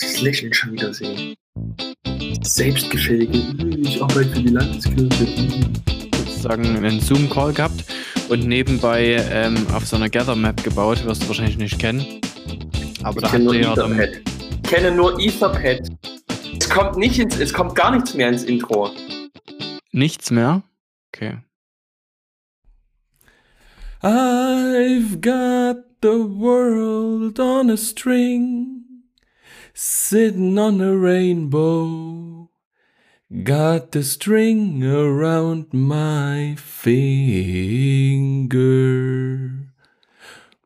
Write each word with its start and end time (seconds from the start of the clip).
das 0.00 0.20
Lächeln 0.20 0.52
schon 0.52 0.72
wieder 0.72 0.92
sehen. 0.94 1.34
Selbstgefällige, 2.42 3.38
ich 3.78 4.00
arbeite 4.02 4.30
für 4.30 4.42
die 4.42 4.48
Landeskirche. 4.48 5.26
Sozusagen 6.16 6.64
einen 6.76 7.00
Zoom-Call 7.00 7.52
gehabt 7.52 7.84
und 8.28 8.46
nebenbei 8.46 9.16
ähm, 9.30 9.56
auf 9.74 9.86
so 9.86 9.96
einer 9.96 10.08
Gather-Map 10.08 10.62
gebaut, 10.62 11.04
wirst 11.04 11.22
du 11.22 11.28
wahrscheinlich 11.28 11.58
nicht 11.58 11.78
kennen. 11.78 12.20
Aber 13.02 13.16
Ich 13.16 13.22
da 13.24 13.28
kenne 13.30 13.44
nur 13.44 13.54
Etherpad. 13.54 14.08
Ich 14.64 14.70
kenne 14.70 14.90
nur 14.92 15.18
Etherpad. 15.18 15.88
Es 16.60 16.68
kommt, 16.68 16.96
nicht 16.96 17.18
ins, 17.18 17.38
es 17.38 17.52
kommt 17.52 17.74
gar 17.74 17.90
nichts 17.94 18.14
mehr 18.14 18.28
ins 18.28 18.44
Intro. 18.44 18.90
nichts 19.92 20.30
mehr. 20.30 20.62
Okay. 21.14 21.38
I've 24.02 25.20
got 25.20 25.76
the 26.02 26.22
world 26.24 27.40
on 27.40 27.68
a 27.70 27.76
string, 27.76 28.77
sitting 29.80 30.58
on 30.58 30.80
a 30.80 30.96
rainbow. 30.96 32.50
Got 33.44 33.92
the 33.92 34.02
string 34.02 34.82
around 34.82 35.72
my 35.72 36.56
finger. 36.58 36.98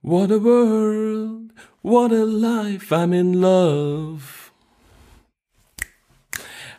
What 0.01 0.31
a 0.31 0.39
world, 0.39 1.53
what 1.83 2.11
a 2.11 2.25
life, 2.25 2.91
I'm 2.91 3.13
in 3.13 3.39
love. 3.39 4.51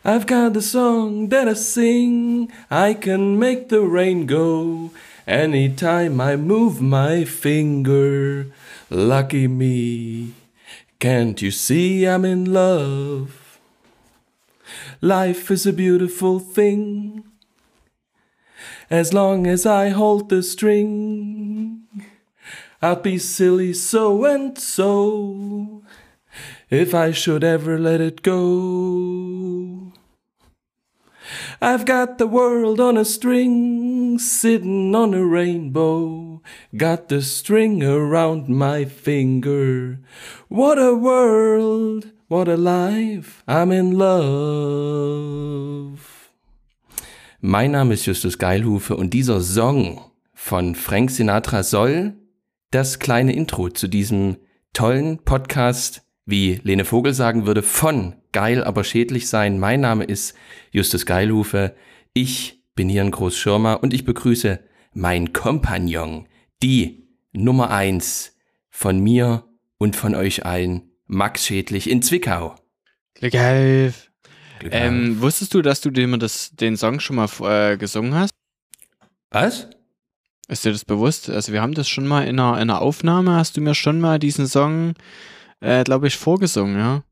I've 0.04 0.26
got 0.26 0.56
a 0.56 0.62
song 0.62 1.28
that 1.28 1.46
I 1.46 1.52
sing, 1.52 2.50
I 2.68 2.94
can 2.94 3.38
make 3.38 3.68
the 3.68 3.82
rain 3.82 4.26
go 4.26 4.90
anytime 5.24 6.20
I 6.20 6.34
move 6.34 6.80
my 6.80 7.24
finger. 7.24 8.48
Lucky 8.90 9.46
me, 9.46 10.34
can't 10.98 11.40
you 11.42 11.50
see 11.50 12.06
I'm 12.06 12.24
in 12.24 12.52
love? 12.52 13.60
Life 15.00 15.50
is 15.50 15.66
a 15.66 15.72
beautiful 15.72 16.38
thing, 16.38 17.24
as 18.88 19.12
long 19.12 19.46
as 19.46 19.66
I 19.66 19.90
hold 19.90 20.28
the 20.28 20.42
string. 20.42 21.86
I'll 22.80 22.96
be 22.96 23.18
silly 23.18 23.72
so 23.72 24.24
and 24.24 24.58
so 24.58 25.82
if 26.70 26.94
I 26.94 27.12
should 27.12 27.44
ever 27.44 27.78
let 27.78 28.00
it 28.00 28.22
go. 28.22 29.92
I've 31.60 31.86
got 31.86 32.18
the 32.18 32.26
world 32.26 32.80
on 32.80 32.96
a 32.98 33.04
string, 33.04 33.93
sitting 34.18 34.94
on 34.94 35.14
a 35.14 35.24
rainbow. 35.24 36.42
Got 36.76 37.08
the 37.08 37.22
string 37.22 37.82
around 37.82 38.48
my 38.48 38.84
finger. 38.84 40.00
What 40.48 40.78
a 40.78 40.94
world, 40.94 42.12
what 42.28 42.48
a 42.48 42.56
life, 42.56 43.42
I'm 43.46 43.72
in 43.72 43.92
love. 43.92 46.00
Mein 47.40 47.72
Name 47.72 47.94
ist 47.94 48.06
Justus 48.06 48.38
Geilhufe 48.38 48.96
und 48.96 49.12
dieser 49.12 49.40
Song 49.40 50.00
von 50.32 50.74
Frank 50.74 51.10
Sinatra 51.10 51.62
soll 51.62 52.14
das 52.70 52.98
kleine 52.98 53.34
Intro 53.34 53.68
zu 53.68 53.86
diesem 53.86 54.38
tollen 54.72 55.18
Podcast, 55.18 56.02
wie 56.26 56.60
Lene 56.64 56.84
Vogel 56.84 57.14
sagen 57.14 57.46
würde, 57.46 57.62
von 57.62 58.16
geil, 58.32 58.64
aber 58.64 58.82
schädlich 58.82 59.28
sein. 59.28 59.58
Mein 59.58 59.80
Name 59.80 60.04
ist 60.04 60.34
Justus 60.72 61.06
Geilhufe. 61.06 61.76
Ich 62.14 62.63
bin 62.74 62.88
hier 62.88 63.02
in 63.02 63.10
Großschirmer 63.10 63.82
und 63.82 63.94
ich 63.94 64.04
begrüße 64.04 64.60
mein 64.92 65.32
Kompagnon, 65.32 66.28
die 66.62 67.08
Nummer 67.32 67.70
eins 67.70 68.36
von 68.70 68.98
mir 69.00 69.44
und 69.78 69.96
von 69.96 70.14
euch 70.14 70.44
allen, 70.44 70.90
Max 71.06 71.46
Schädlich 71.46 71.90
in 71.90 72.02
Zwickau. 72.02 72.54
Glück 73.14 73.34
auf. 73.34 74.10
Glück 74.58 74.72
Ähm, 74.72 75.20
wusstest 75.20 75.54
du, 75.54 75.62
dass 75.62 75.80
du 75.80 75.90
dir 75.90 76.06
das, 76.18 76.50
den 76.52 76.76
Song 76.76 77.00
schon 77.00 77.16
mal 77.16 77.28
äh, 77.40 77.76
gesungen 77.76 78.14
hast? 78.14 78.32
Was? 79.30 79.68
Ist 80.48 80.64
dir 80.64 80.72
das 80.72 80.84
bewusst? 80.84 81.30
Also 81.30 81.52
wir 81.52 81.62
haben 81.62 81.74
das 81.74 81.88
schon 81.88 82.06
mal 82.06 82.26
in 82.26 82.38
einer, 82.38 82.54
in 82.54 82.70
einer 82.70 82.80
Aufnahme, 82.80 83.34
hast 83.34 83.56
du 83.56 83.60
mir 83.60 83.74
schon 83.74 84.00
mal 84.00 84.18
diesen 84.18 84.46
Song, 84.46 84.94
äh, 85.60 85.84
glaube 85.84 86.06
ich, 86.06 86.16
vorgesungen, 86.16 86.78
ja? 86.78 87.04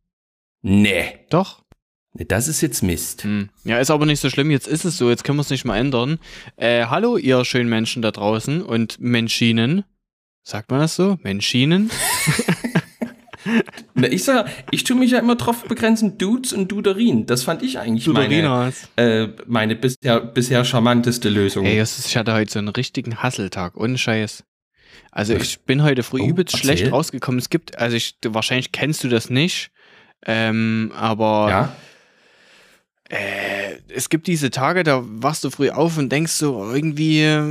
Nee, 0.63 1.27
Doch? 1.31 1.62
Das 2.15 2.49
ist 2.49 2.61
jetzt 2.61 2.83
Mist. 2.83 3.25
Hm. 3.25 3.49
Ja, 3.65 3.79
ist 3.79 3.91
aber 3.91 4.07
nicht 4.07 4.21
so 4.21 4.29
schlimm, 4.31 4.51
jetzt 4.51 4.69
ist 4.69 4.85
es 4.85 4.99
so, 4.99 5.09
jetzt 5.11 5.25
können 5.25 5.39
wir 5.39 5.43
es 5.43 5.51
nicht 5.51 5.65
mal 5.65 5.77
ändern. 5.79 6.19
Äh, 6.57 6.87
hallo, 6.87 7.17
ihr 7.17 7.45
schönen 7.45 7.69
Menschen 7.69 8.03
da 8.03 8.11
draußen 8.11 8.63
und 8.63 9.01
Menschinen. 9.01 9.85
Sagt 10.43 10.71
man 10.71 10.81
das 10.81 10.97
so? 10.97 11.19
Menschinen? 11.23 11.91
Na, 13.95 14.09
ich 14.09 14.25
sag, 14.25 14.49
ich 14.71 14.85
tue 14.85 14.97
mich 14.97 15.11
ja 15.11 15.19
immer 15.19 15.37
drauf 15.37 15.65
begrenzen, 15.65 16.17
Dudes 16.19 16.53
und 16.53 16.71
Duderin. 16.71 17.27
Das 17.27 17.43
fand 17.43 17.63
ich 17.63 17.79
eigentlich 17.79 18.07
meine, 18.07 18.73
äh, 18.97 19.29
meine 19.47 19.75
bisher, 19.75 20.21
bisher 20.21 20.65
charmanteste 20.65 21.29
Lösung. 21.29 21.65
Ey, 21.67 21.81
ich 21.83 22.17
hatte 22.17 22.33
heute 22.35 22.53
so 22.53 22.59
einen 22.61 22.69
richtigen 22.69 23.23
Hasseltag, 23.23 23.77
ohne 23.77 23.99
Scheiß. 23.99 24.45
Also 25.11 25.35
ich 25.35 25.61
bin 25.63 25.83
heute 25.83 26.03
früh 26.03 26.21
Oh, 26.23 26.27
übelst 26.29 26.55
erzähl. 26.55 26.77
schlecht 26.77 26.93
rausgekommen. 26.93 27.39
Es 27.39 27.51
gibt, 27.51 27.79
also 27.79 27.97
ich, 27.97 28.17
wahrscheinlich 28.27 28.73
kennst 28.73 29.03
du 29.05 29.09
das 29.09 29.29
nicht, 29.29 29.71
ähm, 30.25 30.93
aber 30.95 31.47
ja? 31.51 31.77
Äh, 33.13 33.77
es 33.95 34.09
gibt 34.09 34.27
diese 34.27 34.51
Tage, 34.51 34.85
da 34.85 35.03
wachst 35.05 35.45
du 35.45 35.51
früh 35.51 35.69
auf 35.69 35.99
und 35.99 36.11
denkst 36.11 36.33
so, 36.33 36.73
irgendwie, 36.73 37.21
äh, 37.21 37.43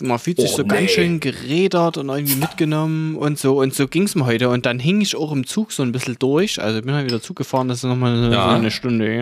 man 0.00 0.18
fühlt 0.18 0.38
sich 0.40 0.50
Oh, 0.54 0.56
so 0.56 0.62
nee. 0.62 0.68
ganz 0.68 0.90
schön 0.90 1.20
gerädert 1.20 1.98
und 1.98 2.08
irgendwie 2.08 2.34
mitgenommen 2.34 3.14
und 3.14 3.38
so. 3.38 3.60
Und 3.60 3.74
so 3.74 3.86
ging 3.86 4.02
es 4.02 4.16
mir 4.16 4.26
heute. 4.26 4.48
Und 4.48 4.66
dann 4.66 4.80
hing 4.80 5.00
ich 5.00 5.14
auch 5.14 5.30
im 5.30 5.46
Zug 5.46 5.70
so 5.70 5.84
ein 5.84 5.92
bisschen 5.92 6.16
durch. 6.18 6.60
Also 6.60 6.82
bin 6.82 6.94
halt 6.94 7.06
wieder 7.06 7.22
Zug 7.22 7.36
gefahren, 7.36 7.68
das 7.68 7.78
ist 7.78 7.84
nochmal 7.84 8.16
so 8.24 8.32
Ja. 8.32 8.54
eine 8.56 8.72
Stunde 8.72 9.18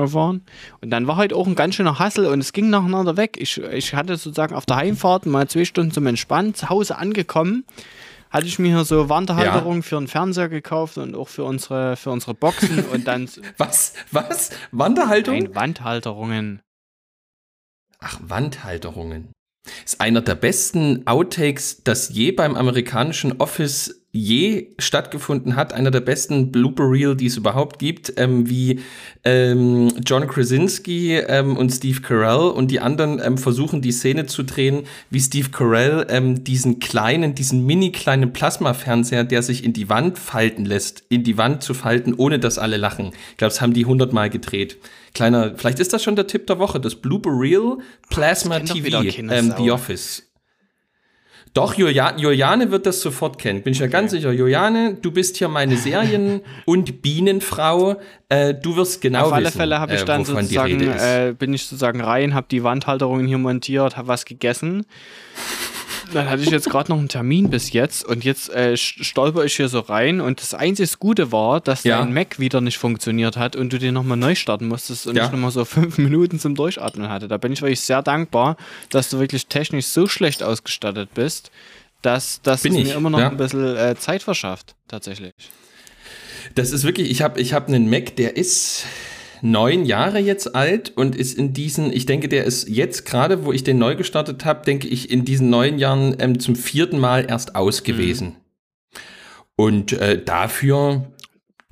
gefahren. 0.00 0.42
Und 0.80 0.90
dann 0.90 1.08
war 1.08 1.16
halt 1.16 1.32
auch 1.32 1.48
ein 1.48 1.56
ganz 1.56 1.74
schöner 1.74 1.98
Hassel 1.98 2.26
und 2.26 2.38
es 2.38 2.52
ging 2.52 2.70
nacheinander 2.70 3.16
weg. 3.16 3.36
Ich, 3.40 3.58
ich 3.60 3.94
hatte 3.94 4.16
sozusagen 4.16 4.54
auf 4.54 4.64
der 4.66 4.76
Heimfahrt 4.76 5.26
mal 5.26 5.48
zwei 5.48 5.64
Stunden 5.64 5.90
zum 5.90 6.06
Entspannen, 6.06 6.54
zu 6.54 6.68
Hause 6.68 6.98
angekommen. 6.98 7.64
Hatte 8.32 8.46
ich 8.46 8.58
mir 8.58 8.74
hier 8.74 8.84
so 8.84 9.10
Wanderhalterungen 9.10 9.82
für 9.82 9.96
den 9.96 10.08
Fernseher 10.08 10.48
gekauft 10.48 10.96
und 10.96 11.14
auch 11.14 11.28
für 11.28 11.44
unsere, 11.44 11.96
für 11.96 12.10
unsere 12.10 12.32
Boxen 12.32 12.82
und 12.86 13.06
dann 13.06 13.28
Was? 13.58 13.92
Was? 14.10 14.50
Wanderhaltung? 14.70 15.38
Nein, 15.38 15.54
Wandhalterungen. 15.54 16.62
Ach, 18.00 18.18
Wandhalterungen. 18.22 19.32
Ist 19.84 20.00
einer 20.00 20.22
der 20.22 20.34
besten 20.34 21.06
Outtakes, 21.06 21.84
das 21.84 22.08
je 22.08 22.32
beim 22.32 22.56
amerikanischen 22.56 23.38
Office 23.38 24.01
je 24.12 24.74
stattgefunden 24.78 25.56
hat. 25.56 25.72
Einer 25.72 25.90
der 25.90 26.02
besten 26.02 26.52
Blooper 26.52 26.90
Reel, 26.90 27.16
die 27.16 27.26
es 27.26 27.38
überhaupt 27.38 27.78
gibt, 27.78 28.12
ähm, 28.18 28.48
wie 28.48 28.80
ähm, 29.24 29.88
John 30.04 30.28
Krasinski 30.28 31.16
ähm, 31.16 31.56
und 31.56 31.70
Steve 31.70 32.02
Carell 32.02 32.50
und 32.50 32.70
die 32.70 32.80
anderen 32.80 33.20
ähm, 33.24 33.38
versuchen 33.38 33.80
die 33.80 33.90
Szene 33.90 34.26
zu 34.26 34.42
drehen, 34.42 34.82
wie 35.08 35.20
Steve 35.20 35.48
Carell 35.48 36.06
ähm, 36.10 36.44
diesen 36.44 36.78
kleinen, 36.78 37.34
diesen 37.34 37.64
mini 37.64 37.90
kleinen 37.90 38.34
Plasmafernseher, 38.34 39.24
der 39.24 39.42
sich 39.42 39.64
in 39.64 39.72
die 39.72 39.88
Wand 39.88 40.18
falten 40.18 40.66
lässt, 40.66 41.04
in 41.08 41.24
die 41.24 41.38
Wand 41.38 41.62
zu 41.62 41.72
falten, 41.72 42.12
ohne 42.14 42.38
dass 42.38 42.58
alle 42.58 42.76
lachen. 42.76 43.12
Ich 43.30 43.38
glaube, 43.38 43.50
das 43.50 43.62
haben 43.62 43.72
die 43.72 43.86
hundertmal 43.86 44.28
gedreht. 44.28 44.76
Kleiner, 45.14 45.54
vielleicht 45.56 45.78
ist 45.78 45.94
das 45.94 46.02
schon 46.02 46.16
der 46.16 46.26
Tipp 46.26 46.46
der 46.46 46.58
Woche, 46.58 46.80
das 46.80 46.96
Blooper 46.96 47.30
Reel 47.30 47.78
Plasma 48.10 48.60
TV, 48.60 49.02
ähm. 49.02 49.54
The 49.56 49.70
Office. 49.70 50.31
Doch, 51.54 51.74
Julia, 51.74 52.16
Juliane 52.16 52.70
wird 52.70 52.86
das 52.86 53.02
sofort 53.02 53.38
kennen. 53.38 53.62
Bin 53.62 53.74
ich 53.74 53.78
ja 53.78 53.86
ganz 53.86 54.12
sicher. 54.12 54.32
Juliane, 54.32 54.94
du 54.94 55.10
bist 55.10 55.36
hier 55.36 55.48
meine 55.48 55.76
Serien- 55.76 56.40
und 56.64 57.02
Bienenfrau. 57.02 57.96
Äh, 58.30 58.54
du 58.54 58.76
wirst 58.76 59.02
genau 59.02 59.26
Auf 59.26 59.32
alle 59.34 59.46
wissen, 59.46 59.58
Fälle 59.58 59.78
habe 59.78 59.94
ich 59.94 60.00
äh, 60.00 60.04
dann 60.06 60.24
die 60.24 60.30
sozusagen, 60.30 60.80
äh, 60.80 61.34
bin 61.38 61.52
ich 61.52 61.64
sozusagen 61.64 62.00
rein, 62.00 62.32
habe 62.32 62.46
die 62.50 62.64
Wandhalterungen 62.64 63.26
hier 63.26 63.36
montiert, 63.36 63.98
habe 63.98 64.08
was 64.08 64.24
gegessen. 64.24 64.86
Dann 66.12 66.28
hatte 66.28 66.42
ich 66.42 66.50
jetzt 66.50 66.68
gerade 66.68 66.90
noch 66.90 66.98
einen 66.98 67.08
Termin 67.08 67.50
bis 67.50 67.72
jetzt 67.72 68.04
und 68.04 68.24
jetzt 68.24 68.50
äh, 68.50 68.76
stolper 68.76 69.44
ich 69.44 69.56
hier 69.56 69.68
so 69.68 69.80
rein 69.80 70.20
und 70.20 70.40
das 70.40 70.54
einzige 70.54 70.88
Gute 70.98 71.32
war, 71.32 71.60
dass 71.60 71.84
Ja. 71.84 71.98
dein 72.00 72.12
Mac 72.12 72.38
wieder 72.38 72.60
nicht 72.60 72.78
funktioniert 72.78 73.36
hat 73.36 73.56
und 73.56 73.72
du 73.72 73.78
den 73.78 73.94
nochmal 73.94 74.16
neu 74.16 74.34
starten 74.34 74.68
musstest 74.68 75.06
und 75.06 75.16
Ja. 75.16 75.26
ich 75.26 75.32
nochmal 75.32 75.50
so 75.50 75.64
fünf 75.64 75.98
Minuten 75.98 76.38
zum 76.38 76.54
Durchatmen 76.54 77.08
hatte. 77.08 77.28
Da 77.28 77.36
bin 77.38 77.52
ich 77.52 77.62
wirklich 77.62 77.80
sehr 77.80 78.02
dankbar, 78.02 78.56
dass 78.90 79.10
du 79.10 79.18
wirklich 79.18 79.46
technisch 79.46 79.86
so 79.86 80.06
schlecht 80.06 80.42
ausgestattet 80.42 81.10
bist, 81.14 81.50
dass, 82.02 82.40
ich, 82.64 82.72
mir 82.72 82.94
immer 82.94 83.10
noch 83.10 83.20
ja. 83.20 83.28
ein 83.30 83.36
bisschen 83.36 83.76
äh, 83.76 83.94
Zeit 83.96 84.22
verschafft, 84.22 84.74
tatsächlich. 84.88 85.32
Das 86.54 86.72
ist 86.72 86.84
wirklich, 86.84 87.10
ich 87.10 87.22
habe 87.22 87.40
ich 87.40 87.52
hab 87.54 87.68
einen 87.68 87.88
Mac, 87.88 88.16
der 88.16 88.36
ist 88.36 88.84
neun 89.42 89.84
Jahre 89.84 90.18
jetzt 90.18 90.54
alt 90.54 90.92
und 90.96 91.16
ist 91.16 91.36
in 91.36 91.52
diesen, 91.52 91.92
ich 91.92 92.06
denke, 92.06 92.28
der 92.28 92.44
ist 92.44 92.68
jetzt 92.68 93.04
gerade, 93.04 93.44
wo 93.44 93.52
ich 93.52 93.64
den 93.64 93.78
neu 93.78 93.96
gestartet 93.96 94.44
habe, 94.44 94.64
denke 94.64 94.88
ich, 94.88 95.10
in 95.10 95.24
diesen 95.24 95.50
neun 95.50 95.78
Jahren 95.78 96.16
ähm, 96.20 96.38
zum 96.38 96.56
vierten 96.56 96.98
Mal 96.98 97.26
erst 97.28 97.56
aus 97.56 97.82
gewesen. 97.82 98.36
Und 99.56 99.92
äh, 99.92 100.22
dafür 100.22 101.12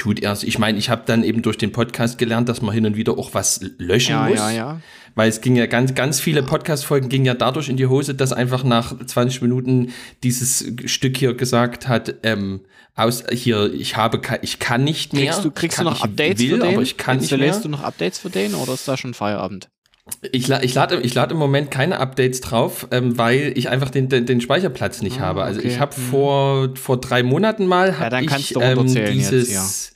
tut 0.01 0.21
er. 0.21 0.37
Ich 0.43 0.59
meine, 0.59 0.79
ich 0.79 0.89
habe 0.89 1.03
dann 1.07 1.23
eben 1.23 1.43
durch 1.43 1.59
den 1.59 1.73
Podcast 1.73 2.19
gelernt, 2.19 2.49
dass 2.49 2.63
man 2.63 2.75
hin 2.75 2.87
und 2.87 2.97
wieder 2.97 3.19
auch 3.19 3.35
was 3.35 3.61
löschen 3.79 4.13
Ja, 4.13 4.25
muss. 4.29 4.39
ja, 4.39 4.51
ja. 4.51 4.81
Weil 5.15 5.29
es 5.29 5.41
ging 5.41 5.57
ja 5.57 5.67
ganz, 5.67 5.95
ganz 5.95 6.21
viele 6.21 6.43
Podcast-Folgen 6.43 7.09
gingen 7.09 7.27
ja 7.27 7.35
dadurch 7.35 7.69
in 7.69 7.77
die 7.77 7.87
Hose, 7.87 8.15
dass 8.15 8.33
einfach 8.33 8.65
nach 8.65 8.95
20 9.05 9.43
Minuten 9.43 9.93
dieses 10.23 10.73
Stück 10.87 11.17
hier 11.17 11.35
gesagt 11.35 11.87
hat, 11.89 12.15
ähm, 12.23 12.61
aus 12.95 13.25
hier, 13.31 13.73
ich 13.75 13.97
habe, 13.97 14.21
ich 14.43 14.59
kann 14.59 14.85
nicht 14.85 15.13
mehr. 15.13 15.27
Kriegst 15.27 15.45
du, 15.45 15.51
kriegst 15.51 15.77
kann, 15.77 15.85
du 15.85 15.91
noch 15.91 15.99
ich 15.99 16.05
Updates 16.05 16.41
will, 16.41 16.51
für 16.51 16.59
den? 16.59 16.75
aber 16.75 16.83
ich 16.83 16.97
kann 16.97 17.19
nicht 17.19 17.37
mehr. 17.37 17.59
Du 17.61 17.69
noch 17.69 17.83
Updates 17.83 18.19
für 18.19 18.31
den 18.31 18.55
oder 18.55 18.75
ist 18.75 18.89
da 18.89 18.97
schon 18.97 19.15
Feierabend? 19.15 19.69
Ich, 20.33 20.49
la 20.49 20.63
ich 20.63 20.75
lade 20.75 21.01
ich 21.01 21.15
lade 21.15 21.35
im 21.35 21.39
Moment 21.39 21.71
keine 21.71 22.01
Updates 22.01 22.41
drauf, 22.41 22.89
ähm, 22.91 23.17
weil 23.17 23.53
ich 23.57 23.69
einfach 23.69 23.91
den, 23.91 24.09
den, 24.09 24.27
den 24.27 24.41
Speicherplatz 24.41 25.03
nicht 25.03 25.19
Ah, 25.21 25.27
habe. 25.27 25.43
Also 25.45 25.61
okay. 25.61 25.69
ich 25.69 25.79
habe 25.79 25.95
vor, 25.95 26.77
vor 26.77 27.01
drei 27.01 27.23
Monaten 27.23 27.67
mal 27.67 27.99
hab 27.99 28.11
dann 28.11 28.25
ich, 28.25 28.31
kannst 28.31 28.57
du 28.57 28.61
ähm, 28.61 28.79
runterzählen 28.79 29.19
jetzt, 29.19 29.33
dieses 29.33 29.93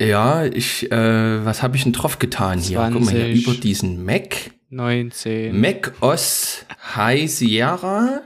ja, 0.00 0.44
ich, 0.44 0.90
äh, 0.90 1.44
was 1.44 1.62
habe 1.62 1.76
ich 1.76 1.84
denn 1.84 1.92
drauf 1.92 2.18
getan 2.18 2.58
hier? 2.58 2.78
Guck 2.92 3.04
mal 3.04 3.10
hier 3.12 3.26
20. 3.26 3.46
über 3.46 3.54
diesen 3.54 4.04
Mac. 4.04 4.50
19. 4.70 5.58
Mac 5.58 5.92
OS 6.00 6.66
High 6.96 7.30
Sierra. 7.30 8.22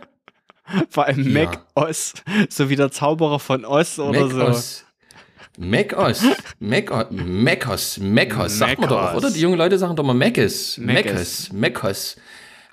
Vor 0.89 1.07
allem 1.07 1.25
Ja. 1.25 1.45
Mac 1.45 1.67
Oz, 1.75 2.15
so 2.49 2.71
wie 2.71 2.77
der 2.77 2.91
Zauberer 2.91 3.39
von 3.39 3.65
Oz 3.65 3.99
oder 3.99 4.27
Mac 4.27 4.31
so. 4.31 4.45
OS. 4.45 4.85
Mac 5.61 5.93
OS. 5.95 6.25
Mac 6.59 6.91
OS. 6.91 7.07
Mac 7.11 7.69
OS. 7.69 7.99
Mac 7.99 8.39
OS. 8.39 8.59
Sagt 8.59 8.81
man 8.81 8.89
doch, 8.89 9.11
OS. 9.11 9.17
oder? 9.17 9.31
Die 9.31 9.41
jungen 9.41 9.59
Leute 9.59 9.79
sagen 9.79 9.95
doch 9.95 10.03
mal 10.05 10.15
Mac 10.15 10.39
OS. 10.39 10.79
Mac 10.79 11.85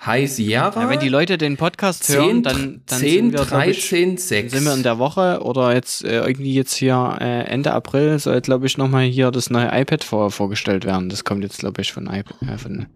High 0.04 0.30
Sierra. 0.30 0.72
Ja, 0.74 0.88
wenn 0.88 1.00
die 1.00 1.08
Leute 1.08 1.38
den 1.38 1.56
Podcast 1.56 2.08
hören, 2.08 2.28
10, 2.28 2.42
dann, 2.42 2.80
dann 2.86 2.98
10 2.98 3.10
sind, 3.10 3.32
wir, 3.32 3.44
glaub 3.44 3.66
ich, 3.66 3.88
13, 3.88 4.16
6. 4.16 4.52
sind 4.52 4.64
wir 4.64 4.74
in 4.74 4.82
der 4.82 4.98
Woche 4.98 5.40
oder 5.42 5.74
jetzt 5.74 6.04
äh, 6.04 6.20
irgendwie 6.20 6.54
jetzt 6.54 6.74
hier 6.74 7.18
äh, 7.20 7.42
Ende 7.44 7.72
April 7.72 8.18
soll, 8.18 8.40
glaube 8.40 8.66
ich, 8.66 8.78
nochmal 8.78 9.04
hier 9.04 9.30
das 9.30 9.50
neue 9.50 9.68
iPad 9.72 10.04
vor, 10.04 10.30
vorgestellt 10.30 10.84
werden. 10.84 11.08
Das 11.08 11.24
kommt 11.24 11.42
jetzt, 11.42 11.58
glaube 11.58 11.82
ich, 11.82 11.92
von, 11.92 12.06
iP 12.06 12.26
äh, 12.42 12.58
von, 12.58 12.86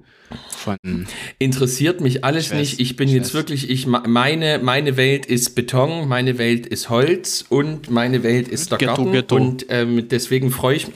von 0.49 1.07
Interessiert 1.39 2.01
mich 2.01 2.25
alles 2.25 2.47
Ich 2.47 2.53
weiß, 2.53 2.59
nicht. 2.59 2.81
Ich 2.81 2.97
bin 2.97 3.09
ich 3.09 3.15
jetzt 3.15 3.29
weiß. 3.29 3.35
wirklich, 3.35 3.69
ich 3.69 3.87
meine, 3.87 4.61
meine 4.63 4.97
Welt 4.97 5.27
ist 5.27 5.55
Beton, 5.57 6.07
meine 6.09 6.39
Welt 6.39 6.67
ist 6.67 6.89
Holz 6.89 7.45
und 7.49 7.91
meine 7.91 8.23
Welt 8.23 8.47
ist 8.47 8.71
der 8.71 8.79
Ghetto, 8.79 8.95
Garten. 8.95 9.13
Ghetto. 9.13 9.37
Und 9.37 9.67
ähm, 9.71 10.09
deswegen 10.09 10.51
freue 10.53 10.77
ich 10.77 10.87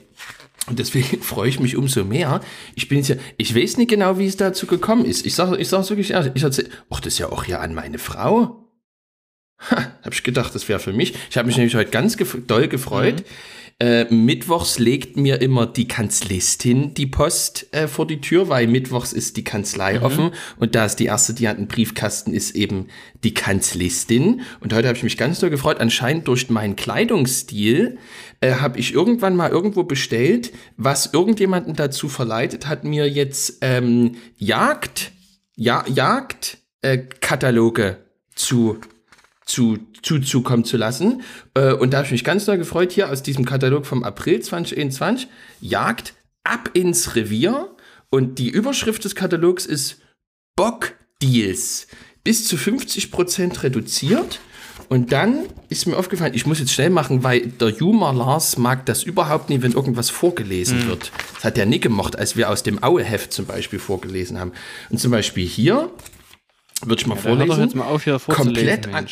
und 0.67 0.79
deswegen 0.79 1.21
freue 1.23 1.49
ich 1.49 1.61
mich 1.61 1.77
umso 1.77 2.05
mehr. 2.05 2.41
Ich 2.75 2.89
bin 2.89 2.99
jetzt 2.99 3.09
ja, 3.09 3.17
ich 3.37 3.55
weiß 3.55 3.77
nicht 3.77 3.91
genau, 3.91 4.19
wie 4.19 4.27
es 4.27 4.37
dazu 4.37 4.67
gekommen 4.67 5.05
ist. 5.05 5.27
Ich 5.27 5.35
sage 5.35 5.57
ich 5.57 5.69
sag's 5.69 5.91
wirklich 5.91 6.11
ehrlich. 6.11 6.33
Ich 6.35 6.43
erzähl, 6.43 6.69
ach, 6.91 7.01
das 7.01 7.15
ist 7.15 7.19
ja 7.19 7.31
auch 7.31 7.45
ja 7.45 7.61
an 7.61 7.75
meine 7.75 7.99
Frau. 7.99 8.63
Ha, 9.71 9.93
hab 10.03 10.13
ich 10.13 10.23
gedacht, 10.23 10.55
das 10.55 10.69
wäre 10.69 10.81
für 10.81 10.93
mich. 10.93 11.15
Ich 11.31 11.39
habe 11.39 11.47
mich 11.47 11.57
nämlich 11.57 11.75
heute 11.75 11.91
ganz 11.91 12.17
gef 12.17 12.37
doll 12.47 12.69
gefreut. 12.69 13.25
Äh, 13.79 14.07
mittwochs 14.07 14.79
legt 14.79 15.19
mir 15.19 15.43
immer 15.43 15.67
die 15.67 15.87
Kanzlistin 15.87 16.95
die 16.95 17.07
Post 17.07 17.67
äh, 17.73 17.89
vor 17.89 18.07
die 18.07 18.23
Tür, 18.23 18.49
weil 18.49 18.69
mittwochs 18.69 19.13
ist 19.13 19.37
die 19.37 19.45
Kanzlei 19.45 20.01
offen 20.01 20.31
und 20.59 20.75
da 20.75 20.87
ist 20.87 20.97
die 20.97 21.05
erste, 21.05 21.35
die 21.35 21.47
an 21.47 21.59
den 21.59 21.69
Briefkasten 21.69 22.33
ist, 22.33 22.57
eben 22.57 22.87
die 23.23 23.35
Kanzlistin. 23.35 24.41
Und 24.61 24.73
heute 24.73 24.89
habe 24.89 24.97
ich 24.97 25.05
mich 25.05 25.19
ganz 25.19 25.41
doll 25.41 25.51
gefreut. 25.51 25.79
Anscheinend 25.79 26.27
durch 26.27 26.49
meinen 26.49 26.75
Kleidungsstil 26.75 27.99
äh, 28.41 28.55
habe 28.55 28.79
ich 28.79 28.93
irgendwann 28.93 29.37
mal 29.37 29.51
irgendwo 29.51 29.85
bestellt, 29.85 30.53
was 30.77 31.13
irgendjemanden 31.13 31.75
dazu 31.75 32.09
verleitet 32.09 32.67
hat, 32.67 32.85
mir 32.85 33.09
jetzt 33.09 33.59
ähm, 33.61 34.17
Jagd, 34.37 35.13
ja, 35.57 35.85
Jagd 35.89 36.59
äh, 36.83 36.99
Kataloge 36.99 37.99
zu 38.35 38.79
zu, 39.47 39.79
zuzukommen 40.03 40.65
zu 40.65 40.77
lassen. 40.77 41.23
Äh, 41.55 41.73
und 41.73 41.93
da 41.93 41.99
habe 41.99 42.07
ich 42.07 42.13
mich 42.13 42.25
ganz 42.25 42.45
doll 42.45 42.59
gefreut, 42.59 42.93
hier 42.93 43.11
aus 43.11 43.23
diesem 43.23 43.45
Katalog 43.45 43.87
vom 43.87 44.05
April 44.05 44.41
2021, 44.41 45.29
Jagd 45.61 46.15
ab 46.45 46.71
ins 46.75 47.15
Revier. 47.15 47.75
Und 48.11 48.39
die 48.39 48.49
Überschrift 48.49 49.05
des 49.05 49.15
Katalogs 49.15 49.65
ist 49.65 50.01
Bockdeals. 50.57 51.87
Bis 52.25 52.47
zu 52.47 52.57
50% 52.57 53.63
reduziert. 53.63 54.41
Und 54.89 55.11
dann 55.13 55.47
ist 55.69 55.87
mir 55.87 55.97
aufgefallen, 55.97 56.35
ich 56.35 56.47
muss 56.47 56.61
jetzt 56.61 56.73
schnell 56.73 56.91
machen, 56.91 57.25
weil 57.25 57.47
der 57.49 57.71
Juma 57.71 58.13
Lars 58.13 58.57
mag 58.57 58.87
das 58.87 59.03
überhaupt 59.03 59.51
nie, 59.51 59.61
wenn 59.63 59.73
irgendwas 59.73 60.11
vorgelesen 60.11 60.87
wird. 60.89 61.11
Das 61.35 61.45
hat 61.45 61.59
er 61.59 61.67
nie 61.67 61.81
gemocht, 61.81 62.17
als 62.19 62.37
wir 62.37 62.51
aus 62.51 62.63
dem 62.63 62.83
Aue-Heft 62.83 63.33
zum 63.33 63.47
Beispiel 63.47 63.79
vorgelesen 63.81 64.39
haben. 64.39 64.53
Und 64.91 64.99
zum 64.99 65.11
Beispiel 65.11 65.45
hier, 65.47 65.91
würde 66.85 67.01
ich 67.01 67.07
mal 67.07 67.17
hör 67.17 67.23
vorlesen 67.23 67.49
jetzt 67.65 67.75
mal 67.75 67.85
auf, 67.87 68.05
hier 68.05 68.19
komplett 68.37 68.87
an, 68.95 69.07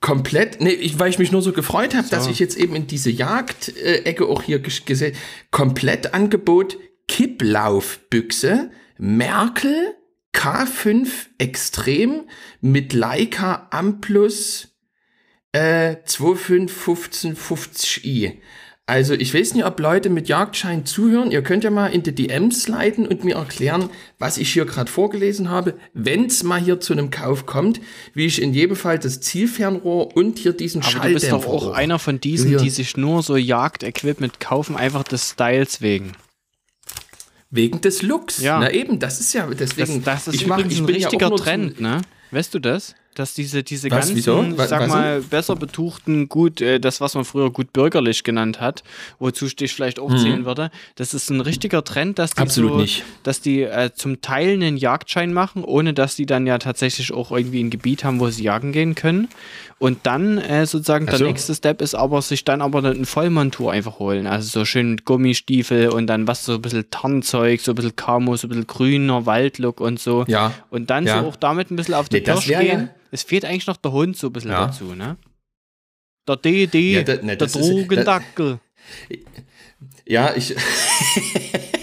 komplett, 0.00 0.60
nee, 0.60 0.70
ich, 0.70 0.98
weil 0.98 1.10
ich 1.10 1.18
mich 1.18 1.30
nur 1.32 1.42
so 1.42 1.52
gefreut 1.52 1.94
habe, 1.94 2.08
dass 2.08 2.26
ich 2.32 2.38
jetzt 2.38 2.56
eben 2.56 2.74
in 2.74 2.86
diese 2.86 3.10
Jagd-Ecke 3.10 4.26
auch 4.26 4.42
hier 4.42 4.58
ges- 4.62 4.84
gesehen, 4.84 5.14
komplett 5.50 6.12
Angebot 6.14 6.76
Kipplaufbüchse, 7.08 8.70
Merkel 8.98 9.94
K5 10.34 11.08
Extrem 11.38 12.28
mit 12.60 12.92
Leica 12.92 13.68
Amplus 13.70 14.76
äh, 15.52 15.96
251550i. 16.06 18.40
Also 18.90 19.14
ich 19.14 19.32
weiß 19.32 19.54
nicht, 19.54 19.64
ob 19.64 19.78
Leute 19.78 20.10
mit 20.10 20.28
Jagdschein 20.28 20.84
zuhören. 20.84 21.30
Ihr 21.30 21.42
könnt 21.42 21.62
ja 21.62 21.70
mal 21.70 21.92
in 21.92 22.02
die 22.02 22.12
DMs 22.12 22.66
leiten 22.66 23.06
und 23.06 23.22
mir 23.22 23.36
erklären, 23.36 23.88
was 24.18 24.36
ich 24.36 24.52
hier 24.52 24.64
gerade 24.64 24.90
vorgelesen 24.90 25.48
habe. 25.48 25.74
Wenn 25.94 26.24
es 26.24 26.42
mal 26.42 26.58
hier 26.58 26.80
zu 26.80 26.92
einem 26.92 27.10
Kauf 27.10 27.46
kommt, 27.46 27.80
wie 28.14 28.26
ich 28.26 28.42
in 28.42 28.52
jedem 28.52 28.74
Fall 28.74 28.98
das 28.98 29.20
Zielfernrohr 29.20 30.16
und 30.16 30.40
hier 30.40 30.54
diesen 30.54 30.82
Aber 30.82 31.06
du 31.06 31.14
bist 31.14 31.30
doch 31.30 31.46
auch 31.46 31.72
einer 31.72 32.00
von 32.00 32.18
diesen, 32.18 32.48
Hier. 32.48 32.58
die 32.58 32.70
sich 32.70 32.96
nur 32.96 33.22
so 33.22 33.36
Jagdequipment 33.36 34.40
kaufen, 34.40 34.74
einfach 34.74 35.04
des 35.04 35.30
Styles 35.30 35.80
wegen. 35.80 36.10
Wegen 37.50 37.80
des 37.80 38.02
Looks. 38.02 38.40
Ja. 38.40 38.60
Na 38.60 38.70
eben, 38.70 38.98
das 38.98 39.18
ist 39.20 39.32
ja 39.32 39.46
Das, 39.46 39.56
deswegen. 39.74 40.04
das 40.04 40.28
ist 40.28 40.34
ich 40.34 40.46
mach- 40.46 40.58
ich 40.58 40.78
ein 40.78 40.86
bin 40.86 40.96
ja 40.96 41.08
richtiger 41.08 41.28
zu- 41.30 41.36
Trend, 41.42 41.80
ne? 41.80 42.00
Weißt 42.30 42.54
du 42.54 42.58
das? 42.60 42.94
Dass 43.20 43.34
diese, 43.34 43.62
diese 43.62 43.90
Was, 43.90 43.98
ganzen, 43.98 44.16
wieso? 44.16 44.42
ich 44.42 44.56
sag 44.68 44.80
was 44.80 44.88
mal, 44.88 45.20
besser 45.20 45.54
betuchten, 45.54 46.30
gut, 46.30 46.62
äh, 46.62 46.80
das, 46.80 47.02
was 47.02 47.14
man 47.14 47.26
früher 47.26 47.50
gut 47.50 47.70
bürgerlich 47.74 48.24
genannt 48.24 48.62
hat, 48.62 48.82
wozu 49.18 49.44
ich 49.44 49.74
vielleicht 49.74 49.98
auch 49.98 50.14
zählen 50.16 50.46
würde, 50.46 50.70
das 50.94 51.12
ist 51.12 51.28
ein 51.28 51.42
richtiger 51.42 51.84
Trend, 51.84 52.18
dass 52.18 52.30
die 52.30 52.40
Mhm. 52.40 52.46
Absolut 52.46 52.70
so, 52.72 52.78
nicht. 52.78 53.04
dass 53.22 53.42
die 53.42 53.60
äh, 53.62 53.90
zum 53.94 54.22
Teil 54.22 54.54
einen 54.54 54.78
Jagdschein 54.78 55.34
machen, 55.34 55.64
ohne 55.64 55.92
dass 55.92 56.16
die 56.16 56.24
dann 56.24 56.46
ja 56.46 56.56
tatsächlich 56.56 57.12
auch 57.12 57.30
irgendwie 57.30 57.62
ein 57.62 57.68
Gebiet 57.68 58.04
haben, 58.04 58.20
wo 58.20 58.30
sie 58.30 58.44
jagen 58.44 58.72
gehen 58.72 58.94
können. 58.94 59.28
Und 59.78 59.98
dann 60.04 60.38
äh, 60.38 60.64
sozusagen 60.66 61.06
Ach 61.06 61.10
der 61.10 61.18
so. 61.20 61.24
nächste 61.26 61.54
Step 61.54 61.80
ist 61.82 61.94
aber, 61.94 62.20
sich 62.22 62.44
dann 62.44 62.60
aber 62.62 62.78
eine 62.84 63.04
Vollmontur 63.06 63.72
einfach 63.72 63.98
holen. 63.98 64.26
Also 64.26 64.60
so 64.60 64.64
schön 64.64 64.90
mit 64.92 65.04
Gummistiefel 65.04 65.88
und 65.88 66.06
dann 66.06 66.26
was 66.26 66.44
so 66.44 66.54
ein 66.54 66.62
bisschen 66.62 66.84
Tarnzeug, 66.90 67.60
so 67.60 67.72
ein 67.72 67.74
bisschen 67.76 67.96
Camo, 67.96 68.36
so 68.36 68.46
ein 68.46 68.50
bisschen 68.50 68.66
grüner 68.66 69.24
Waldlook 69.26 69.80
und 69.80 69.98
so. 70.00 70.24
Ja. 70.28 70.52
Und 70.70 70.90
dann 70.90 71.06
Ja. 71.06 71.20
so 71.22 71.28
auch 71.28 71.36
damit 71.36 71.70
ein 71.70 71.76
bisschen 71.76 71.94
auf 71.94 72.08
den 72.08 72.22
Nee, 72.22 72.30
Pirsch 72.32 72.48
wär 72.48 72.62
ja- 72.62 72.74
gehen. 72.76 72.90
Es 73.10 73.22
fehlt 73.22 73.44
eigentlich 73.44 73.66
noch 73.66 73.76
der 73.76 73.92
Hund 73.92 74.16
so 74.16 74.28
ein 74.28 74.32
bisschen 74.32 74.50
Ja. 74.52 74.66
dazu, 74.66 74.94
ne? 74.94 75.16
Der 76.28 76.36
DD, 76.36 76.92
Ja, 76.92 77.02
da- 77.02 77.14
ne, 77.16 77.22
der 77.22 77.36
das 77.36 77.56
ist- 77.56 77.68
Drogendackel. 77.68 78.60
Ja, 80.06 80.34
ich. 80.34 80.54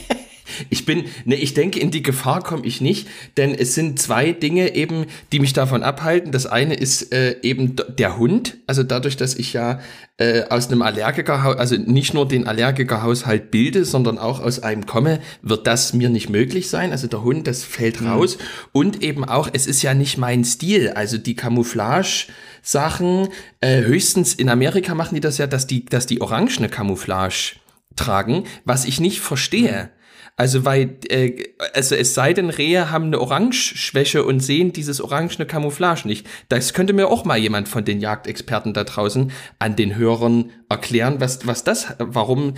Ich 0.69 0.85
bin, 0.85 1.05
ne, 1.25 1.35
ich 1.35 1.53
denke, 1.53 1.79
in 1.79 1.91
die 1.91 2.03
Gefahr 2.03 2.41
komme 2.41 2.65
ich 2.65 2.81
nicht, 2.81 3.07
denn 3.37 3.53
es 3.53 3.75
sind 3.75 3.99
zwei 3.99 4.31
Dinge 4.31 4.75
eben, 4.75 5.05
die 5.31 5.39
mich 5.39 5.53
davon 5.53 5.83
abhalten. 5.83 6.31
Das 6.31 6.45
eine 6.45 6.75
ist 6.75 7.13
äh, 7.13 7.37
eben 7.41 7.75
der 7.97 8.17
Hund, 8.17 8.57
also 8.67 8.83
dadurch, 8.83 9.17
dass 9.17 9.35
ich 9.35 9.53
ja 9.53 9.79
äh, 10.17 10.45
aus 10.49 10.67
einem 10.67 10.81
Allergikerhaus, 10.81 11.57
also 11.57 11.75
nicht 11.75 12.13
nur 12.13 12.27
den 12.27 12.47
Allergikerhaushalt 12.47 13.51
bilde, 13.51 13.85
sondern 13.85 14.17
auch 14.17 14.39
aus 14.39 14.61
einem 14.61 14.85
komme, 14.85 15.19
wird 15.41 15.67
das 15.67 15.93
mir 15.93 16.09
nicht 16.09 16.29
möglich 16.29 16.69
sein. 16.69 16.91
Also 16.91 17.07
der 17.07 17.23
Hund, 17.23 17.47
das 17.47 17.63
fällt 17.63 18.03
raus. 18.03 18.37
Und 18.71 19.03
eben 19.03 19.23
auch, 19.25 19.49
es 19.51 19.67
ist 19.67 19.83
ja 19.83 19.93
nicht 19.93 20.17
mein 20.17 20.43
Stil, 20.43 20.89
also 20.89 21.17
die 21.17 21.35
Camouflage. 21.35 22.27
Sachen, 22.63 23.29
äh, 23.61 23.81
höchstens 23.81 24.33
in 24.33 24.49
Amerika 24.49 24.93
machen 24.93 25.15
die 25.15 25.21
das 25.21 25.37
ja, 25.37 25.47
dass 25.47 25.67
die, 25.67 25.85
dass 25.85 26.05
die 26.05 26.19
orangene 26.19 26.67
Camouflage 26.67 27.55
tragen, 27.95 28.43
was 28.65 28.85
ich 28.85 28.99
nicht 28.99 29.21
verstehe. 29.21 29.89
Also 30.37 30.65
weil, 30.65 30.97
äh, 31.09 31.49
also 31.73 31.95
es 31.95 32.13
sei 32.13 32.31
denn, 32.31 32.51
Rehe 32.51 32.91
haben 32.91 33.05
eine 33.05 33.19
Orange-Schwäche 33.19 34.23
und 34.23 34.39
sehen 34.39 34.71
dieses 34.71 35.01
orangene 35.01 35.47
Camouflage 35.47 36.07
nicht. 36.07 36.27
Das 36.47 36.73
könnte 36.73 36.93
mir 36.93 37.07
auch 37.07 37.25
mal 37.25 37.39
jemand 37.39 37.67
von 37.67 37.83
den 37.83 37.99
Jagdexperten 37.99 38.73
da 38.73 38.83
draußen 38.83 39.31
an 39.57 39.75
den 39.75 39.95
Hörern 39.95 40.51
erklären, 40.69 41.19
was, 41.19 41.47
was 41.47 41.63
das, 41.63 41.87
warum 41.97 42.53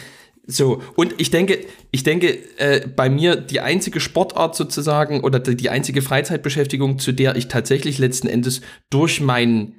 so. 0.45 0.81
Und 0.95 1.15
ich 1.19 1.31
denke, 1.31 1.59
ich 1.91 2.03
denke, 2.03 2.37
äh, 2.57 2.85
bei 2.85 3.09
mir 3.09 3.37
die 3.37 3.61
einzige 3.61 4.01
Sportart 4.01 4.57
sozusagen 4.57 5.21
oder 5.21 5.39
die, 5.39 5.69
einzige 5.69 6.01
Freizeitbeschäftigung, 6.01 6.99
zu 6.99 7.13
der 7.13 7.37
ich 7.37 7.47
tatsächlich 7.47 7.97
letzten 7.97 8.27
Endes 8.27 8.59
durch 8.89 9.21
meinen 9.21 9.75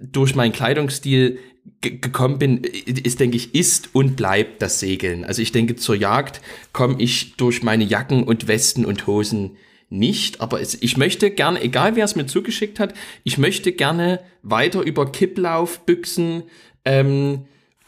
durch 0.00 0.36
meinen 0.36 0.52
Kleidungsstil 0.52 1.38
gekommen 1.80 2.38
bin, 2.38 2.58
ist, 2.64 3.20
denke 3.20 3.36
ich, 3.36 3.54
ist 3.54 3.90
und 3.94 4.16
bleibt 4.16 4.62
das 4.62 4.80
Segeln. 4.80 5.24
Also 5.24 5.42
ich 5.42 5.52
denke, 5.52 5.76
zur 5.76 5.94
Jagd 5.94 6.40
komme 6.72 6.96
ich 6.98 7.36
durch 7.36 7.62
meine 7.62 7.84
Jacken 7.84 8.24
und 8.24 8.48
Westen 8.48 8.84
und 8.84 9.06
Hosen 9.06 9.56
nicht, 9.90 10.40
aber 10.40 10.60
es, 10.60 10.74
ich 10.82 10.96
möchte 10.96 11.30
gerne, 11.30 11.62
egal 11.62 11.96
wer 11.96 12.04
es 12.04 12.14
mir 12.14 12.26
zugeschickt 12.26 12.78
hat, 12.78 12.94
ich 13.24 13.38
möchte 13.38 13.72
gerne 13.72 14.20
weiter 14.42 14.82
über 14.82 15.10
Kipplaufbüchsen 15.10 16.42
ähm, 16.84 17.46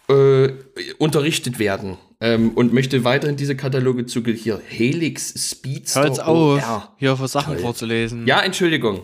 äh, 0.09 0.49
unterrichtet 0.99 1.59
werden 1.59 1.99
ähm, 2.21 2.53
und 2.55 2.73
möchte 2.73 3.05
weiterhin 3.05 3.37
diese 3.37 3.57
Kataloge 3.57 4.07
zu 4.07 4.23
hier 4.25 4.61
Helix 4.67 5.51
Speedster 5.51 6.01
Hör 6.01 6.09
jetzt 6.09 6.21
auf, 6.23 6.63
OR. 6.63 6.95
hier 6.99 7.17
für 7.17 7.29
Sachen 7.29 7.55
Toll. 7.55 7.63
vorzulesen. 7.63 8.27
Ja, 8.27 8.41
Entschuldigung. 8.41 9.03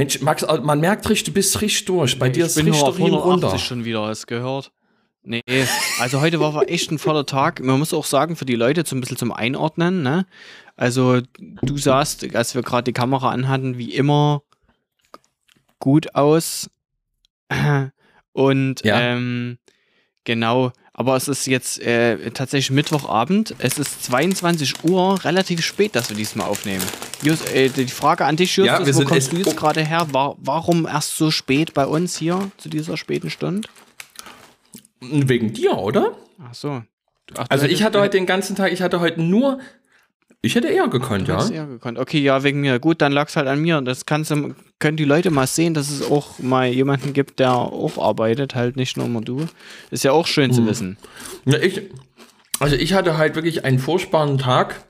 Mensch, 0.00 0.22
Max, 0.22 0.46
man 0.62 0.80
merkt 0.80 1.06
richtig, 1.10 1.24
du 1.24 1.32
bist 1.32 1.60
richtig 1.60 1.84
durch. 1.84 2.18
Bei 2.18 2.30
dir 2.30 2.44
ich 2.44 2.46
ist 2.46 2.54
bin 2.54 2.64
nur 2.64 2.72
richtig 2.72 2.88
auf 2.88 2.96
hin 2.96 3.08
180 3.08 3.44
runter. 3.44 3.58
schon 3.58 3.84
wieder, 3.84 4.06
hast 4.06 4.26
gehört? 4.26 4.72
Nee, 5.22 5.42
also 5.98 6.22
heute 6.22 6.40
war 6.40 6.66
echt 6.70 6.90
ein 6.90 6.98
voller 6.98 7.26
Tag. 7.26 7.60
Man 7.60 7.78
muss 7.78 7.92
auch 7.92 8.06
sagen, 8.06 8.34
für 8.34 8.46
die 8.46 8.54
Leute 8.54 8.82
so 8.86 8.96
ein 8.96 9.02
bisschen 9.02 9.18
zum 9.18 9.30
Einordnen, 9.30 10.02
ne? 10.02 10.24
Also, 10.74 11.20
du 11.38 11.76
sahst, 11.76 12.34
als 12.34 12.54
wir 12.54 12.62
gerade 12.62 12.84
die 12.84 12.94
Kamera 12.94 13.28
anhatten, 13.28 13.76
wie 13.76 13.94
immer 13.94 14.42
gut 15.80 16.14
aus. 16.14 16.70
Und 18.32 18.82
Ja. 18.82 19.00
ähm, 19.00 19.58
genau, 20.24 20.72
aber 20.92 21.16
es 21.16 21.28
ist 21.28 21.46
jetzt 21.46 21.80
äh, 21.80 22.30
tatsächlich 22.30 22.70
Mittwochabend. 22.70 23.54
Es 23.58 23.78
ist 23.78 24.04
22 24.04 24.84
Uhr, 24.84 25.24
relativ 25.24 25.64
spät, 25.64 25.94
dass 25.96 26.10
wir 26.10 26.16
diesmal 26.16 26.48
aufnehmen. 26.48 26.84
Just, 27.22 27.52
äh, 27.54 27.68
die 27.68 27.86
Frage 27.86 28.24
an 28.26 28.36
dich, 28.36 28.56
Justus, 28.56 28.66
Ja, 28.66 28.86
wir 28.86 28.94
wo 28.94 28.98
sind 28.98 29.08
kommst 29.08 29.32
du 29.32 29.36
jetzt 29.36 29.56
gerade 29.56 29.82
her? 29.82 30.06
War, 30.12 30.36
warum 30.38 30.86
erst 30.86 31.16
so 31.16 31.30
spät 31.30 31.74
bei 31.74 31.86
uns 31.86 32.16
hier 32.16 32.50
zu 32.58 32.68
dieser 32.68 32.96
späten 32.96 33.30
Stunde? 33.30 33.68
Wegen 35.00 35.52
dir, 35.52 35.78
oder? 35.78 36.16
Ach 36.42 36.54
so. 36.54 36.82
Ach, 37.36 37.46
Also 37.48 37.66
ich 37.66 37.82
hatte 37.82 38.00
heute 38.00 38.16
den 38.18 38.26
ganzen 38.26 38.56
Tag, 38.56 38.72
ich 38.72 38.82
hatte 38.82 39.00
heute 39.00 39.22
nur, 39.22 39.60
ich 40.42 40.54
hätte 40.54 40.68
eher 40.68 40.88
gekonnt, 40.88 41.28
Du 41.28 41.32
ja. 41.32 41.48
eher 41.50 41.66
gekonnt. 41.66 41.98
Okay, 41.98 42.18
ja, 42.20 42.42
wegen 42.42 42.60
mir. 42.60 42.78
Gut, 42.78 43.02
dann 43.02 43.12
lag 43.12 43.28
es 43.28 43.36
halt 43.36 43.46
an 43.46 43.60
mir. 43.60 43.80
Das 43.82 44.06
kannst 44.06 44.30
du, 44.30 44.54
können 44.78 44.96
die 44.96 45.04
Leute 45.04 45.30
mal 45.30 45.46
sehen, 45.46 45.74
dass 45.74 45.90
es 45.90 46.02
auch 46.02 46.38
mal 46.38 46.66
jemanden 46.68 47.12
gibt, 47.12 47.38
der 47.40 47.52
auch 47.52 47.98
arbeitet, 47.98 48.54
halt 48.54 48.76
nicht 48.76 48.96
nur 48.96 49.06
immer 49.06 49.20
du. 49.20 49.46
Ist 49.90 50.04
ja 50.04 50.12
auch 50.12 50.26
schön 50.26 50.50
Mhm. 50.50 50.54
zu 50.54 50.66
wissen. 50.66 50.96
Ja, 51.44 51.58
ich, 51.58 51.82
also 52.58 52.76
ich 52.76 52.92
hatte 52.94 53.18
halt 53.18 53.34
wirklich 53.34 53.64
einen 53.64 53.78
furchtbaren 53.78 54.38
Tag. 54.38 54.82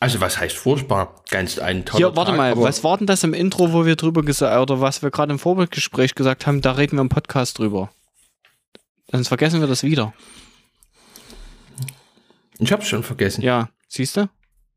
Also 0.00 0.20
was 0.20 0.38
heißt 0.40 0.56
furchtbar? 0.56 1.22
Ganz 1.30 1.58
ein 1.58 1.84
toller 1.84 2.08
Hier, 2.08 2.16
warte 2.16 2.32
Tag. 2.32 2.36
mal, 2.36 2.56
was 2.58 2.82
war 2.82 2.98
denn 2.98 3.06
das 3.06 3.22
im 3.22 3.34
Intro, 3.34 3.72
wo 3.72 3.86
wir 3.86 3.94
drüber 3.96 4.22
gesagt 4.22 4.58
oder 4.60 4.80
was 4.80 5.00
wir 5.02 5.10
gerade 5.12 5.32
im 5.32 5.38
Vorgespräch 5.38 6.14
gesagt 6.16 6.46
haben, 6.46 6.60
da 6.60 6.72
reden 6.72 6.96
wir 6.96 7.02
im 7.02 7.08
Podcast 7.08 7.58
drüber. 7.58 7.90
Sonst 9.12 9.28
vergessen 9.28 9.60
wir 9.60 9.68
das 9.68 9.82
wieder. 9.84 10.12
Ich 12.58 12.72
hab's 12.72 12.88
schon 12.88 13.02
vergessen. 13.02 13.42
Ja, 13.42 13.68
siehst 13.88 14.16
du? 14.16 14.28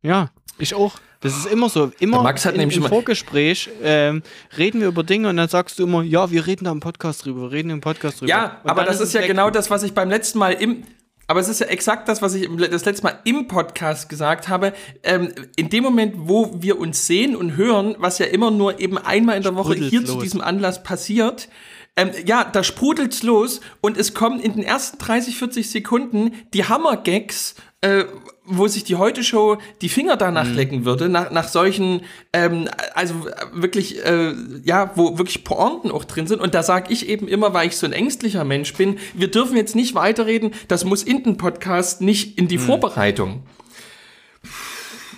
Ja, 0.06 0.30
ich 0.58 0.74
auch. 0.76 0.94
Das 1.22 1.36
ist 1.36 1.48
immer 1.48 1.70
so. 1.70 1.92
Immer 2.00 2.18
Der 2.18 2.24
Max 2.24 2.46
hat 2.46 2.54
in, 2.54 2.60
nämlich 2.60 2.78
im 2.78 2.84
Vorgespräch 2.84 3.70
ähm, 3.82 4.22
reden 4.58 4.80
wir 4.82 4.88
über 4.88 5.04
Dinge 5.04 5.30
und 5.30 5.38
dann 5.38 5.50
sagst 5.50 5.80
du 5.80 5.84
immer, 5.84 6.04
ja, 6.04 6.30
wir 6.30 6.46
reden 6.46 6.66
da 6.66 6.72
im 6.72 6.80
Podcast 6.80 7.26
drüber, 7.26 7.42
wir 7.42 7.52
reden 7.52 7.72
im 7.72 7.82
Podcast 7.82 8.22
drüber. 8.22 8.30
Ja, 8.30 8.60
Und 8.64 8.70
aber 8.70 8.84
das 8.84 8.98
ist 8.98 9.08
es 9.08 9.14
ja 9.14 9.22
weg. 9.22 9.28
genau 9.28 9.50
das, 9.50 9.72
was 9.72 9.82
ich 9.84 9.94
beim 9.94 10.10
letzten 10.10 10.38
Mal 10.38 10.52
im. 10.54 10.84
Aber 11.28 11.40
es 11.40 11.50
ist 11.50 11.60
ja 11.60 11.66
exakt 11.66 12.08
das, 12.08 12.22
was 12.22 12.36
ich 12.36 12.48
das 12.70 12.86
letzte 12.86 13.04
Mal 13.04 13.20
im 13.24 13.48
Podcast 13.48 14.10
gesagt 14.10 14.48
habe. 14.48 14.74
Ähm, 15.02 15.34
in 15.56 15.70
dem 15.70 15.84
Moment, 15.84 16.14
wo 16.18 16.62
wir 16.62 16.80
uns 16.80 17.08
sehen 17.08 17.36
und 17.36 17.58
hören, 17.58 17.96
was 17.98 18.20
ja 18.20 18.28
immer 18.28 18.52
nur 18.52 18.80
eben 18.80 19.00
einmal 19.00 19.36
in 19.36 19.42
der 19.42 19.56
Woche 19.56 19.74
hier 19.74 20.06
zu 20.06 20.14
los. 20.14 20.24
diesem 20.24 20.42
Anlass 20.42 20.84
passiert, 20.84 21.50
ähm, 21.96 22.12
ja, 22.26 22.44
da 22.44 22.64
sprudelt's 22.64 23.24
los 23.24 23.62
und 23.82 23.98
es 23.98 24.14
kommen 24.14 24.40
in 24.40 24.54
den 24.54 24.64
ersten 24.64 25.00
30, 25.00 25.38
40 25.38 25.70
Sekunden 25.70 26.34
die 26.54 26.66
Hammergags, 26.66 27.56
äh, 27.82 28.04
wo 28.48 28.68
sich 28.68 28.84
die 28.84 28.96
Heute-Show 28.96 29.58
die 29.82 29.90
Finger 29.90 30.18
danach 30.18 30.46
Mhm. 30.46 30.54
lecken 30.56 30.86
würde, 30.86 31.10
nach, 31.10 31.32
nach 31.32 31.48
solchen, 31.48 32.02
ähm, 32.32 32.70
also 32.94 33.14
wirklich, 33.54 34.04
äh, 34.06 34.34
ja, 34.64 34.92
wo 34.96 35.18
wirklich 35.18 35.44
Pointen 35.44 35.90
auch 35.92 36.04
drin 36.04 36.28
sind. 36.28 36.42
Und 36.42 36.54
da 36.54 36.62
sage 36.64 36.94
ich 36.94 37.10
eben 37.10 37.28
immer, 37.28 37.54
weil 37.54 37.68
ich 37.68 37.78
so 37.78 37.86
ein 37.88 37.94
ängstlicher 37.94 38.44
Mensch 38.44 38.74
bin, 38.74 39.00
wir 39.14 39.30
dürfen 39.32 39.58
jetzt 39.58 39.76
nicht 39.76 39.96
weiterreden, 39.96 40.52
das 40.68 40.86
muss 40.86 41.02
in 41.04 41.24
den 41.24 41.38
Podcast, 41.38 42.02
nicht 42.02 42.38
in 42.38 42.48
die 42.48 42.58
Mhm. 42.58 42.62
Vorbereitung. 42.62 43.44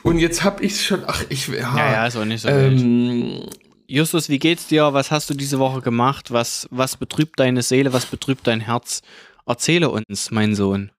Und 0.04 0.20
jetzt 0.20 0.44
hab 0.46 0.62
ich 0.62 0.86
schon, 0.86 1.04
ach, 1.06 1.24
ich, 1.30 1.48
ja, 1.50 1.56
Ja, 1.56 1.92
ja, 1.92 2.08
ist 2.08 2.16
auch 2.16 2.24
nicht 2.24 2.42
so 2.42 2.48
wild. 2.48 2.80
ähm, 2.82 3.42
Justus, 3.88 4.30
wie 4.30 4.40
geht's 4.40 4.68
dir? 4.68 4.94
Was 4.94 5.12
hast 5.12 5.30
du 5.30 5.34
diese 5.34 5.60
Woche 5.60 5.82
gemacht? 5.82 6.32
Was, 6.32 6.68
was 6.72 6.96
betrübt 6.98 7.40
deine 7.40 7.62
Seele? 7.62 7.92
Was 7.94 8.06
betrübt 8.06 8.46
dein 8.48 8.62
Herz? 8.62 9.02
Erzähle 9.46 9.90
uns, 9.90 10.32
mein 10.32 10.56
Sohn. 10.56 10.92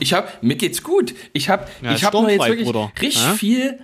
Ich 0.00 0.12
hab, 0.12 0.42
mir 0.42 0.56
geht's 0.56 0.82
gut. 0.82 1.14
Ich 1.32 1.48
hab, 1.48 1.70
Ja, 1.82 1.94
ich 1.94 2.04
hab 2.04 2.12
nur 2.12 2.28
jetzt 2.30 2.46
wirklich 2.46 2.66
Bruder. 2.66 2.92
richtig 3.00 3.22
Ja? 3.22 3.34
viel. 3.34 3.78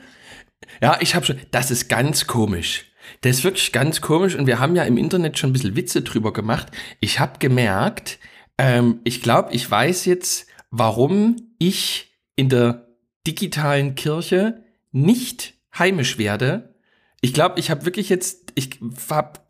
Ja, 0.83 0.99
ich 1.01 1.15
hab 1.15 1.27
schon, 1.27 1.39
das 1.51 1.71
ist 1.71 1.89
ganz 1.89 2.27
komisch. 2.27 2.87
Das 3.23 3.39
ist 3.39 3.45
wirklich 3.45 3.73
ganz 3.73 4.01
komisch 4.01 4.35
und 4.37 4.47
wir 4.47 4.59
haben 4.61 4.77
ja 4.77 4.85
im 4.85 4.97
Internet 4.97 5.39
schon 5.39 5.51
ein 5.51 5.53
bisschen 5.53 5.77
Witze 5.77 6.03
drüber 6.03 6.33
gemacht. 6.33 6.69
Ich 7.01 7.19
hab 7.19 7.41
gemerkt, 7.41 8.19
ähm, 8.59 9.01
ich 9.05 9.23
glaube, 9.23 9.53
ich 9.53 9.69
weiß 9.69 10.05
jetzt, 10.05 10.47
warum 10.71 11.37
ich 11.59 12.15
in 12.37 12.49
der 12.49 12.87
digitalen 13.27 13.95
Kirche 13.95 14.65
nicht 14.93 15.55
heimisch 15.79 16.19
werde. 16.19 16.75
Ich 17.21 17.35
glaube, 17.35 17.59
ich 17.61 17.71
habe 17.71 17.85
wirklich 17.85 18.09
jetzt, 18.09 18.53
ich 18.55 18.79
habe 19.11 19.41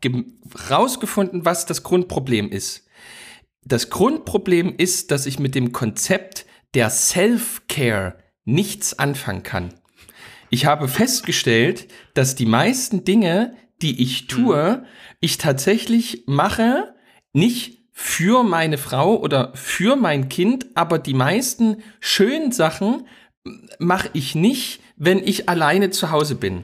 rausgefunden, 0.69 1.45
was 1.45 1.65
das 1.65 1.83
Grundproblem 1.83 2.49
ist. 2.49 2.85
Das 3.63 3.89
Grundproblem 3.89 4.75
ist, 4.75 5.11
dass 5.11 5.25
ich 5.25 5.39
mit 5.39 5.55
dem 5.55 5.71
Konzept 5.71 6.45
der 6.73 6.89
Self-Care 6.89 8.15
nichts 8.45 8.97
anfangen 8.97 9.43
kann. 9.43 9.73
Ich 10.49 10.65
habe 10.65 10.87
festgestellt, 10.87 11.87
dass 12.13 12.35
die 12.35 12.45
meisten 12.45 13.03
Dinge, 13.03 13.55
die 13.81 14.01
ich 14.01 14.27
tue, 14.27 14.85
ich 15.19 15.37
tatsächlich 15.37 16.23
mache, 16.27 16.93
nicht 17.33 17.79
für 17.93 18.43
meine 18.43 18.77
Frau 18.77 19.15
oder 19.17 19.51
für 19.55 19.95
mein 19.95 20.27
Kind, 20.27 20.65
aber 20.75 20.99
die 20.99 21.13
meisten 21.13 21.77
schönen 21.99 22.51
Sachen 22.51 23.07
mache 23.79 24.09
ich 24.13 24.35
nicht, 24.35 24.81
wenn 24.97 25.19
ich 25.19 25.47
alleine 25.49 25.89
zu 25.89 26.11
Hause 26.11 26.35
bin. 26.35 26.63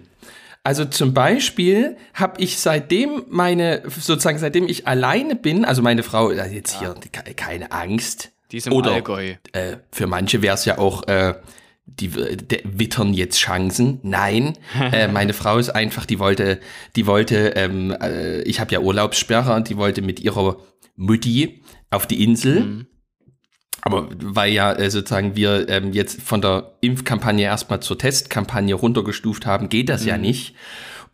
Also 0.63 0.83
zum 0.83 1.13
Beispiel 1.13 1.95
habe 2.13 2.41
ich 2.41 2.59
seitdem 2.59 3.23
meine, 3.29 3.83
sozusagen 3.87 4.37
seitdem 4.37 4.67
ich 4.67 4.85
alleine 4.85 5.35
bin, 5.35 5.63
also 5.63 5.81
meine 5.81 6.03
Frau, 6.03 6.31
jetzt 6.31 6.77
hier 6.79 6.93
ke- 7.11 7.33
keine 7.35 7.71
Angst. 7.71 8.31
Die 8.51 8.57
ist 8.57 8.67
im 8.67 8.73
Oder 8.73 8.91
Allgäu. 8.91 9.35
äh, 9.51 9.77
für 9.91 10.07
manche 10.07 10.41
wäre 10.41 10.55
es 10.55 10.65
ja 10.65 10.77
auch, 10.77 11.07
äh, 11.07 11.35
die 11.85 12.13
wittern 12.15 13.13
jetzt 13.13 13.37
Chancen. 13.39 13.99
Nein, 14.03 14.57
äh, 14.91 15.07
meine 15.07 15.33
Frau 15.33 15.57
ist 15.57 15.69
einfach, 15.69 16.05
die 16.05 16.19
wollte, 16.19 16.59
die 16.95 17.05
wollte, 17.07 17.53
ähm, 17.55 17.91
äh, 18.01 18.41
ich 18.43 18.59
habe 18.59 18.71
ja 18.73 18.79
Urlaubssperre 18.79 19.53
und 19.55 19.69
die 19.69 19.77
wollte 19.77 20.01
mit 20.01 20.19
ihrer 20.19 20.57
Mutti 20.95 21.63
auf 21.89 22.05
die 22.07 22.23
Insel. 22.23 22.59
Mhm. 22.61 22.87
Aber 23.81 24.09
weil 24.21 24.51
ja 24.51 24.73
äh, 24.73 24.89
sozusagen 24.89 25.35
wir 25.37 25.69
ähm, 25.69 25.93
jetzt 25.93 26.21
von 26.21 26.41
der 26.41 26.77
Impfkampagne 26.81 27.43
erstmal 27.45 27.79
zur 27.81 27.97
Testkampagne 27.97 28.73
runtergestuft 28.73 29.45
haben, 29.45 29.69
geht 29.69 29.87
das 29.89 30.01
Mhm. 30.01 30.07
ja 30.07 30.17
nicht. 30.17 30.55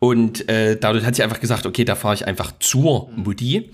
Und 0.00 0.48
äh, 0.48 0.76
dadurch 0.78 1.04
hat 1.04 1.14
sie 1.14 1.22
einfach 1.22 1.40
gesagt, 1.40 1.66
okay, 1.66 1.84
da 1.84 1.94
fahre 1.94 2.14
ich 2.14 2.26
einfach 2.26 2.52
zur 2.58 3.10
Mhm. 3.10 3.22
Mutti. 3.22 3.70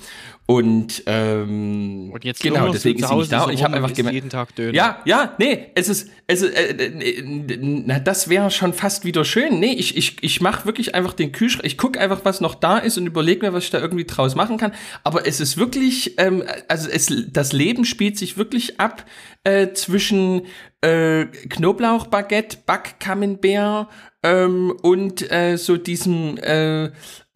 Und, 0.50 1.04
ähm, 1.06 2.10
Und 2.12 2.24
jetzt 2.24 2.42
genau, 2.42 2.72
deswegen 2.72 2.98
ist 2.98 3.08
sie 3.08 3.14
nicht 3.14 3.32
da. 3.32 3.42
so 3.42 3.46
Und 3.46 3.52
ich 3.52 3.62
habe 3.62 3.76
einfach 3.76 3.92
gemerkt, 3.92 4.14
jeden 4.14 4.30
Tag 4.30 4.52
Döner. 4.56 4.74
ja, 4.74 4.98
ja, 5.04 5.32
nee, 5.38 5.68
es 5.76 5.88
ist, 5.88 6.10
es 6.26 6.42
ist, 6.42 6.52
äh, 6.52 6.86
äh, 6.86 7.56
na, 7.60 8.00
das 8.00 8.28
wäre 8.28 8.50
schon 8.50 8.72
fast 8.72 9.04
wieder 9.04 9.24
schön. 9.24 9.60
Nee, 9.60 9.74
ich, 9.74 9.96
ich, 9.96 10.16
ich 10.22 10.40
mache 10.40 10.66
wirklich 10.66 10.96
einfach 10.96 11.12
den 11.12 11.30
Kühlschrank, 11.30 11.64
ich 11.64 11.78
gucke 11.78 12.00
einfach, 12.00 12.24
was 12.24 12.40
noch 12.40 12.56
da 12.56 12.78
ist 12.78 12.98
und 12.98 13.06
überlege 13.06 13.46
mir, 13.46 13.52
was 13.52 13.62
ich 13.62 13.70
da 13.70 13.78
irgendwie 13.78 14.06
draus 14.06 14.34
machen 14.34 14.58
kann. 14.58 14.72
Aber 15.04 15.24
es 15.24 15.38
ist 15.38 15.56
wirklich, 15.56 16.18
ähm, 16.18 16.42
also 16.66 16.88
es, 16.90 17.14
das 17.28 17.52
Leben 17.52 17.84
spielt 17.84 18.18
sich 18.18 18.36
wirklich 18.36 18.80
ab 18.80 19.06
äh, 19.44 19.72
zwischen 19.72 20.42
äh, 20.82 21.26
Knoblauchbaguette, 21.26 22.58
Backcamembert 22.66 23.88
ähm, 24.22 24.72
und 24.82 25.30
äh, 25.30 25.56
so 25.56 25.76
diesem 25.76 26.36
äh, 26.38 26.90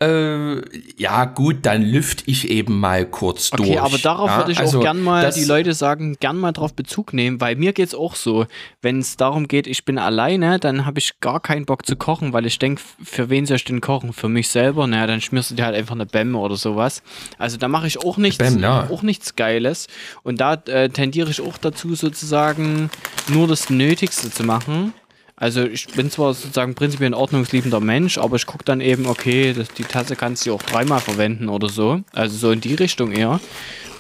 äh, 0.05 0.61
ja 0.97 1.25
gut, 1.25 1.59
dann 1.63 1.83
lüft 1.83 2.25
ich 2.27 2.51
eben 2.51 2.79
mal 2.81 3.07
kurz 3.07 3.51
durch. 3.51 3.71
Okay, 3.71 3.79
aber 3.79 3.99
darauf 3.99 4.29
ja? 4.29 4.39
würde 4.39 4.53
ich 4.53 4.59
Also 4.59 4.79
auch 4.79 4.83
gern 4.83 5.01
mal, 5.01 5.31
die 5.31 5.45
Leute 5.45 5.73
sagen, 5.73 6.17
gern 6.19 6.37
mal 6.37 6.53
drauf 6.53 6.75
Bezug 6.75 7.13
nehmen, 7.13 7.41
weil 7.41 7.57
mir 7.57 7.73
geht's 7.73 7.95
auch 7.95 8.17
so. 8.17 8.47
Wenn 8.83 8.99
es 8.99 9.17
darum 9.17 9.47
geht, 9.47 9.67
ich 9.67 9.85
bin 9.85 9.99
alleine, 9.99 10.59
dann 10.59 10.85
habe 10.85 10.99
ich 10.99 11.21
gar 11.21 11.41
keinen 11.41 11.65
Bock 11.65 11.87
zu 11.87 11.97
kochen, 11.97 12.33
weil 12.33 12.45
ich 12.45 12.59
denke, 12.59 12.83
für 13.03 13.31
wen 13.31 13.47
soll 13.47 13.57
ich 13.57 13.65
denn 13.65 13.81
kochen? 13.81 14.13
Für 14.13 14.29
mich 14.29 14.49
selber? 14.49 14.87
Naja, 14.87 15.07
dann 15.07 15.21
schmierst 15.21 15.53
du 15.53 15.55
dir 15.55 15.65
halt 15.65 15.77
einfach 15.77 15.95
eine 15.95 16.07
Bämme 16.07 16.39
oder 16.39 16.57
sowas. 16.57 17.03
Also 17.39 17.57
da 17.57 17.69
mache 17.69 17.87
ich 17.87 17.99
auch 18.05 18.17
nichts, 18.17 18.39
Bäm, 18.39 18.59
ja. 18.59 18.89
auch 18.91 19.03
nichts 19.03 19.37
Geiles. 19.37 19.87
Und 20.23 20.41
da 20.41 20.55
äh, 20.67 20.91
tendiere 20.91 21.31
ich 21.31 21.41
auch 21.41 21.57
dazu, 21.57 21.94
sozusagen 21.95 22.91
nur 23.29 23.49
das 23.49 23.71
Nötigste 23.71 24.31
zu 24.31 24.45
machen. 24.45 24.93
Also 25.37 25.65
ich 25.65 25.89
bin 25.89 26.11
zwar 26.11 26.33
sozusagen 26.33 26.75
prinzipiell 26.75 27.11
ein 27.11 27.15
ordnungsliebender 27.15 27.81
Mensch, 27.81 28.19
aber 28.19 28.37
ich 28.37 28.47
gucke 28.47 28.65
dann 28.65 28.81
eben, 28.81 29.07
okay, 29.07 29.53
das, 29.53 29.69
die 29.69 29.83
Tasse 29.83 30.15
kannst 30.15 30.47
du 30.47 30.55
auch 30.55 30.63
dreimal 30.63 31.01
verwenden 31.01 31.49
oder 31.49 31.69
so. 31.69 32.01
Also 32.13 32.37
so 32.37 32.51
in 32.53 32.61
die 32.61 32.75
Richtung 32.75 33.11
eher. 33.11 33.41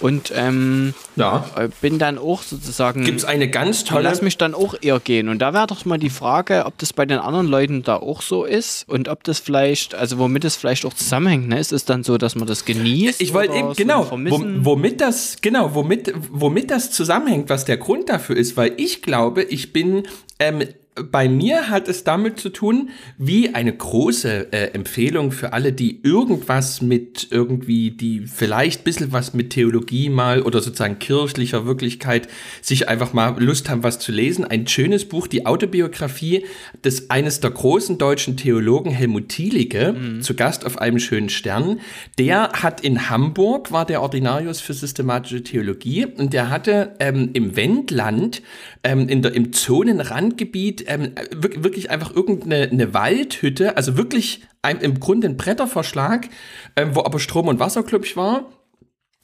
Und 0.00 0.32
ähm, 0.34 0.92
Ja. 1.16 1.48
äh, 1.56 1.68
bin 1.80 1.98
dann 1.98 2.18
auch 2.18 2.42
sozusagen. 2.42 3.04
Gibt 3.04 3.18
es 3.20 3.24
eine 3.24 3.48
ganz 3.48 3.84
tolle. 3.84 4.02
Lass 4.04 4.22
mich 4.22 4.36
dann 4.36 4.54
auch 4.54 4.74
eher 4.80 5.00
gehen. 5.00 5.28
Und 5.28 5.38
da 5.40 5.54
wäre 5.54 5.66
doch 5.66 5.84
mal 5.86 5.98
die 5.98 6.10
Frage, 6.10 6.66
ob 6.66 6.76
das 6.78 6.92
bei 6.92 7.06
den 7.06 7.18
anderen 7.18 7.46
Leuten 7.48 7.82
da 7.82 7.96
auch 7.96 8.20
so 8.22 8.44
ist 8.44 8.88
und 8.88 9.08
ob 9.08 9.24
das 9.24 9.38
vielleicht, 9.38 9.94
also 9.94 10.18
womit 10.18 10.44
es 10.44 10.56
vielleicht 10.56 10.84
auch 10.84 10.94
zusammenhängt. 10.94 11.48
Ne? 11.48 11.58
Ist 11.58 11.72
es 11.72 11.84
dann 11.84 12.04
so, 12.04 12.18
dass 12.18 12.34
man 12.34 12.46
das 12.46 12.64
genießt? 12.64 13.20
Ich 13.20 13.32
wollte 13.34 13.54
eben, 13.54 13.72
genau, 13.74 14.02
vermissen? 14.04 14.64
womit 14.64 15.00
das, 15.00 15.38
genau, 15.40 15.74
womit, 15.74 16.12
womit 16.30 16.70
das 16.70 16.90
zusammenhängt, 16.90 17.48
was 17.48 17.64
der 17.64 17.76
Grund 17.78 18.08
dafür 18.08 18.36
ist, 18.36 18.56
weil 18.56 18.72
ich 18.76 19.00
glaube, 19.02 19.42
ich 19.42 19.72
bin, 19.72 20.06
ähm, 20.38 20.64
bei 20.94 21.28
mir 21.28 21.70
hat 21.70 21.88
es 21.88 22.04
damit 22.04 22.38
zu 22.38 22.50
tun, 22.50 22.90
wie 23.18 23.52
eine 23.52 23.76
große 23.76 24.52
äh, 24.52 24.74
Empfehlung 24.74 25.32
für 25.32 25.52
alle, 25.52 25.72
die 25.72 26.00
irgendwas 26.04 26.82
mit 26.82 27.28
irgendwie, 27.32 27.90
die 27.90 28.26
vielleicht 28.26 28.82
ein 28.82 28.84
bisschen 28.84 29.12
was 29.12 29.34
mit 29.34 29.50
Theologie 29.50 30.08
mal 30.08 30.42
oder 30.42 30.60
sozusagen 30.60 31.00
kirchlicher 31.00 31.66
Wirklichkeit 31.66 32.28
sich 32.62 32.88
einfach 32.88 33.12
mal 33.12 33.42
Lust 33.42 33.70
haben, 33.70 33.82
was 33.82 33.98
zu 33.98 34.12
lesen. 34.12 34.44
Ein 34.44 34.68
schönes 34.68 35.04
Buch, 35.04 35.26
die 35.26 35.46
Autobiografie 35.46 36.44
des 36.84 37.10
eines 37.10 37.40
der 37.40 37.50
großen 37.50 37.98
deutschen 37.98 38.36
Theologen 38.36 38.92
Helmut 38.92 39.30
Thielicke, 39.30 40.20
zu 40.20 40.34
Gast 40.34 40.64
auf 40.64 40.78
einem 40.78 41.00
schönen 41.00 41.28
Stern. 41.28 41.80
Der 42.18 42.52
hat 42.52 42.82
in 42.82 43.10
Hamburg, 43.10 43.72
war 43.72 43.84
der 43.84 44.00
Ordinarius 44.00 44.60
für 44.60 44.74
systematische 44.74 45.42
Theologie 45.42 46.06
und 46.06 46.32
der 46.32 46.50
hatte 46.50 46.94
ähm, 47.00 47.30
im 47.32 47.56
Wendland, 47.56 48.42
ähm, 48.84 49.08
in 49.08 49.22
der, 49.22 49.34
im 49.34 49.52
Zonenrandgebiet, 49.52 50.83
ähm, 50.86 51.12
wirk- 51.30 51.62
wirklich 51.64 51.90
einfach 51.90 52.14
irgendeine 52.14 52.70
eine 52.70 52.94
Waldhütte, 52.94 53.76
also 53.76 53.96
wirklich 53.96 54.42
ein, 54.62 54.80
im 54.80 55.00
Grunde 55.00 55.28
ein 55.28 55.36
Bretterverschlag, 55.36 56.28
ähm, 56.76 56.94
wo 56.94 57.00
aber 57.00 57.18
Strom 57.18 57.48
und 57.48 57.60
Wasser, 57.60 57.82
glaub 57.82 58.04
ich, 58.04 58.16
war. 58.16 58.50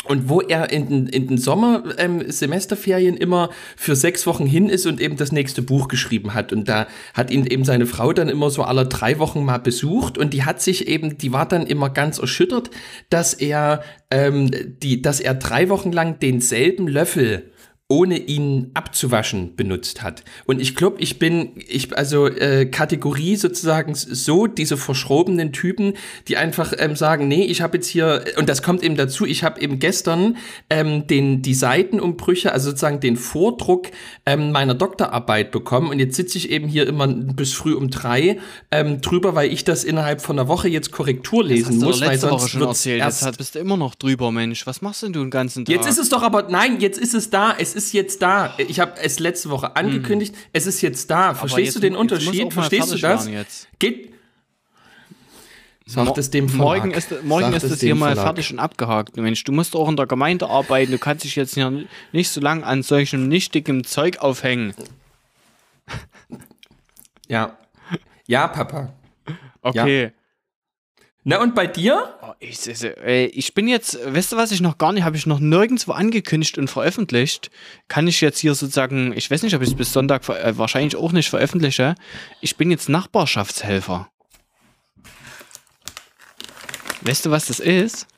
Und 0.06 0.30
wo 0.30 0.40
er 0.40 0.70
in 0.70 0.88
den, 0.88 1.06
in 1.08 1.28
den 1.28 1.36
Sommersemesterferien 1.36 3.16
ähm, 3.16 3.20
immer 3.20 3.50
für 3.76 3.94
sechs 3.94 4.26
Wochen 4.26 4.46
hin 4.46 4.70
ist 4.70 4.86
und 4.86 4.98
eben 4.98 5.18
das 5.18 5.30
nächste 5.30 5.60
Buch 5.60 5.88
geschrieben 5.88 6.32
hat. 6.32 6.54
Und 6.54 6.70
da 6.70 6.86
hat 7.12 7.30
ihn 7.30 7.44
eben 7.44 7.66
seine 7.66 7.84
Frau 7.84 8.14
dann 8.14 8.30
immer 8.30 8.48
so 8.48 8.62
alle 8.62 8.86
drei 8.86 9.18
Wochen 9.18 9.44
mal 9.44 9.58
besucht 9.58 10.16
und 10.16 10.32
die 10.32 10.44
hat 10.44 10.62
sich 10.62 10.88
eben, 10.88 11.18
die 11.18 11.34
war 11.34 11.46
dann 11.46 11.66
immer 11.66 11.90
ganz 11.90 12.18
erschüttert, 12.18 12.70
dass 13.10 13.34
er, 13.34 13.82
ähm, 14.10 14.50
die, 14.82 15.02
dass 15.02 15.20
er 15.20 15.34
drei 15.34 15.68
Wochen 15.68 15.92
lang 15.92 16.18
denselben 16.18 16.88
Löffel 16.88 17.50
ohne 17.90 18.18
ihn 18.18 18.70
abzuwaschen 18.74 19.56
benutzt 19.56 20.02
hat. 20.02 20.22
Und 20.46 20.60
ich 20.60 20.76
glaube, 20.76 21.00
ich 21.00 21.18
bin, 21.18 21.50
ich, 21.68 21.96
also 21.98 22.28
äh, 22.28 22.66
Kategorie 22.66 23.34
sozusagen 23.34 23.94
so, 23.96 24.46
diese 24.46 24.76
verschrobenen 24.76 25.52
Typen, 25.52 25.94
die 26.28 26.36
einfach 26.36 26.72
ähm, 26.78 26.94
sagen, 26.94 27.26
nee, 27.26 27.44
ich 27.44 27.62
habe 27.62 27.78
jetzt 27.78 27.88
hier, 27.88 28.24
und 28.36 28.48
das 28.48 28.62
kommt 28.62 28.84
eben 28.84 28.96
dazu, 28.96 29.26
ich 29.26 29.42
habe 29.42 29.60
eben 29.60 29.80
gestern 29.80 30.36
ähm, 30.70 31.08
den, 31.08 31.42
die 31.42 31.52
Seitenumbrüche, 31.52 32.52
also 32.52 32.70
sozusagen 32.70 33.00
den 33.00 33.16
Vordruck 33.16 33.88
ähm, 34.24 34.52
meiner 34.52 34.74
Doktorarbeit 34.74 35.50
bekommen 35.50 35.90
und 35.90 35.98
jetzt 35.98 36.14
sitze 36.14 36.38
ich 36.38 36.50
eben 36.50 36.68
hier 36.68 36.86
immer 36.86 37.08
bis 37.08 37.52
früh 37.52 37.74
um 37.74 37.90
drei 37.90 38.38
ähm, 38.70 39.00
drüber, 39.00 39.34
weil 39.34 39.52
ich 39.52 39.64
das 39.64 39.82
innerhalb 39.82 40.20
von 40.20 40.38
einer 40.38 40.46
Woche 40.46 40.68
jetzt 40.68 40.92
Korrektur 40.92 41.42
lesen 41.42 41.80
du 41.80 41.86
muss, 41.86 41.96
doch 41.96 42.06
weil 42.06 42.12
letzte 42.12 42.28
sonst 42.28 42.42
Woche 42.42 42.48
schon 42.50 42.62
erzählt. 42.62 43.00
erst 43.00 43.24
Jetzt 43.24 43.38
bist 43.38 43.54
du 43.56 43.58
immer 43.58 43.76
noch 43.76 43.96
drüber, 43.96 44.30
Mensch. 44.30 44.64
Was 44.64 44.80
machst 44.80 45.02
denn 45.02 45.12
du 45.12 45.20
den 45.20 45.30
ganzen 45.30 45.64
Tag? 45.64 45.74
Jetzt 45.74 45.88
ist 45.88 45.98
es 45.98 46.08
doch 46.08 46.22
aber, 46.22 46.46
nein, 46.48 46.78
jetzt 46.78 46.98
ist 46.98 47.14
es 47.14 47.30
da, 47.30 47.52
es 47.58 47.74
ist 47.74 47.79
jetzt 47.92 48.22
da. 48.22 48.54
Ich 48.58 48.80
habe 48.80 48.94
es 49.00 49.18
letzte 49.18 49.50
Woche 49.50 49.76
angekündigt, 49.76 50.34
es 50.52 50.66
ist 50.66 50.80
jetzt 50.80 51.10
da. 51.10 51.34
Verstehst 51.34 51.66
jetzt 51.66 51.74
du 51.76 51.80
den 51.80 51.96
Unterschied? 51.96 52.52
Verstehst 52.52 52.92
du 52.92 52.98
das? 52.98 53.28
jetzt. 53.28 53.68
Geht. 53.78 54.14
Sag 55.86 56.14
das 56.14 56.30
dem 56.30 56.48
Verlag. 56.48 56.64
Morgen 56.64 56.90
ist, 56.92 57.24
morgen 57.24 57.52
ist 57.52 57.64
das 57.64 57.72
das 57.72 57.80
hier 57.80 57.96
mal 57.96 58.14
Verlag. 58.14 58.24
fertig 58.36 58.52
und 58.52 58.60
abgehakt. 58.60 59.16
Mensch, 59.16 59.42
du 59.42 59.50
musst 59.50 59.74
auch 59.74 59.88
in 59.88 59.96
der 59.96 60.06
Gemeinde 60.06 60.48
arbeiten. 60.48 60.92
Du 60.92 60.98
kannst 60.98 61.24
dich 61.24 61.34
jetzt 61.34 61.54
hier 61.54 61.84
nicht 62.12 62.30
so 62.30 62.40
lange 62.40 62.64
an 62.64 62.84
solchem 62.84 63.26
nichtigem 63.26 63.82
Zeug 63.82 64.18
aufhängen. 64.18 64.72
Ja. 67.26 67.56
Ja, 68.26 68.46
Papa. 68.46 68.92
Okay. 69.62 70.12
Na 71.30 71.40
und 71.40 71.54
bei 71.54 71.68
dir? 71.68 72.12
Oh, 72.22 72.32
ich, 72.40 72.66
ich, 72.66 73.54
bin 73.54 73.68
jetzt, 73.68 73.96
weißt 74.04 74.32
du, 74.32 74.36
was 74.36 74.50
ich 74.50 74.60
noch 74.60 74.78
gar 74.78 74.92
nicht, 74.92 75.04
habe 75.04 75.16
ich 75.16 75.26
noch 75.26 75.38
nirgendwo 75.38 75.92
angekündigt 75.92 76.58
und 76.58 76.68
veröffentlicht. 76.68 77.52
Kann 77.86 78.08
ich 78.08 78.20
jetzt 78.20 78.40
hier 78.40 78.56
sozusagen, 78.56 79.12
ich 79.16 79.30
weiß 79.30 79.44
nicht, 79.44 79.54
ob 79.54 79.62
ich 79.62 79.68
es 79.68 79.76
bis 79.76 79.92
Sonntag 79.92 80.28
äh, 80.28 80.58
wahrscheinlich 80.58 80.96
auch 80.96 81.12
nicht 81.12 81.30
veröffentliche. 81.30 81.94
Ich 82.40 82.56
bin 82.56 82.72
jetzt 82.72 82.88
Nachbarschaftshelfer. 82.88 84.10
Weißt 87.02 87.26
du, 87.26 87.30
was 87.30 87.46
das 87.46 87.60
ist? 87.60 88.08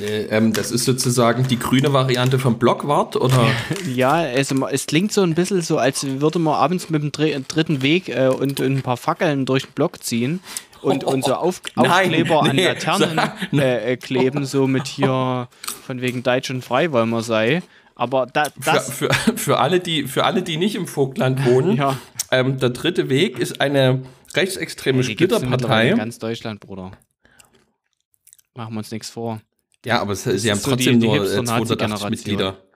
Äh, 0.00 0.24
ähm, 0.26 0.52
das 0.52 0.70
ist 0.70 0.84
sozusagen 0.84 1.46
die 1.48 1.58
grüne 1.58 1.92
Variante 1.92 2.38
vom 2.38 2.58
Blockwart, 2.58 3.16
oder? 3.16 3.46
Ja, 3.94 4.12
also, 4.12 4.66
es 4.68 4.86
klingt 4.86 5.12
so 5.12 5.22
ein 5.22 5.34
bisschen 5.34 5.62
so, 5.62 5.78
als 5.78 6.04
würde 6.20 6.38
man 6.38 6.54
abends 6.54 6.90
mit 6.90 7.02
dem 7.02 7.12
Dr 7.12 7.40
dritten 7.48 7.82
Weg 7.82 8.08
äh, 8.08 8.28
und, 8.28 8.60
und 8.60 8.76
ein 8.78 8.82
paar 8.82 8.96
Fackeln 8.96 9.46
durch 9.46 9.64
den 9.64 9.72
Block 9.72 10.02
ziehen 10.02 10.40
und, 10.82 11.04
und 11.04 11.24
so 11.24 11.34
Auf 11.34 11.60
Nein, 11.74 11.86
Aufkleber 11.86 12.42
an 12.42 12.56
nee, 12.56 12.64
Laternen 12.66 13.20
äh, 13.52 13.92
äh, 13.92 13.96
kleben, 13.96 14.44
so 14.44 14.66
mit 14.66 14.86
hier 14.86 15.48
von 15.86 16.00
wegen 16.00 16.22
Deutsch 16.22 16.50
und 16.50 16.64
frei 16.64 16.92
wollen 16.92 17.10
wir 17.10 17.22
sei. 17.22 17.62
Aber 17.94 18.26
da, 18.26 18.44
Für, 18.44 18.50
das, 18.72 18.92
für, 18.92 19.10
für, 19.12 19.58
alle, 19.58 19.80
die, 19.80 20.04
für 20.04 20.24
alle, 20.24 20.42
die 20.42 20.56
nicht 20.56 20.76
im 20.76 20.86
Vogtland 20.86 21.44
wohnen, 21.44 21.76
Ja. 21.76 21.98
ähm, 22.30 22.58
der 22.58 22.70
dritte 22.70 23.08
Weg 23.08 23.38
ist 23.38 23.60
eine 23.60 24.02
rechtsextreme 24.34 24.98
mittlerweile 24.98 25.38
Splitterpartei. 25.38 25.88
in 25.90 25.96
ganz 25.96 26.18
Deutschland, 26.18 26.60
Bruder. 26.60 26.92
Machen 28.54 28.74
wir 28.74 28.78
uns 28.78 28.90
nichts 28.92 29.10
vor. 29.10 29.40
Ja, 29.86 30.00
aber 30.00 30.12
es, 30.12 30.24
sie 30.24 30.50
haben 30.50 30.58
so 30.58 30.70
die- 30.70 30.76
trotzdem 30.76 31.00
die 31.00 31.06
nur 31.06 31.16
äh, 31.16 31.18
Hipster-Nazi-Generation. 31.20 31.76
280 31.98 32.10
Mitglieder. 32.10 32.56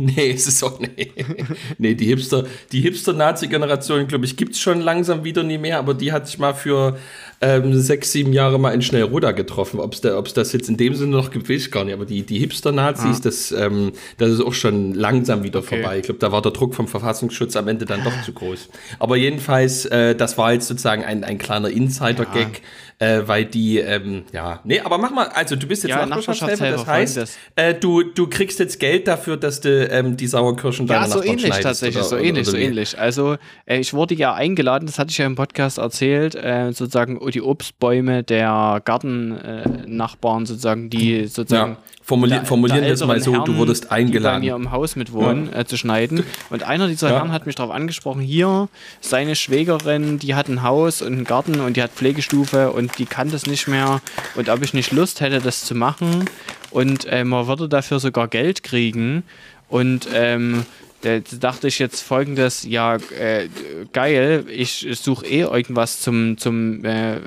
Nee, 0.00 0.30
es 0.30 0.46
ist 0.46 0.62
auch, 0.62 0.78
nee. 0.78 1.12
nee, 1.78 1.94
die 1.96 2.06
Hipster, 2.06 2.44
die 2.70 2.80
Hipster-Nazi-Generation, 2.82 4.06
glaube 4.06 4.26
ich, 4.26 4.36
gibt 4.36 4.52
es 4.52 4.60
schon 4.60 4.80
langsam 4.80 5.24
wieder 5.24 5.42
nie 5.42 5.58
mehr, 5.58 5.80
aber 5.80 5.92
die 5.92 6.12
hat 6.12 6.28
sich 6.28 6.38
mal 6.38 6.54
für 6.54 6.96
ähm, 7.40 7.78
sechs, 7.78 8.10
sieben 8.12 8.32
Jahre 8.32 8.58
mal 8.58 8.70
in 8.72 8.82
Schnellruder 8.82 9.32
getroffen. 9.32 9.78
Ob 9.80 9.94
es 9.94 10.00
da, 10.00 10.18
ob's 10.18 10.34
das 10.34 10.52
jetzt 10.52 10.68
in 10.68 10.76
dem 10.76 10.94
Sinne 10.94 11.12
noch 11.16 11.30
gibt, 11.30 11.48
weiß 11.48 11.62
ich 11.66 11.70
gar 11.70 11.84
nicht. 11.84 11.94
Aber 11.94 12.04
die, 12.04 12.22
die 12.22 12.38
Hipster-Nazis, 12.40 13.20
das, 13.20 13.52
ähm, 13.52 13.92
das 14.16 14.30
ist 14.30 14.40
auch 14.40 14.54
schon 14.54 14.94
langsam 14.94 15.44
wieder 15.44 15.62
vorbei. 15.62 15.98
Ich 15.98 16.02
glaube, 16.04 16.18
da 16.18 16.32
war 16.32 16.42
der 16.42 16.52
Druck 16.52 16.74
vom 16.74 16.88
Verfassungsschutz 16.88 17.54
am 17.56 17.68
Ende 17.68 17.84
dann 17.84 18.02
doch 18.02 18.22
zu 18.22 18.32
groß. 18.32 18.68
Aber 18.98 19.16
jedenfalls, 19.16 19.84
äh, 19.86 20.14
das 20.16 20.36
war 20.36 20.52
jetzt 20.52 20.66
sozusagen 20.68 21.04
ein, 21.04 21.22
ein 21.22 21.38
kleiner 21.38 21.70
Insider-Gag, 21.70 22.62
äh, 23.00 23.20
weil 23.26 23.44
die, 23.44 23.78
ähm, 23.78 24.24
ja, 24.32 24.58
nee, 24.64 24.80
aber 24.80 24.98
mach 24.98 25.12
mal, 25.12 25.28
also 25.28 25.54
du 25.54 25.68
bist 25.68 25.84
jetzt 25.84 25.90
Ja, 25.90 26.04
Nachbarschaftshelfer, 26.06 26.70
das 26.72 26.86
heißt, 26.86 27.14
folgendes. 27.14 27.38
äh, 27.54 27.74
du, 27.74 28.02
du 28.02 28.26
kriegst 28.28 28.58
jetzt 28.58 28.80
Geld 28.80 29.06
dafür, 29.06 29.36
dass 29.36 29.60
du 29.60 29.86
ähm, 29.88 30.16
die 30.16 30.26
Sauerkirschen 30.26 30.88
deiner 30.88 31.02
Ja, 31.02 31.08
so 31.08 31.22
ähnlich 31.22 31.48
tatsächlich, 31.60 31.98
oder- 31.98 32.04
so 32.08 32.16
ähnlich, 32.16 32.46
so 32.48 32.56
ähnlich. 32.56 32.98
Also 32.98 33.36
äh, 33.66 33.78
ich 33.78 33.94
wurde 33.94 34.16
ja 34.16 34.34
eingeladen, 34.34 34.86
das 34.86 34.98
hatte 34.98 35.10
ich 35.12 35.18
ja 35.18 35.26
im 35.26 35.36
Podcast 35.36 35.78
erzählt, 35.78 36.34
äh, 36.34 36.72
sozusagen 36.72 37.18
die 37.30 37.42
Obstbäume 37.42 38.22
der 38.22 38.80
Gartennachbarn 38.84 39.84
Nachbarn 39.96 40.46
sozusagen, 40.46 40.90
die 40.90 41.26
sozusagen 41.26 41.72
Ja, 41.72 41.78
formulier, 42.02 42.44
formulieren 42.44 42.82
wir 42.84 42.92
es 42.92 43.00
mal 43.04 43.20
so, 43.20 43.30
älteren 43.32 43.44
du 43.44 43.52
Herren, 43.52 43.58
wurdest 43.58 43.84
Die 43.84 43.88
bei 43.88 43.96
eingeladen. 43.96 44.40
mir 44.44 44.54
im 44.54 44.70
Haus 44.70 44.96
mitwohnen, 44.96 45.52
äh, 45.52 45.64
zu 45.64 45.76
schneiden. 45.76 46.24
Und 46.50 46.62
einer 46.62 46.88
dieser 46.88 47.08
Ja. 47.10 47.16
Herren 47.16 47.32
hat 47.32 47.46
mich 47.46 47.54
darauf 47.54 47.72
angesprochen, 47.74 48.20
hier, 48.20 48.68
seine 49.00 49.36
Schwägerin, 49.36 50.18
die 50.18 50.34
hat 50.34 50.48
ein 50.48 50.62
Haus 50.62 51.02
und 51.02 51.12
einen 51.12 51.24
Garten 51.24 51.60
und 51.60 51.76
die 51.76 51.82
hat 51.82 51.90
Pflegestufe 51.92 52.70
und 52.72 52.98
die 52.98 53.06
kann 53.06 53.30
das 53.30 53.46
nicht 53.46 53.68
mehr. 53.68 54.00
Und 54.36 54.48
ob 54.48 54.62
ich 54.62 54.74
nicht 54.74 54.92
Lust 54.92 55.20
hätte, 55.20 55.40
das 55.40 55.64
zu 55.64 55.74
machen. 55.74 56.24
Und 56.70 57.06
äh, 57.06 57.24
man 57.24 57.46
würde 57.46 57.68
dafür 57.68 57.98
sogar 58.00 58.28
Geld 58.28 58.62
kriegen. 58.62 59.22
Und 59.68 60.08
ähm, 60.14 60.64
da 61.02 61.18
dachte 61.18 61.68
ich 61.68 61.78
jetzt 61.78 62.00
folgendes, 62.02 62.64
ja, 62.64 62.96
äh, 62.96 63.48
geil, 63.92 64.44
ich 64.48 64.86
suche 64.92 65.26
eh 65.26 65.40
irgendwas 65.42 66.00
zum, 66.00 66.38
zum, 66.38 66.84
äh, 66.84 67.20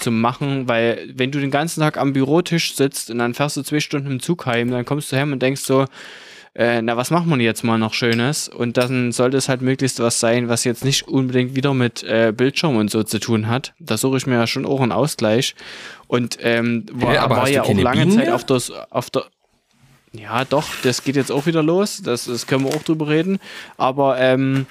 zum 0.00 0.20
Machen, 0.20 0.68
weil 0.68 1.10
wenn 1.14 1.30
du 1.30 1.40
den 1.40 1.50
ganzen 1.50 1.80
Tag 1.80 1.96
am 1.96 2.12
Bürotisch 2.12 2.74
sitzt 2.74 3.10
und 3.10 3.18
dann 3.18 3.34
fährst 3.34 3.56
du 3.56 3.62
zwei 3.62 3.80
Stunden 3.80 4.10
im 4.10 4.20
Zug 4.20 4.46
heim, 4.46 4.70
dann 4.70 4.84
kommst 4.84 5.10
du 5.10 5.16
heim 5.16 5.32
und 5.32 5.40
denkst 5.40 5.62
so, 5.62 5.86
äh, 6.54 6.82
na, 6.82 6.96
was 6.96 7.10
machen 7.10 7.30
wir 7.30 7.38
jetzt 7.38 7.62
mal 7.62 7.78
noch 7.78 7.94
Schönes? 7.94 8.48
Und 8.48 8.76
dann 8.76 9.12
sollte 9.12 9.36
es 9.36 9.48
halt 9.48 9.62
möglichst 9.62 10.00
was 10.00 10.18
sein, 10.18 10.48
was 10.48 10.64
jetzt 10.64 10.84
nicht 10.84 11.06
unbedingt 11.06 11.54
wieder 11.54 11.72
mit 11.72 12.02
äh, 12.02 12.32
Bildschirm 12.36 12.76
und 12.76 12.90
so 12.90 13.04
zu 13.04 13.20
tun 13.20 13.48
hat. 13.48 13.74
Da 13.78 13.96
suche 13.96 14.16
ich 14.16 14.26
mir 14.26 14.34
ja 14.34 14.46
schon 14.48 14.66
auch 14.66 14.80
einen 14.80 14.90
Ausgleich. 14.90 15.54
Und 16.08 16.38
ähm, 16.42 16.84
war, 16.92 17.16
aber 17.20 17.36
war 17.36 17.42
hast 17.42 17.50
du 17.50 17.54
ja 17.54 17.62
auch 17.62 17.72
lange 17.72 18.00
Bienen 18.00 18.16
Zeit 18.16 18.26
mehr? 18.26 18.34
auf, 18.34 18.44
das, 18.44 18.72
auf 18.90 19.08
der 19.10 19.26
ja, 20.12 20.44
doch, 20.44 20.66
das 20.82 21.04
geht 21.04 21.16
jetzt 21.16 21.32
auch 21.32 21.46
wieder 21.46 21.62
los. 21.62 22.02
Das, 22.02 22.24
das 22.24 22.46
können 22.46 22.64
wir 22.64 22.74
auch 22.74 22.82
drüber 22.82 23.08
reden. 23.08 23.38
Aber 23.76 24.18
ähm, 24.18 24.66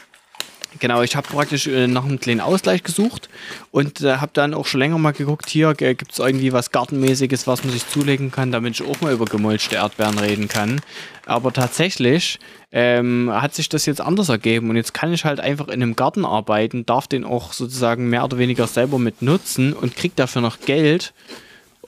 Genau, 0.80 1.02
ich 1.02 1.15
habe 1.15 1.28
praktisch 1.28 1.67
äh, 1.67 1.88
nach 1.88 2.06
einem 2.06 2.19
kleinen 2.19 2.41
Ausgleich 2.41 2.84
gesucht 2.84 3.30
und 3.71 4.02
äh, 4.02 4.17
habe 4.17 4.32
dann 4.34 4.54
auch 4.54 4.65
schon 4.65 4.80
länger 4.80 4.97
mal 4.97 5.12
geguckt, 5.12 5.50
hier 5.50 5.69
äh, 5.69 5.95
gibt 5.95 6.12
es 6.12 6.19
irgendwie 6.19 6.54
was 6.54 6.71
Gartenmäßiges, 6.71 7.47
was 7.47 7.63
man 7.63 7.73
sich 7.73 7.88
zulegen 7.88 8.32
kann, 8.32 8.52
damit 8.52 8.80
ich 8.80 8.86
auch 8.86 9.00
mal 9.02 9.13
über 9.13 9.26
gemulchte 9.26 9.76
Erdbeeren 9.76 10.19
reden 10.19 10.47
kann. 10.47 10.82
Aber 11.26 11.54
tatsächlich 11.54 12.39
ähm, 12.71 13.32
hat 13.34 13.56
sich 13.56 13.69
das 13.69 13.86
jetzt 13.86 14.02
anders 14.02 14.30
ergeben 14.30 14.69
und 14.69 14.76
jetzt 14.76 14.93
kann 14.93 15.13
ich 15.13 15.26
halt 15.26 15.39
einfach 15.39 15.67
in 15.67 15.82
einem 15.82 15.95
Garten 15.95 16.26
arbeiten, 16.26 16.86
darf 16.86 17.08
den 17.08 17.23
auch 17.23 17.54
sozusagen 17.54 18.10
mehr 18.10 18.26
oder 18.26 18.38
weniger 18.38 18.67
selber 18.67 19.00
mit 19.00 19.21
nutzen 19.21 19.73
und 19.73 19.95
krieg 19.95 20.15
dafür 20.15 20.41
noch 20.41 20.60
Geld. 20.60 21.13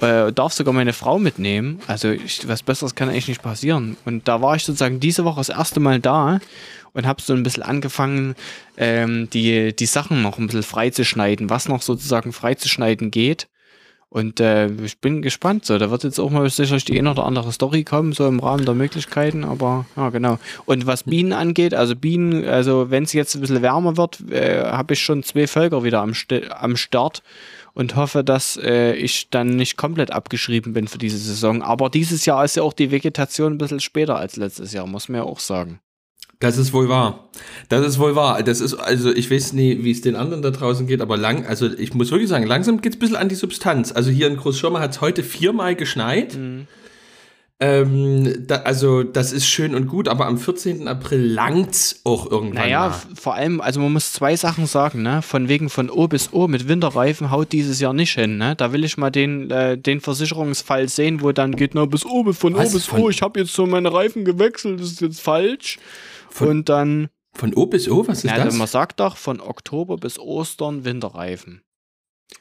Äh, 0.01 0.31
darf 0.31 0.53
sogar 0.53 0.73
meine 0.73 0.93
Frau 0.93 1.19
mitnehmen. 1.19 1.79
Also 1.88 2.09
ich, 2.09 2.47
was 2.47 2.63
Besseres 2.63 2.95
kann 2.95 3.09
eigentlich 3.09 3.27
nicht 3.27 3.41
passieren. 3.41 3.97
Und 4.05 4.27
da 4.27 4.41
war 4.41 4.55
ich 4.55 4.63
sozusagen 4.63 4.99
diese 4.99 5.25
Woche 5.25 5.39
das 5.39 5.49
erste 5.49 5.79
Mal 5.79 5.99
da 5.99 6.39
und 6.93 7.05
habe 7.05 7.21
so 7.21 7.33
ein 7.33 7.43
bisschen 7.43 7.63
angefangen, 7.63 8.35
ähm, 8.77 9.29
die, 9.29 9.75
die 9.75 9.85
Sachen 9.85 10.21
noch 10.21 10.38
ein 10.38 10.47
bisschen 10.47 10.63
freizuschneiden, 10.63 11.49
was 11.49 11.67
noch 11.67 11.81
sozusagen 11.81 12.33
freizuschneiden 12.33 13.12
geht. 13.12 13.47
Und 14.12 14.39
äh, 14.39 14.67
ich 14.83 14.99
bin 14.99 15.21
gespannt. 15.21 15.65
So, 15.65 15.77
da 15.77 15.91
wird 15.91 16.03
jetzt 16.03 16.19
auch 16.19 16.31
mal 16.31 16.49
sicherlich 16.49 16.83
die 16.83 16.97
eine 16.97 17.12
oder 17.12 17.25
andere 17.25 17.51
Story 17.51 17.83
kommen, 17.83 18.13
so 18.13 18.27
im 18.27 18.39
Rahmen 18.39 18.65
der 18.65 18.73
Möglichkeiten. 18.73 19.43
Aber 19.43 19.85
ja, 19.95 20.09
genau. 20.09 20.39
Und 20.65 20.88
was 20.88 21.03
Bienen 21.03 21.31
angeht, 21.31 21.75
also 21.75 21.95
Bienen, 21.95 22.43
also 22.43 22.89
wenn 22.89 23.03
es 23.03 23.13
jetzt 23.13 23.35
ein 23.35 23.41
bisschen 23.41 23.62
wärmer 23.62 23.97
wird, 23.97 24.19
äh, 24.31 24.63
habe 24.63 24.93
ich 24.93 25.01
schon 25.01 25.21
zwei 25.21 25.45
Völker 25.45 25.83
wieder 25.83 26.01
am, 26.01 26.15
St 26.15 26.49
am 26.49 26.75
Start 26.75 27.21
und 27.79 27.95
hoffe, 27.95 28.25
dass 28.25 28.59
äh, 28.61 28.91
ich 28.95 29.29
dann 29.29 29.55
nicht 29.55 29.77
komplett 29.77 30.11
abgeschrieben 30.11 30.73
bin 30.73 30.89
für 30.89 30.97
diese 30.97 31.17
Saison. 31.17 31.61
Aber 31.61 31.89
dieses 31.89 32.25
Jahr 32.25 32.43
ist 32.43 32.57
ja 32.57 32.63
auch 32.63 32.73
die 32.73 32.91
Vegetation 32.91 33.53
ein 33.53 33.57
bisschen 33.57 33.79
später 33.79 34.17
als 34.17 34.35
letztes 34.35 34.73
Jahr, 34.73 34.85
muss 34.85 35.07
man 35.07 35.21
ja 35.21 35.23
auch 35.23 35.39
sagen. 35.39 35.79
Das 36.41 36.57
ist 36.57 36.73
wohl 36.73 36.89
wahr. 36.89 37.29
Das 37.69 37.85
ist 37.85 37.97
wohl 37.97 38.17
wahr. 38.17 38.43
Das 38.43 38.59
ist, 38.59 38.73
also 38.73 39.15
ich 39.15 39.31
weiß 39.31 39.53
nie, 39.53 39.81
wie 39.81 39.91
es 39.91 40.01
den 40.01 40.17
anderen 40.17 40.41
da 40.41 40.51
draußen 40.51 40.87
geht, 40.87 40.99
aber 40.99 41.15
lang, 41.15 41.45
also 41.45 41.71
ich 41.71 41.93
muss 41.93 42.11
wirklich 42.11 42.27
sagen, 42.27 42.45
langsam 42.45 42.81
geht 42.81 42.93
es 42.93 42.97
ein 42.97 42.99
bisschen 42.99 43.15
an 43.15 43.29
die 43.29 43.35
Substanz. 43.35 43.93
Also 43.93 44.11
hier 44.11 44.27
in 44.27 44.35
Großschirmer 44.35 44.81
hat 44.81 44.91
es 44.91 44.99
heute 44.99 45.23
viermal 45.23 45.75
geschneit. 45.75 46.35
Mhm. 46.35 46.67
Ähm, 47.61 48.47
da, 48.47 48.61
also 48.61 49.03
das 49.03 49.33
ist 49.33 49.45
schön 49.45 49.75
und 49.75 49.87
gut, 49.87 50.07
aber 50.07 50.27
am 50.27 50.37
14. 50.37 50.87
April 50.87 51.19
langt's 51.19 51.99
auch 52.05 52.31
irgendwann. 52.31 52.63
Naja, 52.63 52.87
mal. 52.87 53.15
vor 53.15 53.33
allem, 53.33 53.59
also 53.59 53.81
man 53.81 53.91
muss 53.91 54.13
zwei 54.13 54.37
Sachen 54.37 54.65
sagen, 54.65 55.01
ne? 55.01 55.21
Von 55.21 55.49
wegen 55.49 55.69
von 55.69 55.89
O 55.89 56.07
bis 56.07 56.31
O 56.31 56.47
mit 56.47 56.69
Winterreifen 56.69 57.31
haut 57.31 57.51
dieses 57.51 57.81
Jahr 57.81 57.91
nicht 57.91 58.13
hin, 58.13 58.37
ne? 58.37 58.55
Da 58.55 58.71
will 58.71 58.85
ich 58.85 58.95
mal 58.95 59.09
den, 59.09 59.51
äh, 59.51 59.77
den 59.77 59.99
Versicherungsfall 59.99 60.87
sehen, 60.87 61.21
wo 61.21 61.33
dann 61.33 61.53
geht, 61.53 61.75
na, 61.75 61.83
bis 61.83 62.05
O, 62.05 62.31
von 62.31 62.55
Was? 62.55 62.69
O 62.69 62.73
bis 62.77 62.85
von 62.85 63.01
O, 63.01 63.09
ich 63.09 63.21
habe 63.21 63.41
jetzt 63.41 63.51
so 63.51 63.65
meine 63.65 63.93
Reifen 63.93 64.23
gewechselt, 64.23 64.79
das 64.79 64.91
ist 64.91 65.01
jetzt 65.01 65.19
falsch. 65.19 65.79
Von, 66.29 66.47
und 66.47 66.69
dann. 66.69 67.09
Von 67.33 67.53
O 67.55 67.65
bis 67.65 67.89
O, 67.89 68.07
was 68.07 68.23
ist 68.23 68.31
also 68.31 68.45
das? 68.45 68.55
Man 68.55 68.67
sagt 68.67 69.01
doch 69.01 69.17
von 69.17 69.41
Oktober 69.41 69.97
bis 69.97 70.17
Ostern 70.17 70.85
Winterreifen. 70.85 71.61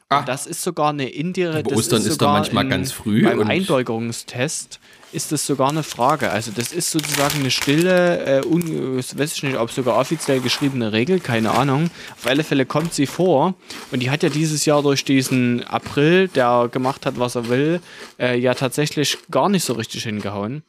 Ah. 0.07 0.21
Das 0.21 0.45
ist 0.45 0.63
sogar 0.63 0.91
eine 0.91 1.09
indirekte. 1.09 1.75
Ostern 1.75 1.99
ist, 1.99 2.07
ist 2.07 2.21
doch 2.21 2.31
manchmal 2.31 2.63
in, 2.63 2.69
ganz 2.69 2.93
früh. 2.93 3.23
Beim 3.23 3.41
Einbürgerungstest 3.41 4.79
ist 5.11 5.31
das 5.31 5.45
sogar 5.45 5.69
eine 5.69 5.83
Frage. 5.83 6.29
Also 6.29 6.51
das 6.55 6.71
ist 6.71 6.91
sozusagen 6.91 7.39
eine 7.39 7.51
stille, 7.51 8.41
äh, 8.41 8.45
un, 8.45 8.97
weiß 8.97 9.33
ich 9.33 9.43
nicht, 9.43 9.57
ob 9.57 9.71
sogar 9.71 9.97
offiziell 9.97 10.39
geschriebene 10.39 10.91
Regel, 10.91 11.19
keine 11.19 11.51
Ahnung. 11.51 11.89
Auf 12.17 12.27
alle 12.27 12.43
Fälle 12.43 12.65
kommt 12.65 12.93
sie 12.93 13.07
vor 13.07 13.55
und 13.91 14.01
die 14.01 14.09
hat 14.09 14.23
ja 14.23 14.29
dieses 14.29 14.65
Jahr 14.65 14.81
durch 14.83 15.03
diesen 15.03 15.63
April, 15.65 16.27
der 16.27 16.69
gemacht 16.71 17.05
hat, 17.05 17.19
was 17.19 17.35
er 17.35 17.49
will, 17.49 17.81
äh, 18.19 18.37
ja 18.37 18.53
tatsächlich 18.53 19.17
gar 19.31 19.49
nicht 19.49 19.63
so 19.63 19.73
richtig 19.73 20.03
hingehauen. 20.03 20.63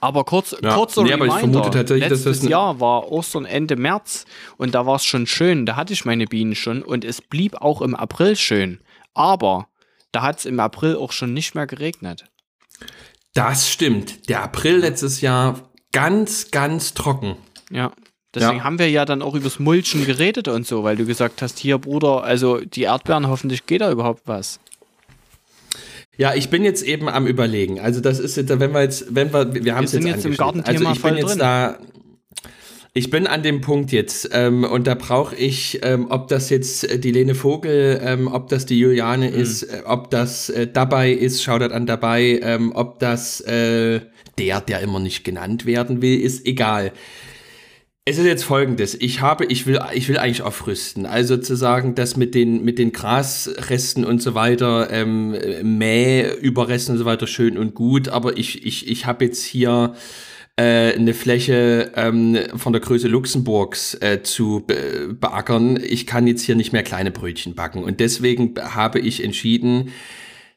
Aber 0.00 0.24
kurz, 0.24 0.56
ja. 0.62 0.74
kurzer 0.74 1.02
nee, 1.02 1.12
Reminder, 1.12 1.70
letztes 1.96 2.42
Jahr 2.42 2.80
war 2.80 3.10
Ostern 3.10 3.44
Ende 3.44 3.76
März 3.76 4.26
und 4.56 4.74
da 4.74 4.86
war 4.86 4.96
es 4.96 5.04
schon 5.04 5.26
schön, 5.26 5.66
da 5.66 5.76
hatte 5.76 5.92
ich 5.92 6.04
meine 6.04 6.26
Bienen 6.26 6.54
schon 6.54 6.82
und 6.82 7.04
es 7.04 7.20
blieb 7.20 7.56
auch 7.60 7.82
im 7.82 7.94
April 7.94 8.36
schön. 8.36 8.80
Aber 9.14 9.68
da 10.12 10.22
hat 10.22 10.38
es 10.38 10.44
im 10.46 10.60
April 10.60 10.96
auch 10.96 11.12
schon 11.12 11.34
nicht 11.34 11.54
mehr 11.54 11.66
geregnet. 11.66 12.24
Das 13.38 13.70
stimmt. 13.70 14.28
Der 14.28 14.42
April 14.42 14.78
letztes 14.78 15.20
Jahr 15.20 15.70
ganz, 15.92 16.50
ganz 16.50 16.94
trocken. 16.94 17.36
Ja. 17.70 17.92
Deswegen 18.34 18.58
ja. 18.58 18.64
haben 18.64 18.78
wir 18.80 18.90
ja 18.90 19.04
dann 19.04 19.22
auch 19.22 19.34
übers 19.34 19.60
Mulchen 19.60 20.04
geredet 20.04 20.48
und 20.48 20.66
so, 20.66 20.82
weil 20.82 20.96
du 20.96 21.06
gesagt 21.06 21.40
hast, 21.40 21.58
hier 21.58 21.78
Bruder, 21.78 22.24
also 22.24 22.58
die 22.58 22.82
Erdbeeren, 22.82 23.28
hoffentlich 23.28 23.64
geht 23.64 23.80
da 23.80 23.90
überhaupt 23.92 24.22
was. 24.26 24.58
Ja, 26.16 26.34
ich 26.34 26.50
bin 26.50 26.64
jetzt 26.64 26.82
eben 26.82 27.08
am 27.08 27.28
überlegen. 27.28 27.78
Also 27.78 28.00
das 28.00 28.18
ist 28.18 28.36
jetzt, 28.36 28.48
wenn 28.48 28.72
wir 28.72 28.82
jetzt, 28.82 29.14
wenn 29.14 29.32
wir, 29.32 29.54
wir 29.54 29.76
haben 29.76 29.84
es 29.84 29.92
jetzt, 29.92 30.04
jetzt 30.04 30.26
im 30.26 30.36
Gartenthema 30.36 30.90
Also 30.90 30.98
ich 30.98 31.02
bin 31.02 31.16
jetzt 31.16 31.30
drin. 31.30 31.38
da, 31.38 31.78
ich 32.98 33.10
bin 33.10 33.28
an 33.28 33.44
dem 33.44 33.60
Punkt 33.60 33.92
jetzt 33.92 34.30
ähm, 34.32 34.64
und 34.64 34.88
da 34.88 34.96
brauche 34.96 35.36
ich, 35.36 35.78
ähm, 35.82 36.08
ob 36.10 36.26
das 36.26 36.50
jetzt 36.50 36.82
äh, 36.82 36.98
die 36.98 37.12
Lene 37.12 37.36
Vogel, 37.36 38.00
ähm, 38.02 38.26
ob 38.26 38.48
das 38.48 38.66
die 38.66 38.76
Juliane 38.76 39.30
mhm. 39.30 39.36
ist, 39.36 39.62
äh, 39.62 39.82
ob 39.84 40.10
das 40.10 40.50
äh, 40.50 40.66
dabei 40.66 41.12
ist, 41.12 41.40
schaut 41.44 41.62
an 41.62 41.86
dabei, 41.86 42.40
ähm, 42.42 42.72
ob 42.74 42.98
das 42.98 43.40
äh, 43.42 44.00
der, 44.36 44.60
der 44.60 44.80
immer 44.80 44.98
nicht 44.98 45.22
genannt 45.22 45.64
werden 45.64 46.02
will, 46.02 46.20
ist 46.20 46.44
egal. 46.44 46.92
Es 48.04 48.18
ist 48.18 48.24
jetzt 48.24 48.42
folgendes. 48.42 48.96
Ich 49.00 49.20
habe, 49.20 49.44
ich 49.44 49.66
will, 49.66 49.78
ich 49.94 50.08
will 50.08 50.18
eigentlich 50.18 50.42
aufrüsten. 50.42 51.06
Also 51.06 51.36
zu 51.36 51.54
sagen, 51.54 51.94
dass 51.94 52.16
mit 52.16 52.34
den, 52.34 52.64
mit 52.64 52.80
den 52.80 52.90
Grasresten 52.90 54.04
und 54.04 54.20
so 54.20 54.34
weiter, 54.34 54.88
ähm, 54.90 55.36
Mähüberresten 55.62 56.94
und 56.94 56.98
so 56.98 57.04
weiter 57.04 57.28
schön 57.28 57.58
und 57.58 57.74
gut. 57.74 58.08
Aber 58.08 58.38
ich, 58.38 58.66
ich, 58.66 58.90
ich 58.90 59.06
habe 59.06 59.26
jetzt 59.26 59.44
hier 59.44 59.94
äh, 60.58 60.92
eine 60.92 61.14
Fläche 61.14 61.92
ähm, 61.94 62.36
von 62.56 62.72
der 62.72 62.82
Größe 62.82 63.06
Luxemburgs 63.06 63.94
äh, 63.94 64.22
zu 64.24 64.64
be 64.66 65.14
beackern. 65.14 65.78
Ich 65.82 66.04
kann 66.06 66.26
jetzt 66.26 66.42
hier 66.42 66.56
nicht 66.56 66.72
mehr 66.72 66.82
kleine 66.82 67.12
Brötchen 67.12 67.54
backen. 67.54 67.84
Und 67.84 68.00
deswegen 68.00 68.54
habe 68.58 68.98
ich 68.98 69.22
entschieden, 69.22 69.92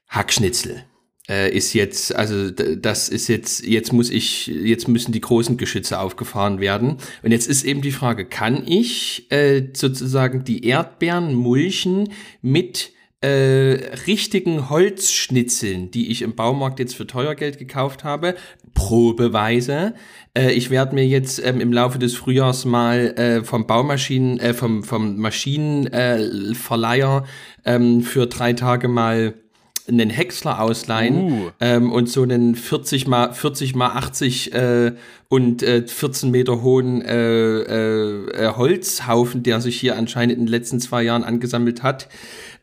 Hackschnitzel 0.08 0.84
äh, 1.30 1.56
ist 1.56 1.74
jetzt, 1.74 2.16
also 2.16 2.50
das 2.50 3.10
ist 3.10 3.28
jetzt, 3.28 3.64
jetzt 3.64 3.94
muss 3.94 4.10
ich, 4.10 4.48
jetzt 4.48 4.88
müssen 4.88 5.12
die 5.12 5.22
großen 5.22 5.58
Geschütze 5.58 6.00
aufgefahren 6.00 6.60
werden. 6.60 6.98
Und 7.22 7.32
jetzt 7.32 7.48
ist 7.48 7.64
eben 7.64 7.84
die 7.84 7.92
Frage, 7.92 8.26
kann 8.26 8.66
ich 8.66 9.32
äh, 9.32 9.68
sozusagen 9.74 10.44
die 10.44 10.66
Erdbeeren 10.66 11.36
mulchen 11.36 12.10
mit 12.42 12.92
äh, 13.22 13.94
richtigen 14.08 14.70
Holzschnitzeln, 14.70 15.92
die 15.92 16.10
ich 16.10 16.24
im 16.24 16.36
Baumarkt 16.36 16.80
jetzt 16.80 16.96
für 16.96 17.06
teuer 17.06 17.36
Geld 17.36 17.60
gekauft 17.60 18.04
habe, 18.04 18.36
probeweise. 18.74 19.94
Äh, 20.34 20.54
ich 20.54 20.72
werde 20.72 20.96
mir 20.96 21.06
jetzt 21.06 21.40
ähm, 21.46 21.62
im 21.62 21.72
Laufe 21.72 22.00
des 22.00 22.16
Frühjahrs 22.16 22.66
mal 22.66 23.14
äh, 23.18 23.44
vom 23.44 23.68
Baumaschinen, 23.68 24.40
äh, 24.40 24.54
vom, 24.54 24.84
vom 24.84 25.18
Maschinenverleiher 25.18 27.26
ähm, 27.64 28.02
für 28.02 28.26
drei 28.26 28.54
Tage 28.54 28.88
mal 28.88 29.36
einen 29.88 30.10
Häcksler 30.10 30.60
ausleihen 30.62 31.32
uh. 31.32 31.50
ähm, 31.60 31.92
und 31.92 32.10
so 32.10 32.24
einen 32.24 32.56
40 32.56 33.08
mal 33.08 33.34
40 33.34 33.76
mal 33.76 33.90
80 33.90 34.54
äh, 34.54 34.94
und 35.28 35.64
äh, 35.64 35.88
14 35.88 36.32
Meter 36.32 36.62
hohen 36.62 37.02
äh, 37.02 37.18
äh, 37.18 38.54
Holzhaufen, 38.56 39.44
der 39.44 39.62
sich 39.62 39.80
hier 39.80 39.98
anscheinend 39.98 40.38
in 40.38 40.46
den 40.46 40.52
letzten 40.52 40.80
zwei 40.80 41.04
Jahren 41.04 41.24
angesammelt 41.24 41.84
hat, 41.84 42.10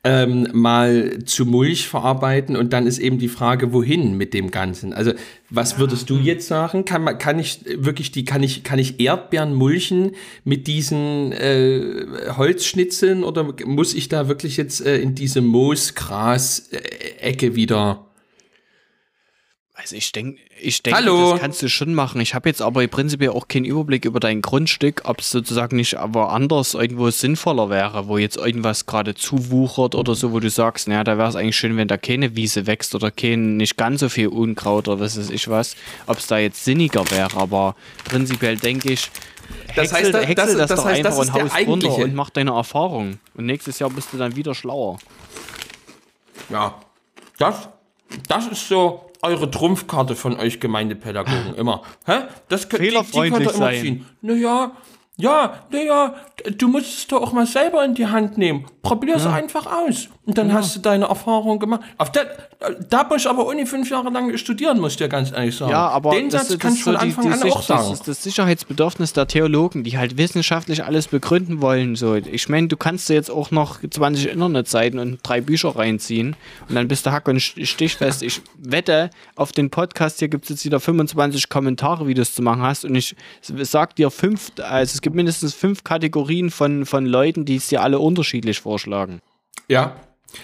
ähm, 0.08 0.48
mal 0.54 1.18
zu 1.26 1.44
Mulch 1.44 1.86
verarbeiten 1.86 2.56
und 2.56 2.72
dann 2.72 2.86
ist 2.86 2.98
eben 2.98 3.18
die 3.18 3.28
Frage, 3.28 3.74
wohin 3.74 4.16
mit 4.16 4.32
dem 4.32 4.50
Ganzen. 4.50 4.94
Also 4.94 5.12
was 5.50 5.78
würdest 5.78 6.08
du 6.08 6.16
jetzt 6.16 6.48
sagen? 6.48 6.86
Kann 6.86 7.04
man, 7.04 7.18
kann 7.18 7.38
ich 7.38 7.60
wirklich 7.76 8.10
die, 8.10 8.24
kann 8.24 8.42
ich, 8.42 8.64
kann 8.64 8.78
ich 8.78 9.00
Erdbeeren 9.00 9.52
mulchen 9.52 10.12
mit 10.44 10.66
diesen 10.66 11.32
äh, 11.32 12.06
Holzschnitzeln 12.38 13.22
oder 13.22 13.52
muss 13.66 13.92
ich 13.92 14.08
da 14.08 14.28
wirklich 14.28 14.56
jetzt 14.56 14.80
äh, 14.80 14.96
in 14.96 15.14
diese 15.14 15.42
Moos-Gras-Ecke 15.42 17.54
wieder 17.54 18.07
also 19.80 19.94
ich 19.94 20.10
denke, 20.10 20.40
ich 20.60 20.82
denke, 20.82 21.04
das 21.04 21.40
kannst 21.40 21.62
du 21.62 21.68
schon 21.68 21.94
machen. 21.94 22.20
Ich 22.20 22.34
habe 22.34 22.48
jetzt 22.48 22.60
aber 22.60 22.84
prinzipiell 22.88 23.30
auch 23.30 23.46
keinen 23.46 23.64
Überblick 23.64 24.04
über 24.06 24.18
dein 24.18 24.42
Grundstück, 24.42 25.02
ob 25.04 25.20
es 25.20 25.30
sozusagen 25.30 25.76
nicht 25.76 25.94
aber 25.94 26.32
anders 26.32 26.74
irgendwo 26.74 27.08
sinnvoller 27.10 27.70
wäre, 27.70 28.08
wo 28.08 28.18
jetzt 28.18 28.36
irgendwas 28.36 28.86
gerade 28.86 29.14
zuwuchert 29.14 29.94
oder 29.94 30.16
so, 30.16 30.32
wo 30.32 30.40
du 30.40 30.50
sagst, 30.50 30.88
naja, 30.88 31.04
da 31.04 31.16
wäre 31.16 31.28
es 31.28 31.36
eigentlich 31.36 31.56
schön, 31.56 31.76
wenn 31.76 31.86
da 31.86 31.96
keine 31.96 32.34
Wiese 32.34 32.66
wächst 32.66 32.96
oder 32.96 33.12
kein 33.12 33.56
nicht 33.56 33.76
ganz 33.76 34.00
so 34.00 34.08
viel 34.08 34.26
Unkraut 34.26 34.88
oder 34.88 34.98
was 34.98 35.16
weiß 35.16 35.30
ich 35.30 35.48
was, 35.48 35.76
ob 36.08 36.18
es 36.18 36.26
da 36.26 36.38
jetzt 36.38 36.64
sinniger 36.64 37.08
wäre. 37.12 37.36
Aber 37.36 37.76
prinzipiell 38.04 38.56
denke 38.56 38.92
ich, 38.92 39.08
das 39.76 39.92
heißt, 39.92 40.12
da, 40.12 40.24
das, 40.24 40.34
das, 40.34 40.56
das, 40.56 40.80
doch 40.80 40.84
heißt, 40.86 41.06
einfach 41.06 41.18
das 41.18 41.28
ein 41.28 41.34
Haus 41.34 41.66
runter 41.68 41.94
und 41.98 42.14
mach 42.14 42.30
deine 42.30 42.50
Erfahrung. 42.50 43.20
Und 43.36 43.46
nächstes 43.46 43.78
Jahr 43.78 43.90
bist 43.90 44.12
du 44.12 44.18
dann 44.18 44.34
wieder 44.34 44.56
schlauer. 44.56 44.98
Ja, 46.50 46.74
das, 47.38 47.68
das 48.26 48.48
ist 48.48 48.66
so 48.66 49.07
eure 49.22 49.50
Trumpfkarte 49.50 50.14
von 50.14 50.38
euch 50.38 50.60
Gemeindepädagogen 50.60 51.54
immer. 51.56 51.82
Hä? 52.06 52.22
Das 52.48 52.68
könnt, 52.68 52.82
die, 52.82 52.88
die 52.88 52.94
könnt 52.94 53.14
ihr 53.14 53.40
immer 53.40 53.52
sein. 53.52 53.80
ziehen. 53.80 54.06
Naja, 54.22 54.72
ja, 55.20 55.64
naja, 55.70 56.14
du 56.56 56.68
musst 56.68 56.98
es 56.98 57.06
doch 57.08 57.20
auch 57.20 57.32
mal 57.32 57.46
selber 57.46 57.84
in 57.84 57.94
die 57.94 58.06
Hand 58.06 58.38
nehmen. 58.38 58.66
Probier 58.82 59.16
es 59.16 59.24
ja. 59.24 59.32
einfach 59.32 59.66
aus. 59.66 60.08
Und 60.28 60.36
dann 60.36 60.52
hast 60.52 60.76
du 60.76 60.80
deine 60.80 61.06
Erfahrung 61.06 61.58
gemacht. 61.58 61.80
Auf 61.96 62.12
der, 62.12 62.26
da 62.90 63.02
muss 63.04 63.22
ich 63.22 63.30
aber 63.30 63.46
ohne 63.46 63.64
fünf 63.64 63.88
Jahre 63.88 64.10
lang 64.10 64.36
studieren, 64.36 64.78
muss 64.78 64.92
ich 64.92 64.98
dir 64.98 65.08
ganz 65.08 65.32
ehrlich 65.32 65.56
sagen. 65.56 65.70
Ja, 65.70 65.88
aber 65.88 66.10
den 66.10 66.28
das, 66.28 66.48
Satz 66.48 66.58
kannst 66.58 66.80
du 66.86 66.92
so 66.92 66.98
von 66.98 67.00
die, 67.00 67.06
Anfang 67.06 67.24
die 67.24 67.32
an 67.32 67.38
Sich- 67.38 67.52
auch 67.52 67.62
sagen. 67.62 67.88
Das 67.88 68.00
ist 68.00 68.08
das 68.08 68.22
Sicherheitsbedürfnis 68.24 69.14
der 69.14 69.26
Theologen, 69.26 69.84
die 69.84 69.96
halt 69.96 70.18
wissenschaftlich 70.18 70.84
alles 70.84 71.08
begründen 71.08 71.62
wollen. 71.62 71.96
So, 71.96 72.14
ich 72.16 72.46
meine, 72.50 72.68
du 72.68 72.76
kannst 72.76 73.08
dir 73.08 73.14
jetzt 73.14 73.30
auch 73.30 73.50
noch 73.50 73.78
20 73.80 74.28
Internetseiten 74.30 74.98
und 74.98 75.20
drei 75.22 75.40
Bücher 75.40 75.74
reinziehen 75.74 76.36
und 76.68 76.74
dann 76.74 76.88
bist 76.88 77.06
du 77.06 77.10
hack 77.12 77.26
und 77.26 77.40
stichfest. 77.40 78.22
Ich 78.22 78.42
wette, 78.58 79.08
auf 79.34 79.52
den 79.52 79.70
Podcast 79.70 80.18
hier 80.18 80.28
gibt 80.28 80.44
es 80.44 80.50
jetzt 80.50 80.64
wieder 80.66 80.78
25 80.78 81.48
Kommentare, 81.48 82.06
wie 82.06 82.12
du 82.12 82.20
es 82.20 82.34
zu 82.34 82.42
machen 82.42 82.60
hast. 82.60 82.84
Und 82.84 82.94
ich 82.96 83.16
sag 83.40 83.96
dir 83.96 84.10
fünf, 84.10 84.52
also 84.58 84.92
es 84.92 85.00
gibt 85.00 85.16
mindestens 85.16 85.54
fünf 85.54 85.84
Kategorien 85.84 86.50
von, 86.50 86.84
von 86.84 87.06
Leuten, 87.06 87.46
die 87.46 87.56
es 87.56 87.68
dir 87.68 87.80
alle 87.80 87.98
unterschiedlich 87.98 88.60
vorschlagen. 88.60 89.22
Ja. 89.68 89.96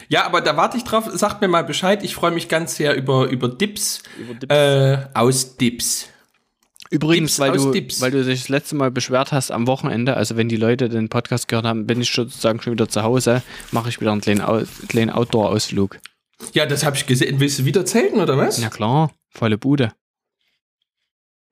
Ja, 0.08 0.24
aber 0.24 0.40
da 0.40 0.56
warte 0.56 0.76
ich 0.76 0.84
drauf. 0.84 1.08
Sagt 1.12 1.40
mir 1.40 1.48
mal 1.48 1.64
Bescheid. 1.64 2.02
Ich 2.02 2.14
freue 2.14 2.30
mich 2.30 2.48
ganz 2.48 2.76
sehr 2.76 2.94
über, 2.96 3.28
über 3.28 3.48
Dips. 3.48 4.02
Über 4.18 4.34
Dips. 4.34 4.54
Äh, 4.54 5.06
aus 5.14 5.56
Dips. 5.56 6.08
Übrigens, 6.90 7.32
Dips 7.32 7.38
weil 7.40 7.50
aus 7.50 7.62
du, 7.64 7.70
Dips. 7.72 8.00
weil 8.00 8.10
du 8.10 8.24
dich 8.24 8.40
das 8.40 8.48
letzte 8.48 8.76
Mal 8.76 8.90
beschwert 8.90 9.32
hast 9.32 9.50
am 9.50 9.66
Wochenende, 9.66 10.16
also 10.16 10.36
wenn 10.36 10.48
die 10.48 10.56
Leute 10.56 10.88
den 10.88 11.08
Podcast 11.08 11.48
gehört 11.48 11.66
haben, 11.66 11.86
bin 11.86 12.00
ich 12.00 12.12
sozusagen 12.12 12.60
schon 12.60 12.72
wieder 12.72 12.88
zu 12.88 13.02
Hause, 13.02 13.42
mache 13.72 13.88
ich 13.88 14.00
wieder 14.00 14.12
einen 14.12 14.20
kleinen, 14.20 14.68
kleinen 14.88 15.10
Outdoor-Ausflug. 15.10 15.98
Ja, 16.52 16.66
das 16.66 16.84
habe 16.84 16.96
ich 16.96 17.06
gesehen. 17.06 17.40
Willst 17.40 17.58
du 17.58 17.64
wieder 17.64 17.84
zelten 17.84 18.20
oder 18.20 18.36
was? 18.36 18.60
Ja 18.60 18.70
klar, 18.70 19.10
volle 19.30 19.58
Bude. 19.58 19.92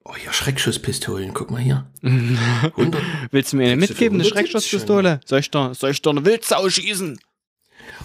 Oh, 0.05 0.15
hier 0.15 0.33
Schreckschusspistolen. 0.33 1.33
Guck 1.33 1.49
mal 1.49 1.61
hier. 1.61 1.89
100. 2.01 3.01
Willst 3.31 3.53
du 3.53 3.57
mir 3.57 3.67
eine 3.67 3.77
mitgeben, 3.77 4.19
eine 4.19 4.23
170 4.25 4.29
Schreckschusspistole? 4.33 5.21
Soll 5.25 5.39
ich 5.39 5.49
da, 5.49 5.73
soll 5.73 5.91
ich 5.91 6.01
da 6.01 6.09
eine 6.09 6.25
Wildsau 6.25 6.69
schießen? 6.69 7.19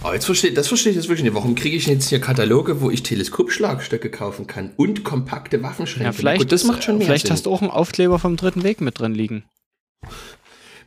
Aber 0.01 0.13
jetzt 0.13 0.25
verstehe, 0.25 0.53
das 0.53 0.67
verstehe 0.69 0.91
ich 0.91 0.95
jetzt 0.95 1.09
wirklich 1.09 1.23
nicht. 1.23 1.33
Warum 1.33 1.55
kriege 1.55 1.75
ich 1.75 1.85
jetzt 1.87 2.07
hier 2.09 2.21
Kataloge, 2.21 2.79
wo 2.81 2.89
ich 2.89 3.03
Teleskopschlagstöcke 3.03 4.09
kaufen 4.09 4.47
kann 4.47 4.71
und 4.77 5.03
kompakte 5.03 5.61
Waffenschränke? 5.61 6.05
Ja, 6.05 6.11
vielleicht, 6.13 6.41
Gut, 6.41 6.51
das 6.53 6.63
macht 6.63 6.83
schon 6.85 6.97
mehr 6.97 7.07
vielleicht 7.07 7.27
Sinn. 7.27 7.33
hast 7.33 7.45
du 7.45 7.51
auch 7.51 7.61
einen 7.61 7.71
Aufkleber 7.71 8.17
vom 8.17 8.37
dritten 8.37 8.63
Weg 8.63 8.79
mit 8.79 8.97
drin 8.99 9.13
liegen. 9.13 9.43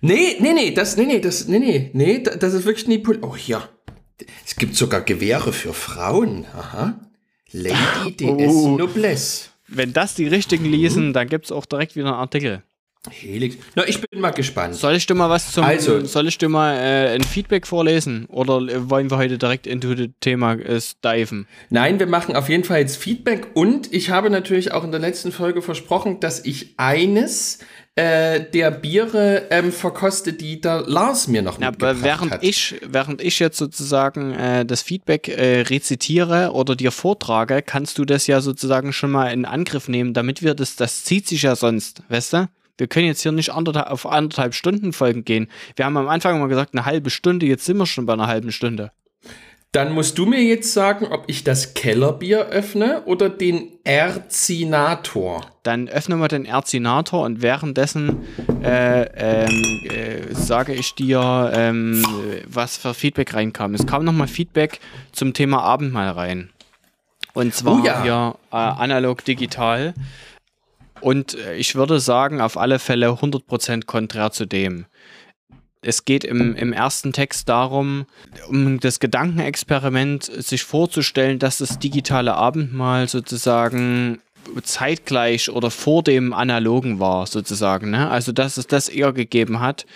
Nee, 0.01 0.37
nee, 0.41 0.53
nee, 0.55 0.73
das, 0.73 0.97
nee, 0.97 1.05
nee, 1.05 1.21
das, 1.21 1.47
nee, 1.47 1.59
nee, 1.59 1.91
nee, 1.93 2.19
da- 2.23 2.35
das 2.37 2.55
ist 2.55 2.65
wirklich 2.65 2.89
nie 2.89 2.99
Pol 2.99 3.19
Oh, 3.23 3.37
hier. 3.37 3.69
Es 4.47 4.57
gibt 4.57 4.77
sogar 4.77 5.01
Gewehre 5.03 5.53
für 5.53 5.75
Frauen. 5.75 6.47
Aha. 6.57 6.99
Lady 7.53 8.17
DS 8.19 8.53
Oh. 8.55 8.77
Noblesse. 8.77 9.51
Wenn 9.69 9.93
das 9.93 10.15
die 10.15 10.27
richtigen 10.27 10.65
lesen, 10.65 11.13
dann 11.13 11.29
gibt 11.29 11.45
es 11.47 11.53
auch 11.53 11.67
direkt 11.67 11.97
wieder 11.97 12.07
einen 12.07 12.15
Artikel. 12.17 12.63
Helix. 13.11 13.57
Na, 13.75 13.87
ich 13.87 14.01
bin 14.01 14.21
mal 14.21 14.31
gespannt. 14.31 14.77
Soll 14.77 14.95
ich 14.95 15.07
dir 15.07 15.15
mal 15.15 15.29
was 15.29 15.51
zum, 15.51 15.65
Also- 15.65 16.05
soll 16.05 16.29
ich 16.29 16.39
dir 16.39 16.49
mal 16.49 16.77
äh, 16.77 17.09
ein 17.15 17.25
Feedback 17.25 17.67
vorlesen? 17.67 18.27
Oder 18.27 18.59
äh, 18.59 18.89
wollen 18.91 19.11
wir 19.11 19.17
heute 19.17 19.39
direkt 19.39 19.67
into 19.67 19.95
das 19.95 20.07
Thema 20.21 20.53
äh, 20.55 20.81
diven? 21.05 21.49
Nein, 21.71 21.99
wir 21.99 22.07
machen 22.07 22.37
auf 22.37 22.49
jeden 22.49 22.63
Fall 22.63 22.79
jetzt 22.79 22.97
Feedback 22.97 23.49
und 23.55 23.93
ich 23.93 24.11
habe 24.11 24.31
natürlich 24.31 24.71
auch 24.73 24.85
in 24.85 24.93
der 24.93 25.01
letzten 25.01 25.33
Folge 25.33 25.63
versprochen, 25.63 26.21
dass 26.21 26.45
ich 26.45 26.75
eines 26.77 27.59
äh, 27.97 28.41
der 28.41 28.71
Biere 28.71 29.49
ähm, 29.51 29.73
verkoste, 29.73 30.33
die 30.33 30.61
der 30.61 30.83
Lars 30.87 31.27
mir 31.27 31.43
noch 31.43 31.61
Ja, 31.61 31.71
mitgebracht 31.71 31.97
während 32.03 32.31
hat. 32.31 32.45
ich, 32.45 32.77
während 32.87 33.21
ich 33.21 33.41
jetzt 33.41 33.59
sozusagen 33.59 34.33
äh, 34.33 34.65
das 34.65 34.81
Feedback 34.83 35.27
äh, 35.27 35.63
rezitiere 35.63 36.53
oder 36.53 36.77
dir 36.77 36.93
vortrage, 36.93 37.63
kannst 37.63 37.99
du 37.99 38.05
das 38.05 38.29
ja 38.29 38.41
sozusagen 38.41 38.93
schon 38.93 39.11
mal 39.11 39.27
in 39.33 39.45
Angriff 39.45 39.89
nehmen, 39.89 40.15
damit 40.15 40.41
wir 40.43 40.55
das, 40.55 40.77
das 40.77 41.03
zieht 41.03 41.27
sich 41.27 41.43
ja 41.43 41.57
sonst, 41.57 42.05
weißt 42.09 42.33
du? 42.35 42.49
Wir 42.83 42.89
können 42.89 43.07
jetzt 43.07 43.23
hier 43.23 43.31
nicht 43.31 43.51
anderthalb, 43.51 43.93
auf 43.93 44.07
anderthalb 44.07 44.55
Stunden 44.55 44.93
Folgen 44.93 45.25
gehen. 45.25 45.47
Wir 45.77 45.85
haben 45.85 45.97
am 45.97 46.09
Anfang 46.09 46.41
mal 46.41 46.49
gesagt, 46.49 46.75
eine 46.75 46.85
halbe 46.85 47.11
Stunde, 47.11 47.47
jetzt 47.47 47.65
sind 47.65 47.77
wir 47.77 47.87
schon 47.87 48.07
bei 48.07 48.13
einer 48.13 48.27
halben 48.27 48.51
Stunde. 48.51 48.91
Dann 49.71 49.93
musst 49.93 50.19
du 50.19 50.27
mir 50.27 50.43
jetzt 50.43 50.73
sagen, 50.73 51.07
ob 51.07 51.23
ich 51.29 51.45
das 51.45 51.75
Kellerbier 51.75 52.47
öffne 52.47 53.05
oder 53.05 53.29
den 53.29 53.69
Erzinator. 53.85 55.47
Dann 55.63 55.89
öffnen 55.89 56.19
wir 56.19 56.27
den 56.27 56.45
Erzinator 56.45 57.25
und 57.25 57.41
währenddessen 57.41 58.25
äh, 58.65 59.03
ähm, 59.15 59.81
äh, 59.89 60.35
sage 60.35 60.75
ich 60.75 60.97
dir, 60.97 61.53
ähm, 61.55 62.05
was 62.49 62.79
für 62.79 62.95
Feedback 62.95 63.33
reinkam. 63.33 63.75
Es 63.75 63.87
kam 63.87 64.05
nochmal 64.05 64.27
Feedback 64.27 64.81
zum 65.13 65.35
Thema 65.35 65.63
Abendmahl 65.63 66.11
rein. 66.11 66.51
Und 67.33 67.55
zwar 67.55 67.81
Oh 67.81 67.87
ja. 67.87 68.03
hier 68.03 68.35
äh, 68.51 68.57
analog 68.57 69.25
digital. 69.25 69.95
Und 71.03 71.35
äh, 71.35 71.57
ich 71.57 71.75
würde 71.75 72.01
sagen, 72.01 72.41
auf 72.41 72.57
alle 72.57 72.79
Fälle 72.79 73.09
100% 73.09 73.85
konträr 73.85 74.31
zu 74.31 74.47
dem. 74.47 74.87
Es 75.85 76.05
geht 76.05 76.23
im, 76.23 76.55
im 76.55 76.73
ersten 76.73 77.13
Text 77.13 77.49
darum, 77.49 78.07
um 78.49 78.79
das 78.79 79.01
Gedankenexperiment, 79.01 80.23
sich 80.25 80.63
vorzustellen, 80.63 81.41
dass 81.41 81.59
das 81.59 81.81
digitale 81.81 82.35
Abendmahl 82.35 83.09
sozusagen 83.09 84.21
zeitgleich 84.63 85.51
oder 85.51 85.73
vor 85.73 86.05
dem 86.05 86.33
analogen 86.33 87.01
war, 87.01 87.27
sozusagen. 87.27 87.91
Ne? 87.91 88.09
Also, 88.09 88.31
dass 88.31 88.59
es 88.59 88.69
das 88.69 88.89
eher 88.89 89.13
gegeben 89.13 89.59
hat. 89.59 89.87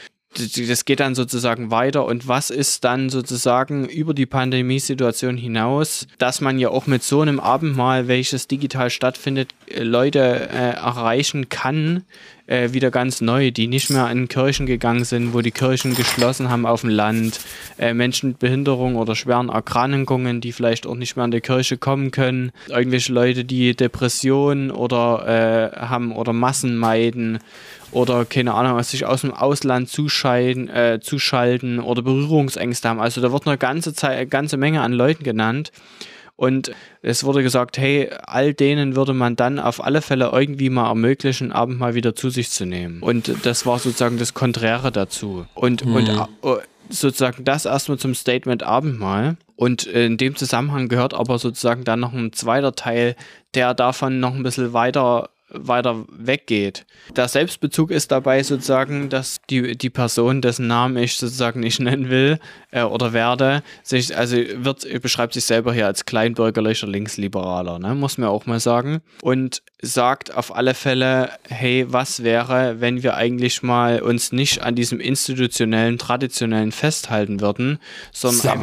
Das 0.68 0.84
geht 0.84 1.00
dann 1.00 1.14
sozusagen 1.14 1.70
weiter. 1.70 2.04
Und 2.04 2.28
was 2.28 2.50
ist 2.50 2.84
dann 2.84 3.08
sozusagen 3.10 3.88
über 3.88 4.14
die 4.14 4.26
Pandemiesituation 4.26 5.36
hinaus, 5.36 6.06
dass 6.18 6.40
man 6.40 6.58
ja 6.58 6.68
auch 6.68 6.86
mit 6.86 7.02
so 7.02 7.20
einem 7.20 7.40
Abendmahl, 7.40 8.08
welches 8.08 8.46
digital 8.46 8.90
stattfindet, 8.90 9.54
äh, 9.66 9.82
Leute 9.82 10.20
äh, 10.20 10.74
erreichen 10.76 11.48
kann, 11.48 12.04
äh, 12.46 12.72
wieder 12.72 12.90
ganz 12.90 13.20
neu, 13.20 13.50
die 13.50 13.66
nicht 13.66 13.90
mehr 13.90 14.10
in 14.10 14.28
Kirchen 14.28 14.66
gegangen 14.66 15.04
sind, 15.04 15.34
wo 15.34 15.40
die 15.40 15.50
Kirchen 15.50 15.94
geschlossen 15.94 16.48
haben 16.48 16.66
auf 16.66 16.82
dem 16.82 16.90
Land, 16.90 17.40
äh, 17.78 17.94
Menschen 17.94 18.30
mit 18.30 18.38
Behinderung 18.38 18.96
oder 18.96 19.14
schweren 19.14 19.48
Erkrankungen, 19.48 20.40
die 20.40 20.52
vielleicht 20.52 20.86
auch 20.86 20.94
nicht 20.94 21.16
mehr 21.16 21.24
in 21.24 21.30
die 21.30 21.40
Kirche 21.40 21.76
kommen 21.76 22.10
können, 22.10 22.52
irgendwelche 22.68 23.12
Leute, 23.12 23.44
die 23.44 23.74
Depressionen 23.74 24.70
oder 24.70 25.72
äh, 25.74 25.76
haben 25.76 26.12
oder 26.12 26.32
Massen 26.32 26.76
meiden 26.76 27.38
oder 27.92 28.24
keine 28.24 28.54
Ahnung, 28.54 28.76
was 28.76 28.90
sich 28.90 29.06
aus 29.06 29.22
dem 29.22 29.32
Ausland 29.32 29.88
zuscheiden, 29.88 30.68
äh, 30.68 31.00
zuschalten 31.00 31.80
oder 31.80 32.02
Berührungsängste 32.02 32.88
haben. 32.88 33.00
Also 33.00 33.20
da 33.20 33.32
wird 33.32 33.46
eine 33.46 33.58
ganze 33.58 33.94
Zeit, 33.94 34.16
eine 34.16 34.26
ganze 34.26 34.56
Menge 34.56 34.82
an 34.82 34.92
Leuten 34.92 35.24
genannt. 35.24 35.72
Und 36.36 36.70
es 37.00 37.24
wurde 37.24 37.42
gesagt, 37.42 37.78
hey, 37.78 38.10
all 38.26 38.52
denen 38.52 38.94
würde 38.94 39.14
man 39.14 39.36
dann 39.36 39.58
auf 39.58 39.82
alle 39.82 40.02
Fälle 40.02 40.30
irgendwie 40.32 40.68
mal 40.68 40.88
ermöglichen, 40.88 41.50
Abend 41.50 41.78
mal 41.78 41.94
wieder 41.94 42.14
zu 42.14 42.28
sich 42.28 42.50
zu 42.50 42.66
nehmen. 42.66 43.02
Und 43.02 43.32
das 43.44 43.64
war 43.64 43.78
sozusagen 43.78 44.18
das 44.18 44.34
Konträre 44.34 44.92
dazu. 44.92 45.46
Und, 45.54 45.82
und 45.82 46.08
äh, 46.08 46.56
sozusagen 46.90 47.44
das 47.44 47.64
erstmal 47.64 47.98
zum 47.98 48.14
Statement 48.14 48.62
Abendmahl. 48.62 49.36
Und 49.56 49.84
in 49.84 50.18
dem 50.18 50.36
Zusammenhang 50.36 50.88
gehört 50.88 51.14
aber 51.14 51.38
sozusagen 51.38 51.84
dann 51.84 52.00
noch 52.00 52.12
ein 52.12 52.34
zweiter 52.34 52.74
Teil, 52.74 53.16
der 53.54 53.72
davon 53.72 54.20
noch 54.20 54.34
ein 54.34 54.42
bisschen 54.42 54.74
weiter 54.74 55.30
weiter 55.48 56.04
weggeht. 56.10 56.86
Der 57.14 57.28
Selbstbezug 57.28 57.90
ist 57.90 58.10
dabei 58.10 58.42
sozusagen, 58.42 59.08
dass 59.08 59.40
die, 59.48 59.76
die 59.76 59.90
Person, 59.90 60.42
dessen 60.42 60.66
Namen 60.66 60.96
ich 60.96 61.16
sozusagen 61.16 61.60
nicht 61.60 61.80
nennen 61.80 62.10
will 62.10 62.38
äh, 62.70 62.82
oder 62.82 63.12
werde, 63.12 63.62
sich, 63.82 64.16
also 64.16 64.36
wird, 64.36 64.86
beschreibt 65.02 65.34
sich 65.34 65.44
selber 65.44 65.72
hier 65.72 65.86
als 65.86 66.04
kleinbürgerlicher 66.04 66.86
Linksliberaler, 66.86 67.78
ne? 67.78 67.94
muss 67.94 68.18
man 68.18 68.28
auch 68.28 68.46
mal 68.46 68.60
sagen. 68.60 69.00
Und 69.22 69.62
sagt 69.80 70.34
auf 70.34 70.54
alle 70.54 70.74
Fälle, 70.74 71.30
hey, 71.48 71.86
was 71.88 72.22
wäre, 72.22 72.80
wenn 72.80 73.02
wir 73.02 73.14
eigentlich 73.14 73.62
mal 73.62 74.00
uns 74.00 74.32
nicht 74.32 74.62
an 74.62 74.74
diesem 74.74 75.00
institutionellen, 75.00 75.98
traditionellen 75.98 76.72
festhalten 76.72 77.40
würden, 77.40 77.78
sondern 78.12 78.60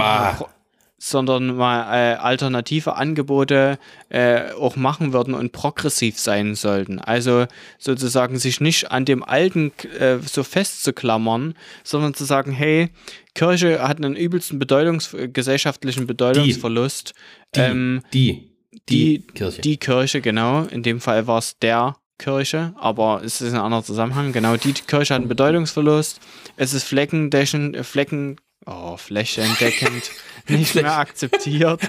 Sondern 1.05 1.57
mal 1.57 1.81
äh, 1.91 2.15
alternative 2.15 2.95
Angebote 2.95 3.77
äh, 4.07 4.53
auch 4.53 4.77
machen 4.77 5.11
würden 5.11 5.33
und 5.33 5.51
progressiv 5.51 6.17
sein 6.17 6.55
sollten. 6.55 6.99
Also 6.99 7.45
sozusagen 7.77 8.39
sich 8.39 8.61
nicht 8.61 8.89
an 8.89 9.03
dem 9.03 9.21
Alten 9.21 9.73
äh, 9.99 10.19
so 10.19 10.43
festzuklammern, 10.43 11.55
sondern 11.83 12.13
zu 12.13 12.23
sagen, 12.23 12.53
hey, 12.53 12.89
Kirche 13.35 13.85
hat 13.85 13.97
einen 13.97 14.15
übelsten 14.15 14.59
Bedeutungs 14.59 15.13
gesellschaftlichen 15.33 16.07
Bedeutungsverlust. 16.07 17.13
Die, 17.53 17.59
ähm, 17.59 18.01
die, 18.13 18.51
die, 18.87 19.17
die 19.19 19.27
Kirche. 19.33 19.61
Die 19.61 19.77
Kirche, 19.77 20.21
genau. 20.21 20.63
In 20.63 20.83
dem 20.83 21.01
Fall 21.01 21.27
war 21.27 21.39
es 21.39 21.59
der 21.59 21.97
Kirche, 22.17 22.73
aber 22.77 23.21
es 23.25 23.41
ist 23.41 23.53
ein 23.53 23.59
anderer 23.59 23.83
Zusammenhang. 23.83 24.31
Genau, 24.31 24.55
die 24.55 24.71
Kirche 24.71 25.15
hat 25.15 25.19
einen 25.19 25.27
Bedeutungsverlust. 25.27 26.21
Es 26.55 26.73
ist 26.73 26.85
fleckendeckend, 26.85 27.85
Flecken, 27.85 28.37
oh, 28.65 28.97
flächendeckend 28.97 30.11
nicht 30.47 30.75
mehr 30.75 30.97
akzeptiert. 30.97 31.81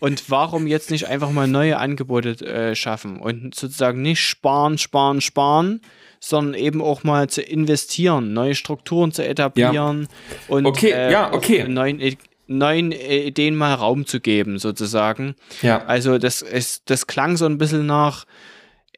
Und 0.00 0.30
warum 0.30 0.66
jetzt 0.66 0.90
nicht 0.90 1.08
einfach 1.08 1.30
mal 1.30 1.46
neue 1.46 1.76
Angebote 1.76 2.30
äh, 2.46 2.74
schaffen 2.74 3.20
und 3.20 3.54
sozusagen 3.54 4.00
nicht 4.00 4.20
sparen, 4.20 4.78
sparen, 4.78 5.20
sparen, 5.20 5.82
sondern 6.20 6.54
eben 6.54 6.80
auch 6.80 7.04
mal 7.04 7.28
zu 7.28 7.42
investieren, 7.42 8.32
neue 8.32 8.54
Strukturen 8.54 9.12
zu 9.12 9.24
etablieren 9.24 10.08
und 10.48 10.66
Okay, 10.66 10.90
äh, 10.90 11.12
ja, 11.12 11.32
okay. 11.32 11.66
neuen, 11.68 12.00
neuen 12.46 12.92
Ideen 12.92 13.56
mal 13.56 13.74
Raum 13.74 14.06
zu 14.06 14.20
geben, 14.20 14.58
sozusagen. 14.58 15.34
Ja. 15.62 15.84
Also 15.84 16.18
das, 16.18 16.42
ist, 16.42 16.88
das 16.90 17.06
klang 17.06 17.36
so 17.36 17.46
ein 17.46 17.58
bisschen 17.58 17.86
nach, 17.86 18.24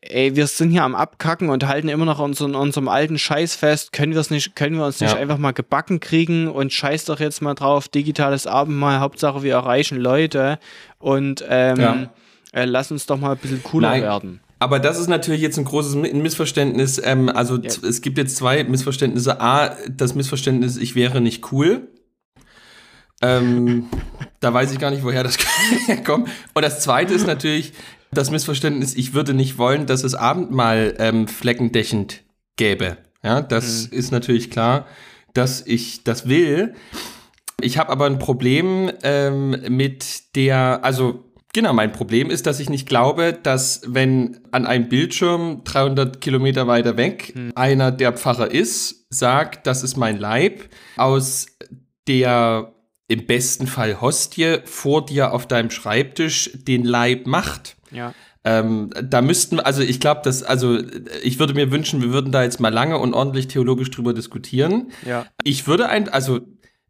ey, 0.02 0.34
wir 0.36 0.46
sind 0.48 0.70
hier 0.70 0.82
am 0.84 0.94
Abkacken 0.94 1.48
und 1.48 1.66
halten 1.66 1.88
immer 1.88 2.04
noch 2.04 2.18
unseren, 2.18 2.54
unserem 2.54 2.88
alten 2.88 3.18
Scheiß 3.18 3.54
fest. 3.54 3.92
Können 3.92 4.12
wir 4.12 4.20
es 4.20 4.30
nicht, 4.30 4.54
können 4.56 4.76
wir 4.76 4.84
uns 4.84 5.00
nicht 5.00 5.12
Ja. 5.12 5.18
einfach 5.18 5.38
mal 5.38 5.52
gebacken 5.52 6.00
kriegen 6.00 6.48
und 6.48 6.72
scheiß 6.72 7.04
doch 7.06 7.20
jetzt 7.20 7.40
mal 7.40 7.54
drauf, 7.54 7.88
digitales 7.88 8.46
Abendmahl, 8.46 9.00
Hauptsache 9.00 9.42
wir 9.42 9.52
erreichen 9.54 9.98
Leute 9.98 10.58
und 10.98 11.44
ähm, 11.48 11.80
Ja. 11.80 12.10
äh, 12.52 12.64
lass 12.64 12.90
uns 12.90 13.06
doch 13.06 13.16
mal 13.18 13.32
ein 13.32 13.38
bisschen 13.38 13.62
cooler 13.62 13.90
Nein. 13.90 14.02
werden. 14.02 14.40
Aber 14.58 14.78
das 14.78 14.98
ist 14.98 15.08
natürlich 15.08 15.40
jetzt 15.40 15.58
ein 15.58 15.64
großes 15.64 15.96
Mi- 15.96 16.12
Missverständnis. 16.14 17.00
Ähm, 17.04 17.28
also 17.28 17.56
Ja. 17.56 17.70
es 17.88 18.00
gibt 18.00 18.18
jetzt 18.18 18.36
zwei 18.36 18.62
Missverständnisse. 18.64 19.40
A, 19.40 19.76
das 19.88 20.14
Missverständnis, 20.14 20.76
ich 20.76 20.94
wäre 20.94 21.20
nicht 21.20 21.50
cool. 21.52 21.88
Ähm, 23.20 23.86
da 24.40 24.52
weiß 24.52 24.72
ich 24.72 24.78
gar 24.78 24.90
nicht, 24.90 25.04
woher 25.04 25.22
das 25.22 25.38
kommt. 26.04 26.28
Und 26.54 26.62
das 26.64 26.80
zweite 26.80 27.14
ist 27.14 27.26
natürlich 27.26 27.72
das 28.12 28.30
Missverständnis, 28.30 28.94
ich 28.94 29.14
würde 29.14 29.34
nicht 29.34 29.58
wollen, 29.58 29.86
dass 29.86 30.04
es 30.04 30.14
Abendmahl 30.14 30.94
ähm, 30.98 31.26
fleckendeckend 31.26 32.22
gäbe. 32.56 32.98
Ja, 33.22 33.40
das 33.40 33.86
ist 33.86 34.10
natürlich 34.10 34.50
klar, 34.50 34.86
dass 35.32 35.66
ich 35.66 36.04
das 36.04 36.28
will. 36.28 36.74
Ich 37.60 37.78
habe 37.78 37.90
aber 37.90 38.06
ein 38.06 38.18
Problem 38.18 38.90
ähm, 39.02 39.56
mit 39.68 40.34
der, 40.34 40.80
also 40.82 41.32
genau, 41.52 41.72
mein 41.72 41.92
Problem 41.92 42.28
ist, 42.28 42.46
dass 42.46 42.60
ich 42.60 42.68
nicht 42.68 42.88
glaube, 42.88 43.32
dass 43.32 43.82
wenn 43.86 44.40
an 44.50 44.66
einem 44.66 44.88
Bildschirm 44.88 45.62
300 45.64 46.20
Kilometer 46.20 46.66
weiter 46.66 46.96
weg 46.96 47.34
einer, 47.54 47.92
der 47.92 48.12
Pfarrer 48.12 48.50
ist, 48.50 49.06
sagt, 49.10 49.66
das 49.66 49.82
ist 49.82 49.96
mein 49.96 50.18
Leib, 50.18 50.68
aus 50.96 51.46
der 52.08 52.74
im 53.08 53.26
besten 53.26 53.66
Fall 53.66 54.00
Hostie 54.00 54.58
vor 54.64 55.06
dir 55.06 55.32
auf 55.32 55.46
deinem 55.46 55.70
Schreibtisch 55.70 56.50
den 56.54 56.84
Leib 56.84 57.26
macht. 57.26 57.76
Ja. 57.92 58.14
Ähm, 58.44 58.90
da 59.02 59.22
müssten, 59.22 59.60
also 59.60 59.82
ich 59.82 60.00
glaube, 60.00 60.22
dass, 60.24 60.42
also 60.42 60.78
ich 61.22 61.38
würde 61.38 61.54
mir 61.54 61.70
wünschen, 61.70 62.02
wir 62.02 62.12
würden 62.12 62.32
da 62.32 62.42
jetzt 62.42 62.60
mal 62.60 62.72
lange 62.72 62.98
und 62.98 63.14
ordentlich 63.14 63.48
theologisch 63.48 63.90
drüber 63.90 64.14
diskutieren. 64.14 64.90
Ja. 65.06 65.26
Ich 65.44 65.66
würde 65.66 65.88
ein, 65.88 66.08
also 66.08 66.40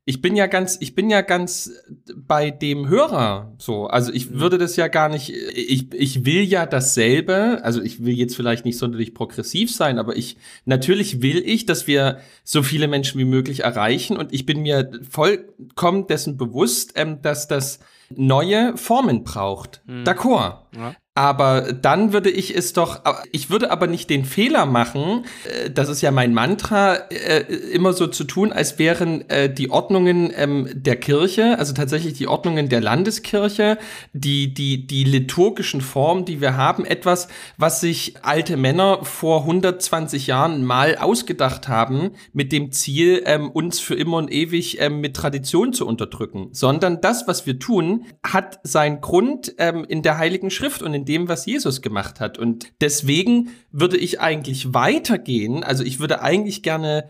ich 0.05 0.21
bin 0.21 0.35
ja 0.35 0.49
ganz, 0.49 0.79
ich 0.81 0.97
bin 0.97 1.11
ja 1.11 1.21
ganz 1.21 1.71
bei 2.17 2.51
dem 2.51 2.89
Hörer 2.89 3.55
so. 3.59 3.87
Also 3.87 4.13
ich 4.13 4.33
würde 4.33 4.59
das 4.59 4.75
ja 4.75 4.89
gar 4.89 5.09
nicht, 5.09 5.31
ich, 5.31 5.95
ich 5.95 6.25
will 6.25 6.43
ja 6.43 6.67
dasselbe, 6.67 7.61
also 7.63 7.81
ich 7.81 8.05
will 8.05 8.15
jetzt 8.15 8.35
vielleicht 8.35 8.65
nicht 8.65 8.79
sonderlich 8.79 9.15
progressiv 9.15 9.73
sein, 9.73 10.01
aber 10.01 10.17
ich, 10.17 10.39
natürlich 10.65 11.23
will 11.23 11.39
ich, 11.39 11.67
dass 11.67 11.87
wir 11.87 12.19
so 12.43 12.65
viele 12.65 12.89
Menschen 12.89 13.21
wie 13.21 13.25
möglich 13.25 13.61
erreichen 13.61 14.17
und 14.17 14.33
ich 14.33 14.45
bin 14.45 14.63
mir 14.63 14.91
vollkommen 15.09 16.09
dessen 16.09 16.37
bewusst, 16.37 16.95
ähm, 16.97 17.23
dass 17.23 17.47
das 17.47 17.79
neue 18.17 18.77
Formen 18.77 19.25
braucht. 19.25 19.83
D'accord. 20.05 20.67
Ja. 20.77 20.95
Aber 21.15 21.75
dann 21.75 22.15
würde 22.15 22.31
ich 22.31 22.57
es 22.57 22.73
doch, 22.73 23.03
ich 23.33 23.51
würde 23.51 23.71
aber 23.71 23.87
nicht 23.87 24.09
den 24.09 24.25
Fehler 24.25 24.65
machen, 24.65 25.27
äh, 25.45 25.69
das 25.69 25.91
ist 25.91 26.01
ja 26.01 26.11
mein 26.11 26.33
Mantra, 26.33 26.95
äh, 27.11 27.41
immer 27.71 27.93
so 27.93 28.07
zu 28.07 28.25
tun, 28.25 28.51
als 28.51 28.79
wären 28.79 29.29
äh, 29.29 29.53
die 29.53 29.71
Ordnungen 29.71 30.33
ähm, 30.35 30.71
der 30.73 30.97
Kirche, 30.97 31.59
also 31.59 31.75
tatsächlich 31.75 32.15
die 32.15 32.29
Ordnungen 32.29 32.71
der 32.71 32.81
Landeskirche, 32.81 33.77
die, 34.15 34.55
die, 34.55 34.87
die 34.87 35.05
liturgischen 35.05 35.83
Formen, 35.83 36.25
die 36.25 36.41
wir 36.41 36.57
haben, 36.57 36.87
etwas, 36.87 37.29
was 37.59 37.83
sich 37.83 38.15
alte 38.23 38.57
Männer 38.57 39.05
vor 39.05 39.41
120 39.41 40.29
Jahren 40.29 40.65
mal 40.65 40.97
ausgedacht 40.97 41.69
haben, 41.69 42.13
mit 42.33 42.53
dem 42.53 42.73
Ziel, 42.73 43.23
ähm, 43.27 43.51
uns 43.51 43.81
für 43.81 43.97
immer 43.97 44.17
und 44.17 44.33
ewig 44.33 44.81
ähm, 44.81 45.03
mit 45.03 45.15
Tradition 45.15 45.75
zu 45.75 45.87
unterdrücken, 45.87 46.49
sondern 46.53 47.03
das, 47.03 47.29
was 47.29 47.45
wir 47.45 47.59
tun, 47.59 48.07
hat 48.23 48.61
seinen 48.63 49.03
Grund 49.03 49.49
in 49.49 50.03
der 50.03 50.19
Heiligen 50.19 50.51
Schrift 50.51 50.83
und 50.83 50.95
in 50.95 51.02
dem, 51.05 51.29
was 51.29 51.47
Jesus 51.47 51.83
gemacht 51.83 52.21
hat. 52.21 52.39
Und 52.39 52.73
deswegen 52.81 53.51
würde 53.71 53.97
ich 53.97 54.21
eigentlich 54.21 54.75
weitergehen. 54.75 55.65
Also 55.65 55.85
ich 55.85 56.01
würde 56.01 56.23
eigentlich 56.23 56.63
gerne 56.63 57.09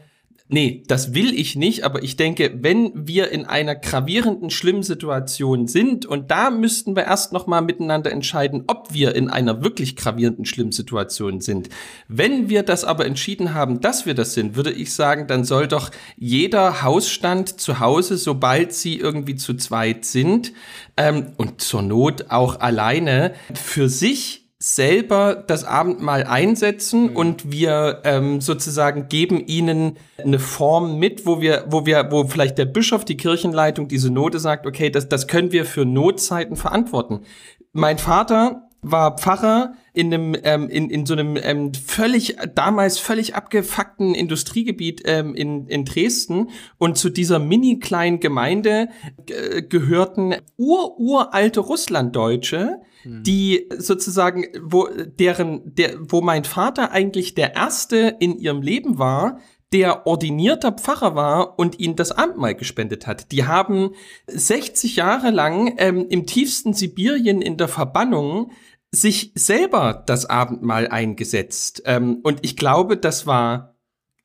Nee, 0.53 0.83
das 0.87 1.15
will 1.15 1.33
ich 1.33 1.57
nicht, 1.57 1.83
aber 1.83 2.03
ich 2.03 2.17
denke, 2.17 2.53
wenn 2.61 2.93
wir 2.95 3.31
in 3.31 3.47
einer 3.47 3.75
gravierenden, 3.75 4.51
schlimmen 4.51 4.83
Situation 4.83 5.67
sind, 5.67 6.05
und 6.05 6.31
da 6.31 6.51
müssten 6.51 6.95
wir 6.95 7.05
erst 7.05 7.33
noch 7.33 7.47
mal 7.47 7.63
miteinander 7.63 8.13
entscheiden, 8.13 8.65
ob 8.67 8.93
wir 8.93 9.15
in 9.15 9.31
einer 9.31 9.65
wirklich 9.65 9.97
gravierenden, 9.97 10.45
schlimmen 10.45 10.73
Situation 10.73 11.41
sind. 11.41 11.71
Wenn 12.07 12.51
wir 12.51 12.65
das 12.65 12.85
aber 12.85 13.07
entschieden 13.07 13.55
haben, 13.55 13.81
dass 13.81 14.05
wir 14.05 14.13
das 14.13 14.35
sind, 14.35 14.55
würde 14.55 14.73
ich 14.73 14.93
sagen, 14.93 15.27
dann 15.27 15.45
soll 15.45 15.69
doch 15.69 15.91
jeder 16.19 16.83
Hausstand 16.83 17.59
zu 17.59 17.81
Hause, 17.81 18.19
sobald 18.19 18.75
sie 18.75 18.99
irgendwie 18.99 19.37
zu 19.37 19.55
zweit 19.55 20.05
sind, 20.05 20.53
ähm, 20.99 21.33
und 21.39 21.63
zur 21.63 21.81
Not 21.81 22.27
auch 22.29 22.61
alleine, 22.61 23.33
für 23.55 23.89
sich 23.89 24.42
selber 24.63 25.35
das 25.35 25.65
Abendmahl 25.65 26.23
einsetzen 26.23 27.17
und 27.17 27.51
wir 27.51 28.01
ähm, 28.05 28.41
sozusagen 28.41 29.09
geben 29.09 29.45
ihnen 29.45 29.99
eine 30.19 30.39
Form 30.39 31.01
mit, 31.01 31.27
wo 31.27 31.41
wir, 31.41 31.65
wo 31.67 31.85
wir, 31.85 32.13
wo 32.13 32.29
vielleicht 32.29 32.59
der 32.59 32.67
Bischof, 32.67 33.05
die 33.05 33.17
Kirchenleitung 33.17 33.89
diese 33.89 34.13
Note 34.13 34.39
sagt, 34.39 34.65
okay, 34.65 34.89
das, 34.89 35.09
das 35.09 35.27
können 35.27 35.51
wir 35.51 35.65
für 35.65 35.85
Notzeiten 35.85 36.55
verantworten. 36.55 37.23
Mein 37.73 37.99
Vater 37.99 38.69
war 38.83 39.17
Pfarrer 39.17 39.75
in 39.95 40.15
einem 40.15 40.37
ähm, 40.45 40.69
in, 40.69 40.91
in 40.91 41.07
so 41.07 41.15
einem 41.15 41.37
ähm, 41.41 41.73
völlig 41.75 42.37
damals 42.55 42.99
völlig 42.99 43.35
abgefuckten 43.35 44.15
Industriegebiet 44.15 45.03
ähm, 45.07 45.35
in, 45.35 45.67
in 45.69 45.85
Dresden 45.85 46.51
und 46.79 46.99
zu 46.99 47.09
dieser 47.09 47.39
mini 47.39 47.79
kleinen 47.79 48.19
Gemeinde 48.19 48.89
äh, 49.29 49.63
gehörten 49.63 50.35
ur-uralte 50.57 51.61
Russlanddeutsche, 51.61 52.81
die 53.05 53.69
sozusagen 53.77 54.47
wo 54.63 54.89
deren 54.89 55.75
der 55.75 55.97
wo 56.01 56.21
mein 56.21 56.45
Vater 56.45 56.93
eigentlich 56.93 57.35
der 57.35 57.55
erste 57.55 58.17
in 58.21 58.39
ihrem 58.39 58.63
Leben 58.63 58.99
war, 58.99 59.39
der 59.73 60.07
ordinierter 60.07 60.73
Pfarrer 60.73 61.15
war 61.15 61.59
und 61.59 61.81
ihnen 61.81 61.97
das 61.97 62.13
Abendmahl 62.13 62.55
gespendet 62.55 63.07
hat. 63.07 63.33
Die 63.33 63.47
haben 63.47 63.95
60 64.27 64.97
Jahre 64.97 65.31
lang 65.31 65.75
ähm, 65.79 66.07
im 66.09 66.27
tiefsten 66.27 66.75
Sibirien 66.75 67.41
in 67.41 67.57
der 67.57 67.69
Verbannung 67.69 68.53
sich 68.91 69.33
selber 69.35 70.03
das 70.07 70.27
Abendmahl 70.27 70.89
eingesetzt. 70.89 71.83
Ähm, 71.87 72.21
und 72.23 72.41
ich 72.43 72.57
glaube, 72.57 72.99
das 72.99 73.27
war 73.27 73.77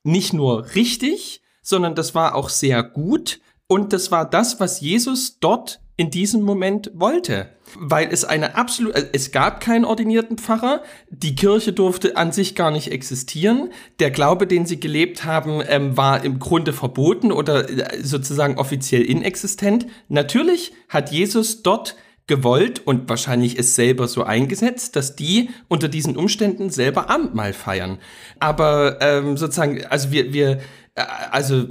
nicht 0.03 0.33
nur 0.33 0.75
richtig, 0.75 1.41
sondern 1.61 1.95
das 1.95 2.13
war 2.13 2.35
auch 2.35 2.49
sehr 2.49 2.83
gut. 2.83 3.39
Und 3.67 3.93
das 3.93 4.11
war 4.11 4.29
das, 4.29 4.59
was 4.59 4.81
Jesus 4.81 5.39
dort 5.39 5.81
in 5.95 6.09
diesem 6.09 6.41
Moment 6.41 6.91
wollte. 6.93 7.49
Weil 7.79 8.09
es 8.11 8.25
eine 8.25 8.55
absolut, 8.55 8.95
äh, 8.95 9.09
es 9.13 9.31
gab 9.31 9.61
keinen 9.61 9.85
ordinierten 9.85 10.37
Pfarrer, 10.37 10.81
die 11.09 11.35
Kirche 11.35 11.73
durfte 11.73 12.17
an 12.17 12.31
sich 12.31 12.55
gar 12.55 12.71
nicht 12.71 12.91
existieren, 12.91 13.69
der 13.99 14.11
Glaube, 14.11 14.47
den 14.47 14.65
sie 14.65 14.79
gelebt 14.79 15.25
haben, 15.25 15.61
ähm, 15.67 15.95
war 15.95 16.23
im 16.23 16.39
Grunde 16.39 16.73
verboten 16.73 17.31
oder 17.31 17.69
äh, 17.69 18.01
sozusagen 18.01 18.57
offiziell 18.57 19.03
inexistent. 19.03 19.87
Natürlich 20.09 20.73
hat 20.89 21.11
Jesus 21.11 21.61
dort 21.63 21.95
gewollt 22.27 22.85
und 22.85 23.09
wahrscheinlich 23.09 23.57
es 23.57 23.75
selber 23.75 24.07
so 24.07 24.23
eingesetzt, 24.23 24.95
dass 24.95 25.15
die 25.15 25.49
unter 25.69 25.87
diesen 25.87 26.17
Umständen 26.17 26.69
selber 26.69 27.09
Abendmahl 27.09 27.53
feiern. 27.53 27.99
Aber 28.39 28.97
ähm, 29.01 29.37
sozusagen, 29.37 29.85
also 29.85 30.11
wir, 30.11 30.33
wir, 30.33 30.59
äh, 30.95 31.03
also 31.31 31.67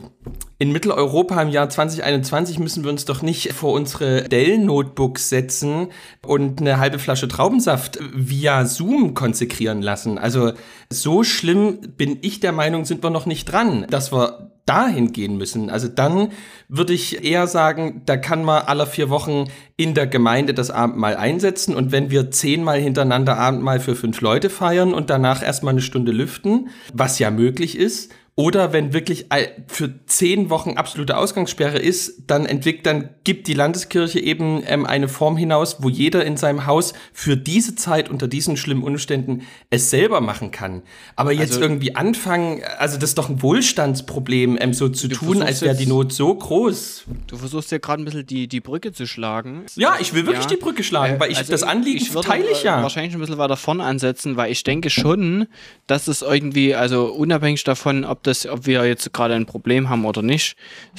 in 0.58 0.72
Mitteleuropa 0.72 1.40
im 1.42 1.50
Jahr 1.50 1.68
2021 1.68 2.58
müssen 2.58 2.82
wir 2.82 2.90
uns 2.90 3.04
doch 3.04 3.20
nicht 3.20 3.52
vor 3.52 3.74
unsere 3.74 4.22
Dell-Notebooks 4.22 5.28
setzen 5.28 5.88
und 6.26 6.60
eine 6.60 6.78
halbe 6.78 6.98
Flasche 6.98 7.28
Traubensaft 7.28 7.98
via 8.14 8.64
Zoom 8.64 9.12
konsekrieren 9.12 9.82
lassen. 9.82 10.16
Also 10.16 10.52
so 10.90 11.24
schlimm 11.24 11.80
bin 11.98 12.18
ich 12.22 12.40
der 12.40 12.52
Meinung, 12.52 12.86
sind 12.86 13.02
wir 13.02 13.10
noch 13.10 13.26
nicht 13.26 13.44
dran, 13.52 13.86
dass 13.90 14.12
wir 14.12 14.50
dahin 14.64 15.12
gehen 15.12 15.36
müssen. 15.36 15.68
Also 15.68 15.88
dann 15.88 16.32
würde 16.68 16.94
ich 16.94 17.22
eher 17.22 17.46
sagen, 17.46 18.02
da 18.06 18.16
kann 18.16 18.42
man 18.42 18.62
alle 18.62 18.86
vier 18.86 19.10
Wochen 19.10 19.44
in 19.76 19.94
der 19.94 20.06
Gemeinde 20.06 20.54
das 20.54 20.70
Abendmahl 20.70 21.16
einsetzen 21.16 21.76
und 21.76 21.92
wenn 21.92 22.10
wir 22.10 22.30
zehnmal 22.30 22.80
hintereinander 22.80 23.36
Abendmahl 23.36 23.78
für 23.78 23.94
fünf 23.94 24.22
Leute 24.22 24.50
feiern 24.50 24.94
und 24.94 25.10
danach 25.10 25.42
erstmal 25.42 25.74
eine 25.74 25.82
Stunde 25.82 26.12
lüften, 26.12 26.70
was 26.92 27.18
ja 27.18 27.30
möglich 27.30 27.78
ist, 27.78 28.10
oder 28.38 28.74
wenn 28.74 28.92
wirklich 28.92 29.26
für 29.66 29.94
zehn 30.04 30.50
Wochen 30.50 30.72
absolute 30.76 31.16
Ausgangssperre 31.16 31.78
ist, 31.78 32.24
dann 32.26 32.44
entwickelt, 32.44 32.84
dann 32.84 33.08
gibt 33.24 33.48
die 33.48 33.54
Landeskirche 33.54 34.20
eben 34.20 34.62
ähm, 34.66 34.84
eine 34.84 35.08
Form 35.08 35.38
hinaus, 35.38 35.76
wo 35.80 35.88
jeder 35.88 36.22
in 36.22 36.36
seinem 36.36 36.66
Haus 36.66 36.92
für 37.14 37.38
diese 37.38 37.76
Zeit 37.76 38.10
unter 38.10 38.28
diesen 38.28 38.58
schlimmen 38.58 38.82
Umständen 38.82 39.42
es 39.70 39.88
selber 39.88 40.20
machen 40.20 40.50
kann. 40.50 40.82
Aber 41.16 41.32
jetzt 41.32 41.52
Also- 41.52 41.62
irgendwie 41.62 41.96
anfangen, 41.96 42.60
also 42.78 42.98
das 42.98 43.10
ist 43.10 43.18
doch 43.18 43.30
ein 43.30 43.40
Wohlstandsproblem, 43.40 44.58
ähm, 44.60 44.74
so 44.74 44.90
zu 44.90 45.08
tun, 45.08 45.42
als 45.42 45.62
wäre 45.62 45.74
die 45.74 45.86
Not 45.86 46.12
so 46.12 46.34
groß. 46.34 47.04
Du 47.28 47.38
versuchst 47.38 47.72
ja 47.72 47.78
gerade 47.78 48.02
ein 48.02 48.04
bisschen 48.04 48.26
die, 48.26 48.48
die 48.48 48.60
Brücke 48.60 48.92
zu 48.92 49.06
schlagen. 49.06 49.64
Ja, 49.76 49.96
ich 49.98 50.12
will 50.12 50.26
wirklich 50.26 50.44
Ja. 50.44 50.50
die 50.50 50.56
Brücke 50.56 50.82
schlagen, 50.82 51.14
Äh, 51.16 51.20
weil 51.20 51.30
ich 51.30 51.38
also 51.38 51.52
das 51.52 51.62
Anliegen 51.62 52.02
ich 52.02 52.12
würde, 52.14 52.28
teile 52.28 52.50
ich 52.50 52.62
ja. 52.64 52.82
Wahrscheinlich 52.82 53.14
ein 53.14 53.20
bisschen 53.20 53.38
weiter 53.38 53.56
vorne 53.56 53.82
ansetzen, 53.84 54.36
weil 54.36 54.52
ich 54.52 54.62
denke 54.62 54.90
schon, 54.90 55.46
dass 55.86 56.06
es 56.06 56.20
irgendwie, 56.20 56.74
also 56.74 57.06
unabhängig 57.06 57.64
davon, 57.64 58.04
ob 58.04 58.25
das, 58.26 58.46
ob 58.46 58.66
wir 58.66 58.84
jetzt 58.86 59.12
gerade 59.12 59.34
ein 59.34 59.46
Problem 59.46 59.88
haben 59.88 60.04
oder 60.04 60.22
nicht, 60.22 60.56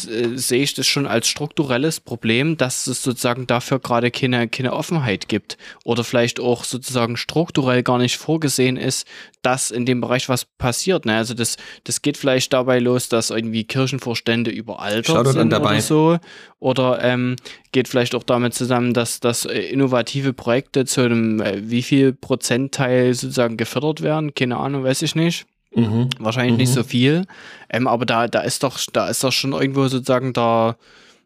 äh, 0.08 0.36
sehe 0.36 0.64
ich 0.64 0.74
das 0.74 0.88
schon 0.88 1.06
als 1.06 1.28
strukturelles 1.28 2.00
Problem, 2.00 2.58
dass 2.58 2.88
es 2.88 3.04
sozusagen 3.04 3.48
dafür 3.48 3.80
gerade 3.80 4.12
keine, 4.12 4.48
keine 4.48 4.74
Offenheit 4.74 5.28
gibt 5.28 5.58
oder 5.84 6.04
vielleicht 6.04 6.40
auch 6.40 6.64
sozusagen 6.64 7.18
strukturell 7.18 7.84
gar 7.84 7.98
nicht 7.98 8.18
vorgesehen 8.18 8.78
ist, 8.78 9.08
dass 9.42 9.72
in 9.72 9.86
dem 9.86 10.02
Bereich 10.02 10.30
was 10.30 10.46
passiert. 10.46 11.06
Ne? 11.06 11.16
Also 11.16 11.34
das, 11.34 11.58
das 11.84 12.02
geht 12.02 12.18
vielleicht 12.18 12.54
dabei 12.54 12.80
los, 12.80 13.10
dass 13.10 13.30
irgendwie 13.30 13.64
Kirchenvorstände 13.64 14.52
überaltert 14.52 15.28
sind 15.28 15.54
oder 15.54 15.82
so. 15.82 16.18
Oder 16.60 17.04
ähm, 17.04 17.36
geht 17.72 17.88
vielleicht 17.88 18.16
auch 18.16 18.24
damit 18.24 18.54
zusammen, 18.54 18.94
dass, 18.94 19.20
dass 19.20 19.46
äh, 19.46 19.60
innovative 19.60 20.34
Projekte 20.34 20.86
zu 20.86 21.02
einem 21.02 21.40
äh, 21.40 21.70
wie 21.70 21.84
viel 21.84 22.14
Prozentteil 22.14 23.14
sozusagen 23.14 23.58
gefördert 23.58 24.02
werden. 24.02 24.34
Keine 24.34 24.58
Ahnung, 24.58 24.84
weiß 24.84 25.04
ich 25.04 25.16
nicht. 25.16 25.46
Mhm. 25.78 26.10
Wahrscheinlich 26.18 26.54
mhm. 26.54 26.58
nicht 26.58 26.74
so 26.74 26.84
viel. 26.84 27.26
Ähm, 27.70 27.88
aber 27.88 28.06
da, 28.06 28.28
da 28.28 28.42
ist 28.42 28.64
doch, 28.64 28.80
da 28.92 29.08
ist 29.08 29.24
doch 29.24 29.32
schon 29.32 29.54
irgendwo 29.54 29.88
sozusagen 29.88 30.34
da, 30.34 30.76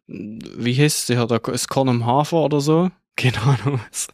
wie 0.08 0.76
heißt 0.76 1.08
der, 1.10 1.26
da 1.26 1.38
ist 1.38 1.70
Korn 1.70 1.88
im 1.88 2.06
Hafer 2.06 2.38
oder 2.38 2.60
so? 2.60 2.92
Keine 3.16 3.42
Ahnung 3.42 3.80
was. 3.90 4.08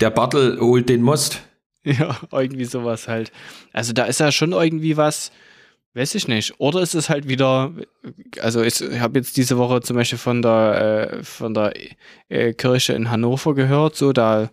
Der 0.00 0.10
Bartel 0.10 0.60
holt 0.60 0.88
den 0.88 1.02
Most. 1.02 1.42
Ja, 1.84 2.16
irgendwie 2.30 2.64
sowas 2.64 3.08
halt. 3.08 3.32
Also 3.72 3.92
da 3.92 4.04
ist 4.04 4.20
ja 4.20 4.30
schon 4.30 4.52
irgendwie 4.52 4.96
was, 4.96 5.32
weiß 5.94 6.14
ich 6.14 6.28
nicht. 6.28 6.54
Oder 6.58 6.80
ist 6.80 6.94
es 6.94 7.08
halt 7.08 7.26
wieder, 7.26 7.72
also 8.40 8.62
ich 8.62 8.80
habe 9.00 9.18
jetzt 9.18 9.36
diese 9.36 9.58
Woche 9.58 9.80
zum 9.80 9.96
Beispiel 9.96 10.18
von 10.18 10.42
der, 10.42 11.10
äh, 11.10 11.24
von 11.24 11.54
der 11.54 11.72
äh, 12.28 12.52
Kirche 12.52 12.92
in 12.92 13.10
Hannover 13.10 13.56
gehört, 13.56 13.96
so 13.96 14.12
da 14.12 14.50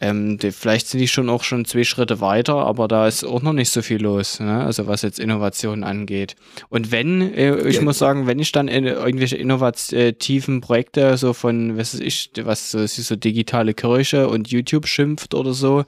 ähm, 0.00 0.38
die, 0.38 0.52
vielleicht 0.52 0.88
sind 0.88 1.00
die 1.00 1.08
schon 1.08 1.28
auch 1.28 1.42
schon 1.42 1.64
zwei 1.64 1.84
Schritte 1.84 2.20
weiter, 2.20 2.54
aber 2.54 2.86
da 2.88 3.08
ist 3.08 3.24
auch 3.24 3.42
noch 3.42 3.52
nicht 3.52 3.70
so 3.70 3.82
viel 3.82 4.00
los, 4.00 4.38
ne? 4.40 4.64
also 4.64 4.86
was 4.86 5.02
jetzt 5.02 5.18
Innovation 5.18 5.82
angeht. 5.82 6.36
Und 6.68 6.92
wenn, 6.92 7.34
äh, 7.34 7.68
ich 7.68 7.76
ja. 7.76 7.82
muss 7.82 7.98
sagen, 7.98 8.26
wenn 8.26 8.38
ich 8.38 8.52
dann 8.52 8.68
in 8.68 8.84
irgendwelche 8.84 9.36
innovativen 9.36 10.60
Projekte 10.60 11.16
so 11.16 11.32
von, 11.32 11.76
was 11.76 11.94
weiß 11.94 12.00
ich, 12.00 12.30
was 12.42 12.70
so, 12.70 12.86
so 12.86 13.16
digitale 13.16 13.74
Kirche 13.74 14.28
und 14.28 14.48
YouTube 14.48 14.86
schimpft 14.86 15.34
oder 15.34 15.52
so, 15.52 15.84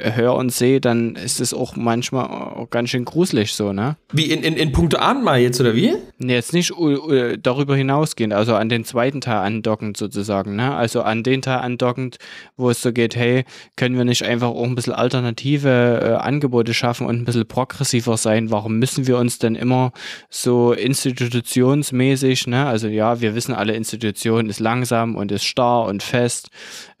höre 0.00 0.34
und 0.34 0.52
sehe, 0.52 0.80
dann 0.80 1.16
ist 1.16 1.40
es 1.40 1.52
auch 1.52 1.76
manchmal 1.76 2.26
auch 2.26 2.70
ganz 2.70 2.90
schön 2.90 3.04
gruselig 3.04 3.52
so, 3.52 3.72
ne? 3.72 3.96
Wie 4.12 4.30
in, 4.30 4.42
in, 4.42 4.54
in 4.54 4.72
puncto 4.72 4.98
Abendmahl 4.98 5.40
jetzt, 5.40 5.60
oder 5.60 5.74
wie? 5.74 5.94
Nee, 6.18 6.34
jetzt 6.34 6.52
nicht 6.52 6.72
uh, 6.76 7.36
darüber 7.36 7.76
hinausgehend, 7.76 8.32
also 8.32 8.54
an 8.54 8.68
den 8.68 8.84
zweiten 8.84 9.20
Teil 9.20 9.38
andockend 9.38 9.96
sozusagen, 9.96 10.56
ne? 10.56 10.74
Also 10.74 11.02
an 11.02 11.22
den 11.22 11.42
Teil 11.42 11.58
andockend, 11.58 12.18
wo 12.56 12.70
es 12.70 12.80
so 12.80 12.92
geht, 12.92 13.16
hey, 13.16 13.44
können 13.76 13.96
wir 13.96 14.04
nicht 14.04 14.22
einfach 14.22 14.48
auch 14.48 14.64
ein 14.64 14.74
bisschen 14.74 14.92
alternative 14.92 16.00
äh, 16.02 16.12
Angebote 16.14 16.74
schaffen 16.74 17.06
und 17.06 17.16
ein 17.16 17.24
bisschen 17.24 17.46
progressiver 17.46 18.16
sein? 18.16 18.50
Warum 18.50 18.78
müssen 18.78 19.06
wir 19.06 19.18
uns 19.18 19.38
denn 19.38 19.56
immer 19.56 19.92
so 20.30 20.72
institutionsmäßig, 20.72 22.46
ne? 22.46 22.66
Also 22.66 22.88
ja, 22.88 23.20
wir 23.20 23.34
wissen 23.34 23.54
alle, 23.54 23.74
Institution 23.74 24.48
ist 24.48 24.60
langsam 24.60 25.16
und 25.16 25.32
ist 25.32 25.44
starr 25.44 25.86
und 25.86 26.02
fest, 26.02 26.50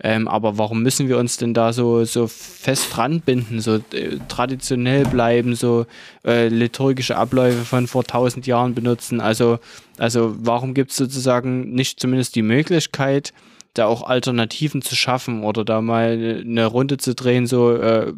ähm, 0.00 0.28
aber 0.28 0.58
warum 0.58 0.82
müssen 0.82 1.08
wir 1.08 1.18
uns 1.18 1.38
denn 1.38 1.54
da 1.54 1.72
so, 1.72 2.04
so 2.04 2.28
fest 2.28 2.88
dran 2.94 3.20
binden, 3.20 3.60
so 3.60 3.76
äh, 3.92 4.18
traditionell 4.28 5.04
bleiben, 5.04 5.56
so 5.56 5.86
äh, 6.24 6.48
liturgische 6.48 7.16
Abläufe 7.16 7.64
von 7.64 7.88
vor 7.88 8.04
tausend 8.04 8.46
Jahren 8.46 8.74
benutzen. 8.74 9.20
Also, 9.20 9.58
also 9.98 10.36
warum 10.38 10.74
gibt 10.74 10.92
es 10.92 10.96
sozusagen 10.98 11.70
nicht 11.74 11.98
zumindest 11.98 12.36
die 12.36 12.42
Möglichkeit, 12.42 13.32
da 13.74 13.86
auch 13.86 14.02
Alternativen 14.02 14.82
zu 14.82 14.96
schaffen 14.96 15.42
oder 15.42 15.64
da 15.64 15.80
mal 15.80 16.40
eine 16.40 16.66
Runde 16.66 16.96
zu 16.96 17.14
drehen, 17.14 17.46
so, 17.46 17.74
äh, 17.74 18.12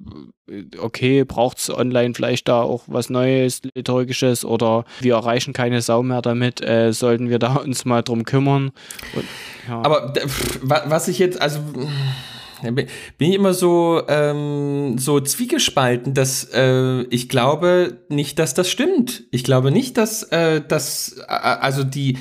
okay, 0.78 1.24
braucht 1.24 1.58
es 1.58 1.70
online 1.70 2.14
vielleicht 2.14 2.48
da 2.48 2.62
auch 2.62 2.84
was 2.86 3.10
Neues, 3.10 3.62
Liturgisches 3.74 4.44
oder 4.44 4.84
wir 5.00 5.14
erreichen 5.14 5.52
keine 5.52 5.82
Sau 5.82 6.02
mehr 6.02 6.22
damit, 6.22 6.60
äh, 6.60 6.92
sollten 6.92 7.28
wir 7.28 7.38
da 7.38 7.54
uns 7.64 7.84
mal 7.84 8.02
drum 8.02 8.24
kümmern. 8.24 8.72
Und, 9.14 9.24
ja. 9.68 9.82
Aber 9.82 10.12
was 10.62 11.08
ich 11.08 11.18
jetzt, 11.18 11.40
also 11.40 11.60
bin 12.62 12.86
ich 13.18 13.34
immer 13.34 13.54
so, 13.54 14.02
ähm, 14.08 14.98
so 14.98 15.20
zwiegespalten, 15.20 16.14
dass 16.14 16.44
äh, 16.52 17.02
ich 17.04 17.28
glaube 17.28 18.00
nicht, 18.08 18.38
dass 18.38 18.54
das 18.54 18.70
stimmt. 18.70 19.24
Ich 19.30 19.44
glaube 19.44 19.70
nicht, 19.70 19.96
dass 19.96 20.24
äh, 20.24 20.60
das, 20.66 21.16
äh, 21.26 21.32
also 21.32 21.84
die, 21.84 22.18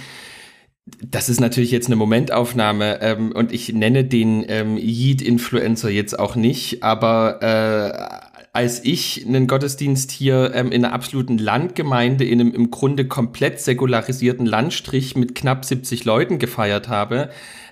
das 1.01 1.29
ist 1.29 1.39
natürlich 1.39 1.71
jetzt 1.71 1.87
eine 1.87 1.95
Momentaufnahme 1.95 3.01
ähm, 3.01 3.31
und 3.31 3.51
ich 3.51 3.73
nenne 3.73 4.03
den 4.03 4.45
ähm, 4.47 4.77
Yeet-Influencer 4.77 5.89
jetzt 5.89 6.17
auch 6.17 6.35
nicht, 6.35 6.83
aber 6.83 7.41
äh, 7.41 8.29
als 8.53 8.83
ich 8.83 9.25
einen 9.27 9.47
Gottesdienst 9.47 10.11
hier 10.11 10.51
ähm, 10.53 10.71
in 10.71 10.83
einer 10.83 10.93
absoluten 10.93 11.37
Landgemeinde 11.37 12.25
in 12.25 12.41
einem 12.41 12.53
im 12.53 12.71
Grunde 12.71 13.07
komplett 13.07 13.59
säkularisierten 13.59 14.45
Landstrich 14.45 15.15
mit 15.15 15.35
knapp 15.35 15.65
70 15.65 16.05
Leuten 16.05 16.39
gefeiert 16.39 16.89
habe, 16.89 17.29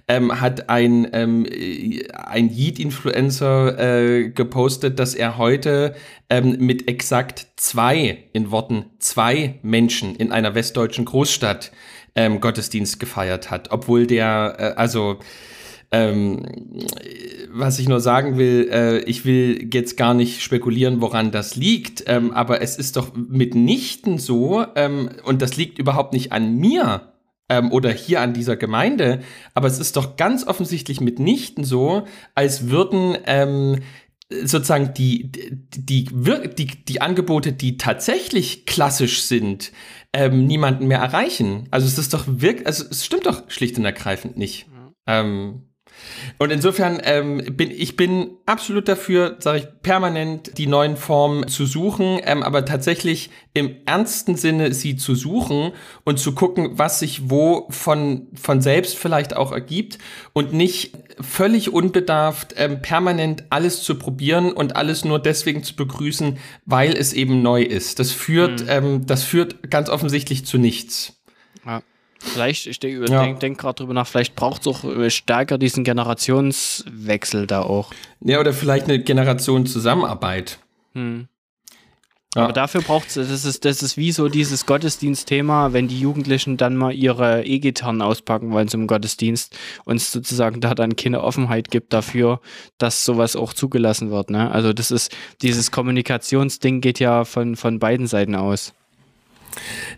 ähm, 0.08 0.40
hat 0.40 0.70
ein, 0.70 1.08
ähm, 1.12 1.46
ein 2.14 2.50
Yeet-Influencer 2.50 3.80
äh, 3.80 4.30
gepostet, 4.30 5.00
dass 5.00 5.16
er 5.16 5.38
heute 5.38 5.96
ähm, 6.30 6.58
mit 6.60 6.88
exakt 6.88 7.48
zwei, 7.58 8.20
in 8.32 8.52
Worten 8.52 8.86
zwei 9.00 9.56
Menschen 9.64 10.16
in 10.16 10.32
einer 10.32 10.56
westdeutschen 10.56 11.06
Großstadt 11.06 11.72
ähm, 12.18 12.42
Gottesdienst 12.42 13.00
gefeiert 13.00 13.50
hat. 13.50 13.72
Obwohl 13.72 14.08
der, 14.08 14.56
äh, 14.60 14.64
also 14.76 15.20
ähm, 15.92 16.46
was 17.50 17.80
ich 17.80 17.88
nur 17.88 18.02
sagen 18.02 18.38
will, 18.38 18.68
äh, 18.70 19.00
ich 19.04 19.24
will 19.24 19.70
jetzt 19.72 19.96
gar 19.96 20.14
nicht 20.14 20.42
spekulieren, 20.42 21.00
woran 21.00 21.32
das 21.32 21.56
liegt, 21.56 22.04
ähm, 22.08 22.32
aber 22.32 22.62
es 22.62 22.76
ist 22.76 22.98
doch 22.98 23.16
mitnichten 23.16 24.18
so, 24.18 24.66
ähm, 24.76 25.10
und 25.24 25.42
das 25.42 25.56
liegt 25.56 25.80
überhaupt 25.80 26.12
nicht 26.12 26.34
an 26.34 26.58
mir, 26.58 27.14
ähm, 27.50 27.72
oder 27.72 27.92
hier 27.92 28.20
an 28.20 28.34
dieser 28.34 28.58
Gemeinde, 28.58 29.22
aber 29.54 29.68
es 29.68 29.80
ist 29.80 29.96
doch 29.96 30.18
ganz 30.18 30.46
offensichtlich 30.46 31.00
mitnichten 31.00 31.64
so, 31.64 32.04
als 32.36 32.70
würden 32.70 33.18
ähm, 33.26 33.78
sozusagen 34.30 34.94
die, 34.94 35.32
die, 35.32 36.06
die, 36.06 36.50
die, 36.58 36.86
die 36.86 37.02
Angebote, 37.02 37.54
die 37.54 37.78
tatsächlich 37.78 38.66
klassisch 38.66 39.22
sind, 39.22 39.72
ähm, 40.14 40.46
niemanden 40.46 40.88
mehr 40.88 41.00
erreichen. 41.00 41.68
Also 41.72 41.88
es 41.88 41.98
ist 41.98 42.14
doch 42.14 42.26
wirklich, 42.28 42.66
also 42.66 42.86
es 42.90 43.06
stimmt 43.06 43.26
doch 43.26 43.50
schlicht 43.50 43.78
und 43.78 43.86
ergreifend 43.86 44.38
nicht. 44.38 44.68
Mhm. 44.68 44.94
Ähm, 45.06 45.67
und 46.38 46.52
insofern 46.52 47.00
ähm, 47.04 47.44
bin 47.52 47.72
ich 47.72 47.96
bin 47.96 48.32
absolut 48.46 48.88
dafür, 48.88 49.38
sage 49.40 49.60
ich, 49.60 49.68
permanent 49.82 50.58
die 50.58 50.68
neuen 50.68 50.98
Formen 50.98 51.48
zu 51.48 51.66
suchen, 51.66 52.20
ähm, 52.24 52.44
aber 52.44 52.66
tatsächlich 52.66 53.30
im 53.54 53.76
ernsten 53.86 54.36
Sinne 54.36 54.74
sie 54.74 54.98
zu 54.98 55.16
suchen 55.16 55.72
und 56.04 56.20
zu 56.20 56.34
gucken, 56.34 56.72
was 56.74 57.00
sich 57.00 57.30
wo 57.30 57.68
von, 57.70 58.28
von 58.36 58.62
selbst 58.62 58.98
vielleicht 58.98 59.36
auch 59.36 59.52
ergibt 59.52 59.98
und 60.34 60.54
nicht 60.54 60.94
völlig 61.20 61.74
unbedarft 61.74 62.54
ähm, 62.58 62.82
permanent 62.82 63.46
alles 63.50 63.82
zu 63.82 63.98
probieren 63.98 64.52
und 64.52 64.76
alles 64.76 65.06
nur 65.06 65.20
deswegen 65.20 65.64
zu 65.64 65.76
begrüßen, 65.76 66.38
weil 66.66 66.96
es 66.96 67.14
eben 67.14 67.42
neu 67.42 67.64
ist. 67.64 68.00
Das 68.00 68.12
führt, 68.12 68.64
mhm. 68.64 68.70
ähm, 68.70 69.06
das 69.08 69.24
führt 69.24 69.72
ganz 69.72 69.90
offensichtlich 69.90 70.46
zu 70.46 70.58
nichts. 70.58 71.20
Ja. 71.66 71.82
Vielleicht, 72.20 72.68
ich 72.68 72.80
denke 72.80 73.12
ja. 73.12 73.32
denk, 73.34 73.60
gerade 73.60 73.76
drüber 73.76 73.94
nach, 73.94 74.08
vielleicht 74.08 74.36
braucht 74.36 74.62
es 74.62 74.68
auch 74.68 74.84
äh, 74.84 75.10
stärker 75.10 75.58
diesen 75.58 75.84
Generationswechsel 75.84 77.48
da 77.48 77.62
auch. 77.62 77.92
Ja, 78.22 78.40
oder 78.40 78.54
vielleicht 78.54 78.86
eine 78.86 79.00
Generationszusammenarbeit. 79.00 80.60
Hm. 80.94 81.28
Ja. 82.36 82.44
Aber 82.44 82.54
dafür 82.54 82.82
braucht 82.82 83.08
es, 83.08 83.14
das 83.16 83.46
ist, 83.46 83.66
das 83.66 83.82
ist 83.82 83.98
wie 83.98 84.12
so 84.12 84.30
dieses 84.30 84.66
Gottesdienstthema, 84.68 85.74
wenn 85.74 85.88
die 85.88 86.00
Jugendlichen 86.00 86.58
dann 86.58 86.76
mal 86.76 86.94
ihre 86.94 87.44
E-Gitarren 87.46 88.02
auspacken 88.02 88.52
wollen 88.52 88.68
zum 88.68 88.86
Gottesdienst 88.86 89.58
und 89.86 89.96
es 89.96 90.12
sozusagen 90.12 90.62
da 90.62 90.76
dann 90.76 90.96
keine 90.96 91.24
Offenheit 91.24 91.72
gibt 91.72 91.94
dafür, 91.94 92.40
dass 92.78 93.06
sowas 93.06 93.36
auch 93.36 93.54
zugelassen 93.54 94.12
wird. 94.12 94.30
Ne? 94.30 94.52
Also 94.52 94.72
das 94.72 94.92
ist, 94.92 95.16
dieses 95.42 95.72
Kommunikationsding 95.72 96.80
geht 96.82 97.00
ja 97.00 97.26
von, 97.26 97.56
von 97.56 97.80
beiden 97.80 98.06
Seiten 98.06 98.36
aus. 98.36 98.74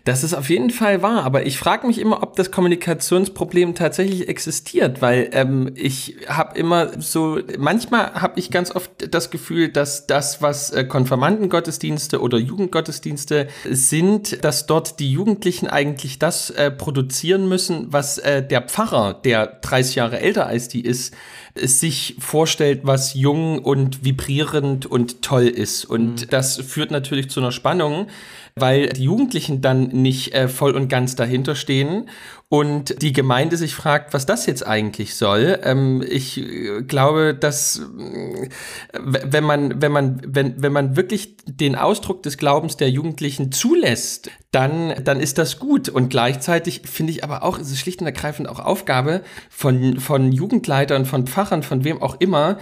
Das 0.04 0.24
ist 0.24 0.34
auf 0.34 0.50
jeden 0.50 0.70
Fall 0.70 1.02
wahr, 1.02 1.24
aber 1.24 1.46
ich 1.46 1.58
frage 1.58 1.86
mich 1.86 1.98
immer, 1.98 2.22
ob 2.22 2.36
das 2.36 2.50
Kommunikationsproblem 2.50 3.74
tatsächlich 3.74 4.28
existiert, 4.28 5.02
weil 5.02 5.30
ähm, 5.32 5.72
ich 5.74 6.16
habe 6.28 6.58
immer 6.58 7.00
so, 7.00 7.38
manchmal 7.58 8.14
habe 8.14 8.38
ich 8.38 8.50
ganz 8.50 8.74
oft 8.74 8.90
das 9.14 9.30
Gefühl, 9.30 9.68
dass 9.68 10.06
das, 10.06 10.42
was 10.42 10.70
äh, 10.70 10.84
Konfirmandengottesdienste 10.84 12.20
oder 12.20 12.38
Jugendgottesdienste 12.38 13.48
sind, 13.68 14.44
dass 14.44 14.66
dort 14.66 15.00
die 15.00 15.12
Jugendlichen 15.12 15.68
eigentlich 15.68 16.18
das 16.18 16.50
äh, 16.50 16.70
produzieren 16.70 17.48
müssen, 17.48 17.92
was 17.92 18.18
äh, 18.18 18.46
der 18.46 18.62
Pfarrer, 18.62 19.14
der 19.14 19.46
30 19.46 19.96
Jahre 19.96 20.20
älter 20.20 20.46
als 20.46 20.68
die 20.68 20.84
ist, 20.84 21.14
sich 21.54 22.16
vorstellt, 22.18 22.80
was 22.84 23.14
jung 23.14 23.58
und 23.58 24.04
vibrierend 24.04 24.86
und 24.86 25.22
toll 25.22 25.46
ist. 25.48 25.84
Und 25.84 26.22
mhm. 26.22 26.30
das 26.30 26.56
führt 26.56 26.90
natürlich 26.90 27.30
zu 27.30 27.40
einer 27.40 27.52
Spannung, 27.52 28.06
weil 28.56 28.88
die 28.88 29.04
Jugendlichen 29.04 29.60
dann 29.60 29.88
nicht 29.88 30.34
äh, 30.34 30.48
voll 30.48 30.74
und 30.74 30.88
ganz 30.88 31.16
dahinter 31.16 31.54
stehen 31.54 32.08
und 32.52 33.00
die 33.00 33.12
Gemeinde 33.12 33.56
sich 33.56 33.76
fragt, 33.76 34.12
was 34.12 34.26
das 34.26 34.44
jetzt 34.46 34.66
eigentlich 34.66 35.14
soll. 35.14 35.60
Ähm, 35.62 36.04
ich 36.06 36.36
äh, 36.36 36.82
glaube, 36.82 37.32
dass 37.32 37.78
äh, 37.78 38.48
wenn 38.92 39.44
man, 39.44 39.80
wenn 39.80 39.92
man, 39.92 40.20
wenn, 40.26 40.60
wenn 40.60 40.72
man 40.72 40.96
wirklich 40.96 41.36
den 41.46 41.76
Ausdruck 41.76 42.24
des 42.24 42.38
Glaubens 42.38 42.76
der 42.76 42.90
Jugendlichen 42.90 43.52
zulässt, 43.52 44.32
dann, 44.50 44.94
dann 45.04 45.20
ist 45.20 45.38
das 45.38 45.60
gut. 45.60 45.88
Und 45.88 46.10
gleichzeitig 46.10 46.82
finde 46.86 47.12
ich 47.12 47.22
aber 47.22 47.44
auch, 47.44 47.56
es 47.56 47.70
ist 47.70 47.78
schlicht 47.78 48.00
und 48.00 48.06
ergreifend 48.06 48.48
auch 48.48 48.58
Aufgabe 48.58 49.22
von, 49.48 50.00
von 50.00 50.32
Jugendleitern, 50.32 51.06
von 51.06 51.28
Pfarrern, 51.28 51.62
von 51.62 51.84
wem 51.84 52.02
auch 52.02 52.16
immer, 52.18 52.58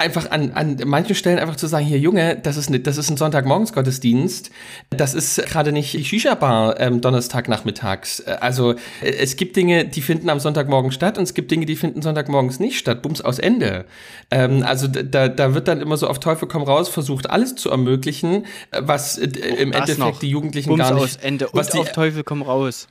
einfach 0.00 0.30
an, 0.30 0.52
an 0.52 0.78
manchen 0.86 1.14
Stellen 1.14 1.38
einfach 1.38 1.56
zu 1.56 1.66
sagen, 1.66 1.84
hier 1.84 1.98
Junge, 1.98 2.36
das 2.36 2.56
ist, 2.56 2.70
ne, 2.70 2.80
das 2.80 2.96
ist 2.96 3.10
ein 3.10 3.16
Sonntagmorgensgottesdienst, 3.16 4.50
das 4.90 5.14
ist 5.14 5.44
gerade 5.46 5.72
nicht 5.72 6.06
Shisha-Bar 6.06 6.80
ähm, 6.80 7.00
Donnerstagnachmittags. 7.00 8.20
Äh, 8.20 8.38
also 8.40 8.72
äh, 8.72 8.76
es 9.02 9.36
gibt 9.36 9.56
Dinge, 9.56 9.84
die 9.84 10.00
finden 10.00 10.30
am 10.30 10.40
Sonntagmorgen 10.40 10.90
statt 10.90 11.18
und 11.18 11.24
es 11.24 11.34
gibt 11.34 11.50
Dinge, 11.50 11.66
die 11.66 11.76
finden 11.76 12.02
Sonntagmorgens 12.02 12.58
nicht 12.60 12.78
statt. 12.78 13.02
Bums 13.02 13.20
aus 13.20 13.38
Ende. 13.38 13.84
Ähm, 14.30 14.64
also 14.64 14.88
da, 14.88 15.28
da 15.28 15.54
wird 15.54 15.68
dann 15.68 15.80
immer 15.80 15.96
so 15.96 16.08
auf 16.08 16.18
Teufel 16.18 16.48
komm 16.48 16.62
raus 16.62 16.88
versucht, 16.88 17.28
alles 17.28 17.54
zu 17.54 17.70
ermöglichen, 17.70 18.46
äh, 18.70 18.80
was 18.82 19.18
äh, 19.18 19.26
im 19.26 19.72
Endeffekt 19.72 19.98
noch. 19.98 20.18
die 20.18 20.30
Jugendlichen 20.30 20.70
Bums 20.70 20.80
gar 20.80 20.94
nicht... 20.94 21.04
Aus 21.04 21.16
Ende 21.16 21.48
und 21.48 21.54
was 21.54 21.68
die, 21.68 21.78
auf 21.78 21.92
Teufel 21.92 22.24
komm 22.24 22.42
raus. 22.42 22.88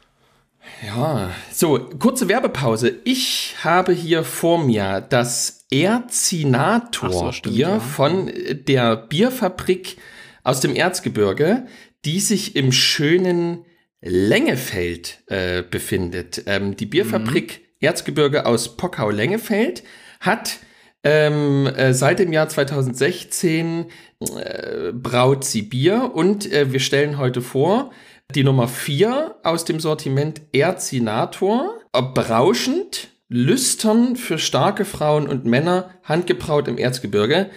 Ja, 0.85 1.29
so, 1.51 1.79
kurze 1.99 2.27
Werbepause. 2.27 2.93
Ich 3.03 3.55
habe 3.63 3.93
hier 3.93 4.23
vor 4.23 4.63
mir 4.63 5.01
das 5.01 5.58
Erzinator-Bier 5.71 7.43
so, 7.43 7.51
ja. 7.51 7.79
von 7.79 8.31
der 8.51 8.95
Bierfabrik 8.95 9.97
aus 10.43 10.61
dem 10.61 10.75
Erzgebirge, 10.75 11.67
die 12.05 12.19
sich 12.19 12.55
im 12.55 12.71
schönen 12.71 13.65
Lengefeld 14.01 15.19
äh, 15.27 15.63
befindet. 15.63 16.43
Ähm, 16.45 16.75
die 16.75 16.85
Bierfabrik 16.85 17.59
mhm. 17.59 17.65
Erzgebirge 17.81 18.45
aus 18.45 18.77
Pockau-Lengefeld 18.77 19.83
hat 20.19 20.59
ähm, 21.03 21.67
äh, 21.67 21.93
seit 21.93 22.19
dem 22.19 22.33
Jahr 22.33 22.49
2016 22.49 23.85
äh, 24.19 24.91
braut 24.91 25.45
sie 25.45 25.61
Bier 25.61 26.11
und 26.13 26.51
äh, 26.51 26.73
wir 26.73 26.79
stellen 26.79 27.17
heute 27.17 27.41
vor 27.41 27.91
die 28.35 28.43
Nummer 28.43 28.67
4 28.67 29.37
aus 29.43 29.65
dem 29.65 29.79
Sortiment 29.79 30.41
Erzinator, 30.51 31.79
berauschend 32.13 33.09
Lüstern 33.29 34.15
für 34.15 34.39
starke 34.39 34.85
Frauen 34.85 35.27
und 35.27 35.45
Männer, 35.45 35.93
handgebraut 36.03 36.67
im 36.67 36.79
Erzgebirge. 36.79 37.51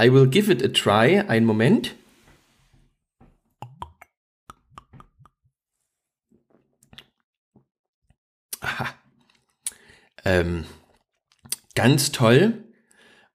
I 0.00 0.12
will 0.12 0.26
give 0.26 0.50
it 0.50 0.62
a 0.64 0.68
try. 0.68 1.20
Ein 1.20 1.44
Moment. 1.44 1.94
Aha. 8.60 8.92
Ähm, 10.24 10.64
ganz 11.76 12.10
toll. 12.10 12.63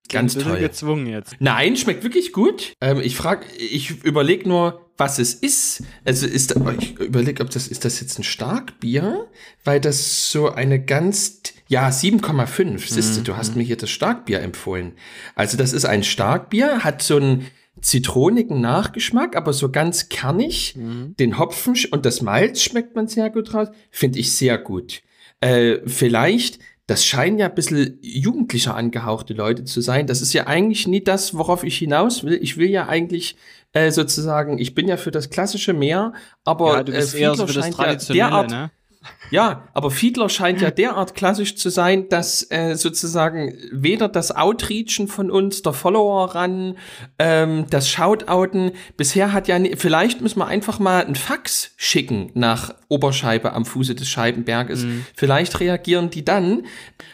Ganz 0.10 0.36
toll. 0.36 0.60
gezwungen 0.60 1.07
jetzt. 1.07 1.36
Nein, 1.39 1.76
schmeckt 1.76 2.03
wirklich 2.03 2.34
gut. 2.34 2.74
Ähm, 2.82 2.99
ich 2.99 3.16
frage, 3.16 3.45
ich 3.57 4.03
überlege 4.03 4.47
nur, 4.47 4.89
was 4.97 5.20
es 5.20 5.34
ist. 5.34 5.84
Also 6.03 6.28
ist, 6.28 6.55
ich 6.80 6.99
überlege, 6.99 7.41
ob 7.43 7.49
das 7.49 7.68
ist 7.68 7.86
das 7.86 8.01
jetzt 8.01 8.20
ein 8.20 8.24
Starkbier, 8.24 9.28
weil 9.64 9.80
das 9.80 10.32
so 10.32 10.49
eine 10.49 10.84
ganz 10.84 11.41
ja 11.68 11.88
7,5. 11.89 12.80
Siehste, 12.80 13.22
mhm. 13.22 13.24
du 13.24 13.38
hast 13.38 13.51
mhm. 13.51 13.60
mir 13.60 13.64
hier 13.64 13.78
das 13.78 13.89
Starkbier 13.89 14.41
empfohlen. 14.41 14.93
Also 15.36 15.57
das 15.57 15.74
ist 15.74 15.86
ein 15.86 16.03
Starkbier, 16.03 16.84
hat 16.84 17.01
so 17.01 17.16
einen 17.16 17.47
zitronigen 17.82 18.60
Nachgeschmack, 18.60 19.36
aber 19.36 19.53
so 19.53 19.72
ganz 19.72 20.10
kernig. 20.10 20.76
Mhm. 20.76 21.16
Den 21.18 21.38
Hopfen 21.38 21.76
und 21.91 22.05
das 22.05 22.22
Malz 22.22 22.62
schmeckt 22.62 22.95
man 22.95 23.07
sehr 23.07 23.30
gut 23.30 23.53
raus. 23.53 23.70
Finde 23.91 24.20
ich 24.20 24.34
sehr 24.34 24.57
gut. 24.57 25.01
Äh, 25.41 25.78
vielleicht 25.86 26.60
das 26.89 27.05
scheinen 27.05 27.37
ja 27.37 27.45
ein 27.45 27.53
bisschen 27.53 27.99
jugendlicher 28.01 28.75
angehauchte 28.75 29.35
Leute 29.35 29.63
zu 29.63 29.79
sein. 29.79 30.07
Das 30.07 30.23
ist 30.23 30.33
ja 30.33 30.47
eigentlich 30.47 30.87
nie 30.87 31.03
das, 31.03 31.35
worauf 31.35 31.63
ich 31.63 31.77
hinaus 31.77 32.23
will. 32.23 32.39
Ich 32.41 32.57
will 32.57 32.69
ja 32.69 32.87
eigentlich 32.87 33.35
äh, 33.73 33.91
sozusagen, 33.91 34.57
ich 34.57 34.73
bin 34.73 34.87
ja 34.87 34.97
für 34.97 35.11
das 35.11 35.29
klassische 35.29 35.73
Meer, 35.73 36.13
aber 36.45 36.77
ja, 36.77 36.83
du 36.83 36.91
bist 36.91 37.13
äh, 37.13 37.19
eher 37.19 37.35
so 37.35 37.45
für 37.45 37.53
das 37.53 37.69
Traditionelle, 37.69 38.19
ja 38.19 38.29
derart, 38.29 38.49
ne? 38.49 38.71
Ja, 39.32 39.67
aber 39.73 39.91
Fiedler 39.91 40.30
scheint 40.30 40.61
ja 40.61 40.71
derart 40.71 41.15
klassisch 41.15 41.55
zu 41.55 41.69
sein, 41.69 42.09
dass 42.09 42.49
äh, 42.51 42.75
sozusagen 42.75 43.53
weder 43.71 44.07
das 44.07 44.36
Outreachen 44.36 45.07
von 45.07 45.30
uns, 45.30 45.61
der 45.61 45.73
Follower 45.73 46.36
ran, 46.36 46.77
ähm, 47.19 47.65
das 47.69 47.89
Shoutouten, 47.89 48.71
bisher 48.97 49.34
hat 49.34 49.47
ja, 49.47 49.59
vielleicht 49.75 50.21
müssen 50.21 50.39
wir 50.39 50.47
einfach 50.47 50.80
mal 50.80 51.05
ein 51.05 51.15
Fax 51.15 51.71
schicken 51.77 52.32
nach 52.34 52.73
Oberscheibe 52.88 53.53
am 53.53 53.65
Fuße 53.65 53.95
des 53.95 54.09
Scheibenberges. 54.09 54.84
Mhm. 54.84 55.05
Vielleicht 55.15 55.59
reagieren 55.59 56.09
die 56.09 56.25
dann. 56.25 56.63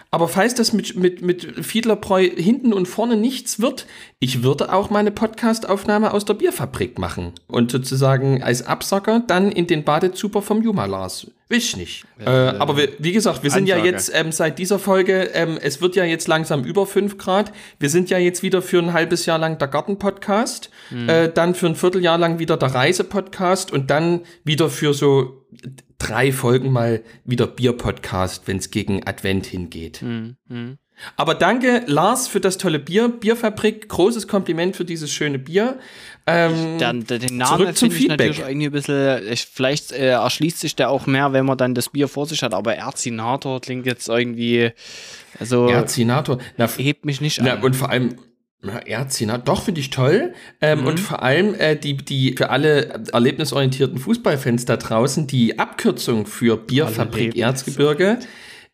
Aber 0.09 0.29
falls 0.29 0.55
das 0.55 0.71
mit, 0.71 0.95
mit, 0.95 1.21
mit 1.21 1.65
Fiedlerbräu 1.65 2.29
hinten 2.29 2.71
und 2.71 2.87
vorne 2.87 3.17
nichts 3.17 3.59
wird, 3.59 3.85
ich 4.19 4.43
würde 4.43 4.71
auch 4.71 4.89
meine 4.89 5.11
Podcastaufnahme 5.11 6.13
aus 6.13 6.23
der 6.23 6.35
Bierfabrik 6.35 6.97
machen 6.97 7.33
und 7.47 7.71
sozusagen 7.71 8.41
als 8.41 8.65
Absacker 8.65 9.21
dann 9.27 9.51
in 9.51 9.67
den 9.67 9.83
Badezuber 9.83 10.41
vom 10.41 10.61
Jumalas. 10.61 11.27
Will 11.49 11.57
ich 11.57 11.75
nicht. 11.75 12.04
Äh, 12.19 12.29
aber 12.29 12.77
wir, 12.77 12.89
wie 12.99 13.11
gesagt, 13.11 13.43
wir 13.43 13.51
sind 13.51 13.63
Ansage. 13.63 13.79
ja 13.79 13.85
jetzt 13.85 14.11
ähm, 14.13 14.31
seit 14.31 14.57
dieser 14.59 14.79
Folge, 14.79 15.31
ähm, 15.33 15.57
es 15.61 15.81
wird 15.81 15.95
ja 15.95 16.05
jetzt 16.05 16.27
langsam 16.27 16.63
über 16.63 16.85
5 16.85 17.17
Grad. 17.17 17.51
Wir 17.79 17.89
sind 17.89 18.09
ja 18.09 18.17
jetzt 18.17 18.43
wieder 18.43 18.61
für 18.61 18.79
ein 18.79 18.93
halbes 18.93 19.25
Jahr 19.25 19.37
lang 19.37 19.57
der 19.57 19.67
Garten-Podcast, 19.67 20.69
mhm. 20.91 21.09
äh, 21.09 21.29
dann 21.29 21.55
für 21.55 21.67
ein 21.67 21.75
Vierteljahr 21.75 22.17
lang 22.17 22.39
wieder 22.39 22.57
der 22.57 22.73
Reise-Podcast 22.73 23.71
und 23.71 23.89
dann 23.89 24.21
wieder 24.43 24.69
für 24.69 24.93
so 24.93 25.45
drei 25.97 26.31
Folgen 26.31 26.71
mal 26.71 27.03
wieder 27.23 27.47
Bier-Podcast, 27.47 28.47
wenn 28.47 28.57
es 28.57 28.71
gegen 28.71 29.05
Advent 29.05 29.45
hingeht. 29.45 30.01
Mhm. 30.01 30.77
Aber 31.15 31.35
danke, 31.35 31.83
Lars, 31.87 32.27
für 32.27 32.39
das 32.39 32.57
tolle 32.57 32.79
Bier. 32.79 33.09
Bierfabrik, 33.09 33.89
großes 33.89 34.27
Kompliment 34.27 34.75
für 34.75 34.85
dieses 34.85 35.11
schöne 35.11 35.39
Bier. 35.39 35.79
Ähm, 36.27 36.77
dann, 36.79 37.05
den 37.05 37.37
Namen 37.37 37.73
finde 37.75 37.95
ich 37.95 38.07
natürlich 38.07 38.39
irgendwie 38.39 38.65
ein 38.67 38.71
bisschen, 38.71 39.27
ich, 39.31 39.45
vielleicht 39.45 39.91
äh, 39.91 40.09
erschließt 40.09 40.59
sich 40.59 40.75
der 40.75 40.89
auch 40.89 41.05
mehr, 41.05 41.33
wenn 41.33 41.45
man 41.45 41.57
dann 41.57 41.75
das 41.75 41.89
Bier 41.89 42.07
vor 42.07 42.25
sich 42.25 42.41
hat, 42.41 42.53
aber 42.53 42.75
Erzinator 42.75 43.61
klingt 43.61 43.85
jetzt 43.85 44.09
irgendwie, 44.09 44.71
also. 45.39 45.67
Erzinator, 45.67 46.39
na, 46.57 46.67
hebt 46.77 47.05
mich 47.05 47.21
nicht 47.21 47.39
na, 47.41 47.53
an. 47.53 47.63
Und 47.63 47.75
vor 47.75 47.89
allem, 47.89 48.15
Erzina, 48.85 49.37
doch 49.37 49.63
finde 49.63 49.81
ich 49.81 49.91
toll. 49.91 50.33
Ähm, 50.61 50.81
mhm. 50.81 50.87
Und 50.87 50.99
vor 50.99 51.21
allem 51.21 51.53
äh, 51.55 51.75
die, 51.75 51.97
die 51.97 52.33
für 52.35 52.49
alle 52.49 53.03
erlebnisorientierten 53.13 53.99
Fußballfans 53.99 54.65
da 54.65 54.77
draußen, 54.77 55.27
die 55.27 55.59
Abkürzung 55.59 56.25
für 56.25 56.57
Bierfabrik 56.57 57.35
Erzgebirge 57.35 58.19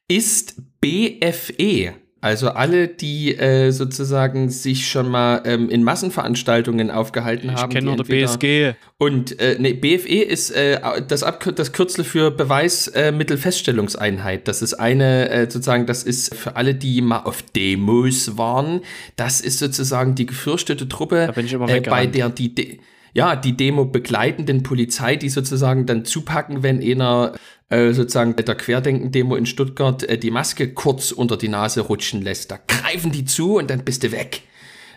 ist 0.07 0.55
BFE. 0.81 1.93
Also 2.21 2.49
alle, 2.49 2.87
die 2.87 3.35
äh, 3.35 3.71
sozusagen 3.71 4.51
sich 4.51 4.87
schon 4.87 5.09
mal 5.09 5.41
ähm, 5.43 5.69
in 5.69 5.83
Massenveranstaltungen 5.83 6.91
aufgehalten 6.91 7.49
ich 7.49 7.55
haben. 7.55 7.71
Ich 7.71 7.75
kenne 7.75 7.87
nur 7.87 7.97
der 7.97 8.03
BSG. 8.03 8.75
Und 8.99 9.39
äh, 9.39 9.55
nee, 9.57 9.73
BFE 9.73 10.21
ist 10.21 10.51
äh, 10.51 10.79
das, 11.07 11.23
Abkür 11.23 11.51
das 11.51 11.73
Kürzel 11.73 12.03
für 12.03 12.29
Beweismittelfeststellungseinheit. 12.29 14.47
das 14.47 14.61
ist 14.61 14.75
eine, 14.75 15.29
äh, 15.29 15.49
sozusagen, 15.49 15.87
das 15.87 16.03
ist 16.03 16.35
für 16.35 16.55
alle, 16.55 16.75
die 16.75 17.01
mal 17.01 17.21
auf 17.21 17.41
Demos 17.41 18.37
waren, 18.37 18.81
das 19.15 19.41
ist 19.41 19.57
sozusagen 19.57 20.13
die 20.13 20.27
gefürchtete 20.27 20.87
Truppe, 20.87 21.33
äh, 21.35 21.81
bei 21.81 22.05
der 22.05 22.29
die 22.29 22.53
De 22.53 22.77
ja, 23.13 23.35
die 23.35 23.57
Demo 23.57 23.85
begleitenden 23.85 24.63
Polizei, 24.63 25.15
die 25.15 25.29
sozusagen 25.29 25.85
dann 25.85 26.05
zupacken, 26.05 26.63
wenn 26.63 26.81
einer 26.81 27.33
äh, 27.69 27.93
sozusagen 27.93 28.35
der 28.35 28.55
Querdenken-Demo 28.55 29.35
in 29.35 29.45
Stuttgart 29.45 30.03
äh, 30.03 30.17
die 30.17 30.31
Maske 30.31 30.73
kurz 30.73 31.11
unter 31.11 31.37
die 31.37 31.47
Nase 31.47 31.81
rutschen 31.81 32.21
lässt. 32.21 32.51
Da 32.51 32.59
greifen 32.67 33.11
die 33.11 33.25
zu 33.25 33.57
und 33.57 33.69
dann 33.69 33.83
bist 33.83 34.03
du 34.03 34.11
weg. 34.11 34.41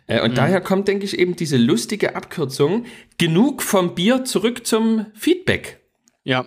Äh, 0.07 0.23
und 0.23 0.33
mhm. 0.33 0.37
daher 0.37 0.61
kommt, 0.61 0.89
denke 0.89 1.05
ich, 1.05 1.19
eben 1.19 1.37
diese 1.37 1.57
lustige 1.57 2.17
Abkürzung. 2.17 2.85
Genug 3.19 3.63
vom 3.63 3.95
Bier 3.95 4.25
zurück 4.25 4.67
zum 4.67 5.07
Feedback. 5.15 5.81
Ja, 6.25 6.47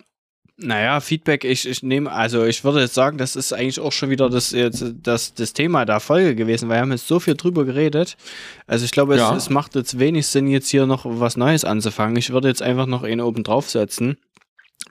naja, 0.57 0.99
Feedback, 0.99 1.43
ich, 1.43 1.67
ich 1.67 1.83
nehme, 1.83 2.11
also 2.11 2.43
ich 2.43 2.63
würde 2.63 2.81
jetzt 2.81 2.95
sagen, 2.95 3.17
das 3.17 3.35
ist 3.35 3.53
eigentlich 3.53 3.79
auch 3.79 3.91
schon 3.91 4.09
wieder 4.09 4.29
das, 4.29 4.55
das, 5.03 5.33
das 5.33 5.53
Thema 5.53 5.85
der 5.85 5.99
Folge 5.99 6.35
gewesen, 6.35 6.67
weil 6.67 6.77
wir 6.77 6.81
haben 6.81 6.91
jetzt 6.91 7.07
so 7.07 7.19
viel 7.19 7.35
drüber 7.35 7.63
geredet. 7.63 8.17
Also 8.65 8.83
ich 8.83 8.91
glaube, 8.91 9.17
ja. 9.17 9.35
es, 9.35 9.43
es 9.43 9.49
macht 9.49 9.75
jetzt 9.75 9.99
wenig 9.99 10.25
Sinn, 10.27 10.47
jetzt 10.47 10.69
hier 10.69 10.87
noch 10.87 11.05
was 11.05 11.37
Neues 11.37 11.63
anzufangen. 11.63 12.15
Ich 12.17 12.31
würde 12.31 12.47
jetzt 12.47 12.63
einfach 12.63 12.87
noch 12.87 13.03
einen 13.03 13.21
oben 13.21 13.43
draufsetzen 13.43 14.17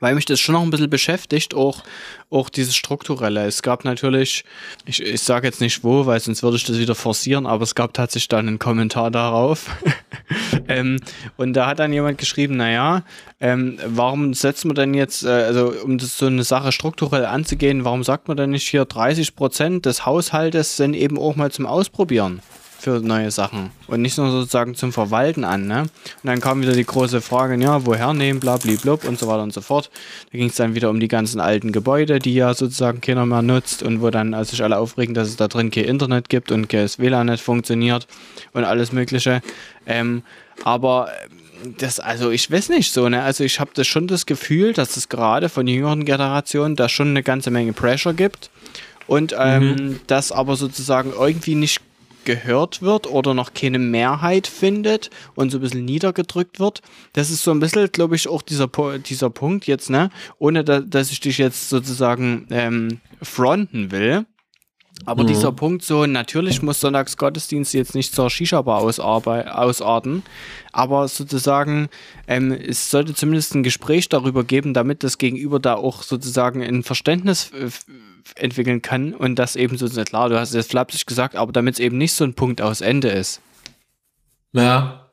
weil 0.00 0.14
mich 0.14 0.26
das 0.26 0.40
schon 0.40 0.54
noch 0.54 0.62
ein 0.62 0.70
bisschen 0.70 0.90
beschäftigt, 0.90 1.54
auch, 1.54 1.82
auch 2.30 2.48
dieses 2.48 2.76
Strukturelle. 2.76 3.46
Es 3.46 3.62
gab 3.62 3.84
natürlich, 3.84 4.44
ich, 4.84 5.02
ich 5.02 5.22
sage 5.22 5.46
jetzt 5.46 5.60
nicht 5.60 5.84
wo, 5.84 6.06
weil 6.06 6.20
sonst 6.20 6.42
würde 6.42 6.56
ich 6.56 6.64
das 6.64 6.78
wieder 6.78 6.94
forcieren, 6.94 7.46
aber 7.46 7.62
es 7.62 7.74
gab 7.74 7.94
tatsächlich 7.94 8.28
dann 8.28 8.48
einen 8.48 8.58
Kommentar 8.58 9.10
darauf. 9.10 9.70
ähm, 10.68 10.98
und 11.36 11.54
da 11.54 11.66
hat 11.66 11.78
dann 11.78 11.92
jemand 11.92 12.18
geschrieben, 12.18 12.56
naja, 12.56 13.04
ähm, 13.40 13.78
warum 13.86 14.34
setzt 14.34 14.64
man 14.64 14.74
denn 14.74 14.94
jetzt, 14.94 15.24
äh, 15.24 15.28
also 15.28 15.72
um 15.82 15.98
das 15.98 16.18
so 16.18 16.26
eine 16.26 16.44
Sache 16.44 16.72
strukturell 16.72 17.24
anzugehen, 17.24 17.84
warum 17.84 18.04
sagt 18.04 18.28
man 18.28 18.36
denn 18.36 18.50
nicht 18.50 18.68
hier 18.68 18.84
30 18.84 19.34
Prozent 19.34 19.86
des 19.86 20.04
Haushaltes 20.04 20.76
sind 20.76 20.94
eben 20.94 21.18
auch 21.18 21.36
mal 21.36 21.50
zum 21.50 21.66
Ausprobieren? 21.66 22.42
Für 22.78 23.00
neue 23.00 23.30
Sachen 23.30 23.70
und 23.86 24.02
nicht 24.02 24.18
nur 24.18 24.30
sozusagen 24.30 24.74
zum 24.74 24.92
Verwalten 24.92 25.44
an. 25.44 25.66
Ne? 25.66 25.82
Und 25.82 25.90
dann 26.24 26.40
kam 26.40 26.62
wieder 26.62 26.72
die 26.72 26.84
große 26.84 27.20
Frage, 27.20 27.60
ja, 27.62 27.84
woher 27.86 28.12
nehmen, 28.12 28.40
blablablub 28.40 29.04
und 29.04 29.18
so 29.18 29.26
weiter 29.26 29.42
und 29.42 29.52
so 29.52 29.60
fort. 29.60 29.90
Da 30.30 30.38
ging 30.38 30.48
es 30.48 30.56
dann 30.56 30.74
wieder 30.74 30.90
um 30.90 31.00
die 31.00 31.08
ganzen 31.08 31.40
alten 31.40 31.72
Gebäude, 31.72 32.18
die 32.18 32.34
ja 32.34 32.54
sozusagen 32.54 33.00
keiner 33.00 33.26
mehr 33.26 33.42
nutzt 33.42 33.82
und 33.82 34.02
wo 34.02 34.10
dann 34.10 34.34
also 34.34 34.50
sich 34.50 34.62
alle 34.62 34.78
aufregen, 34.78 35.14
dass 35.14 35.28
es 35.28 35.36
da 35.36 35.48
drin 35.48 35.70
kein 35.70 35.84
Internet 35.84 36.28
gibt 36.28 36.52
und 36.52 36.68
kein 36.68 36.88
WLAN 36.98 37.26
nicht 37.26 37.42
funktioniert 37.42 38.06
und 38.52 38.64
alles 38.64 38.92
Mögliche. 38.92 39.40
Ähm, 39.86 40.22
aber 40.64 41.08
das, 41.78 42.00
also 42.00 42.30
ich 42.30 42.50
weiß 42.50 42.68
nicht 42.68 42.92
so, 42.92 43.08
ne? 43.08 43.22
Also 43.22 43.44
ich 43.44 43.60
habe 43.60 43.70
das 43.74 43.86
schon 43.86 44.06
das 44.06 44.26
Gefühl, 44.26 44.72
dass 44.72 44.96
es 44.96 45.08
gerade 45.08 45.48
von 45.48 45.66
jüngeren 45.66 46.04
Generationen 46.04 46.76
da 46.76 46.88
schon 46.88 47.08
eine 47.08 47.22
ganze 47.22 47.50
Menge 47.50 47.72
Pressure 47.72 48.14
gibt 48.14 48.50
und 49.06 49.34
ähm, 49.38 49.68
mhm. 49.68 50.00
das 50.06 50.32
aber 50.32 50.56
sozusagen 50.56 51.12
irgendwie 51.12 51.54
nicht 51.54 51.80
gehört 52.26 52.82
wird 52.82 53.06
oder 53.06 53.32
noch 53.32 53.54
keine 53.54 53.78
Mehrheit 53.78 54.46
findet 54.46 55.08
und 55.34 55.50
so 55.50 55.56
ein 55.56 55.62
bisschen 55.62 55.86
niedergedrückt 55.86 56.60
wird. 56.60 56.82
Das 57.14 57.30
ist 57.30 57.42
so 57.42 57.50
ein 57.52 57.60
bisschen, 57.60 57.90
glaube 57.90 58.16
ich, 58.16 58.28
auch 58.28 58.42
dieser, 58.42 58.68
dieser 58.98 59.30
Punkt 59.30 59.66
jetzt, 59.66 59.88
ne? 59.88 60.10
Ohne 60.38 60.62
da, 60.62 60.80
dass 60.80 61.10
ich 61.10 61.20
dich 61.20 61.38
jetzt 61.38 61.70
sozusagen 61.70 62.46
ähm, 62.50 63.00
fronten 63.22 63.90
will. 63.90 64.26
Aber 65.04 65.24
mhm. 65.24 65.28
dieser 65.28 65.52
Punkt 65.52 65.82
so, 65.82 66.06
natürlich 66.06 66.62
muss 66.62 66.80
Sonntagsgottesdienst 66.80 67.74
jetzt 67.74 67.94
nicht 67.94 68.14
zur 68.14 68.30
Shisha-Bar 68.30 68.80
ausarten, 68.80 70.22
aber 70.72 71.08
sozusagen, 71.08 71.88
ähm, 72.26 72.52
es 72.52 72.90
sollte 72.90 73.14
zumindest 73.14 73.54
ein 73.54 73.62
Gespräch 73.62 74.08
darüber 74.08 74.42
geben, 74.42 74.72
damit 74.72 75.04
das 75.04 75.18
Gegenüber 75.18 75.60
da 75.60 75.74
auch 75.74 76.02
sozusagen 76.02 76.62
ein 76.62 76.82
Verständnis 76.82 77.50
entwickeln 78.34 78.82
kann 78.82 79.14
und 79.14 79.36
das 79.36 79.56
eben 79.56 79.78
so, 79.78 79.88
klar, 80.04 80.28
du 80.28 80.38
hast 80.38 80.54
es 80.54 80.66
flapsig 80.66 81.06
gesagt, 81.06 81.36
aber 81.36 81.52
damit 81.52 81.74
es 81.74 81.80
eben 81.80 81.98
nicht 81.98 82.12
so 82.12 82.24
ein 82.24 82.34
Punkt 82.34 82.60
aus 82.60 82.80
Ende 82.80 83.08
ist. 83.08 83.40
Ja. 84.52 85.06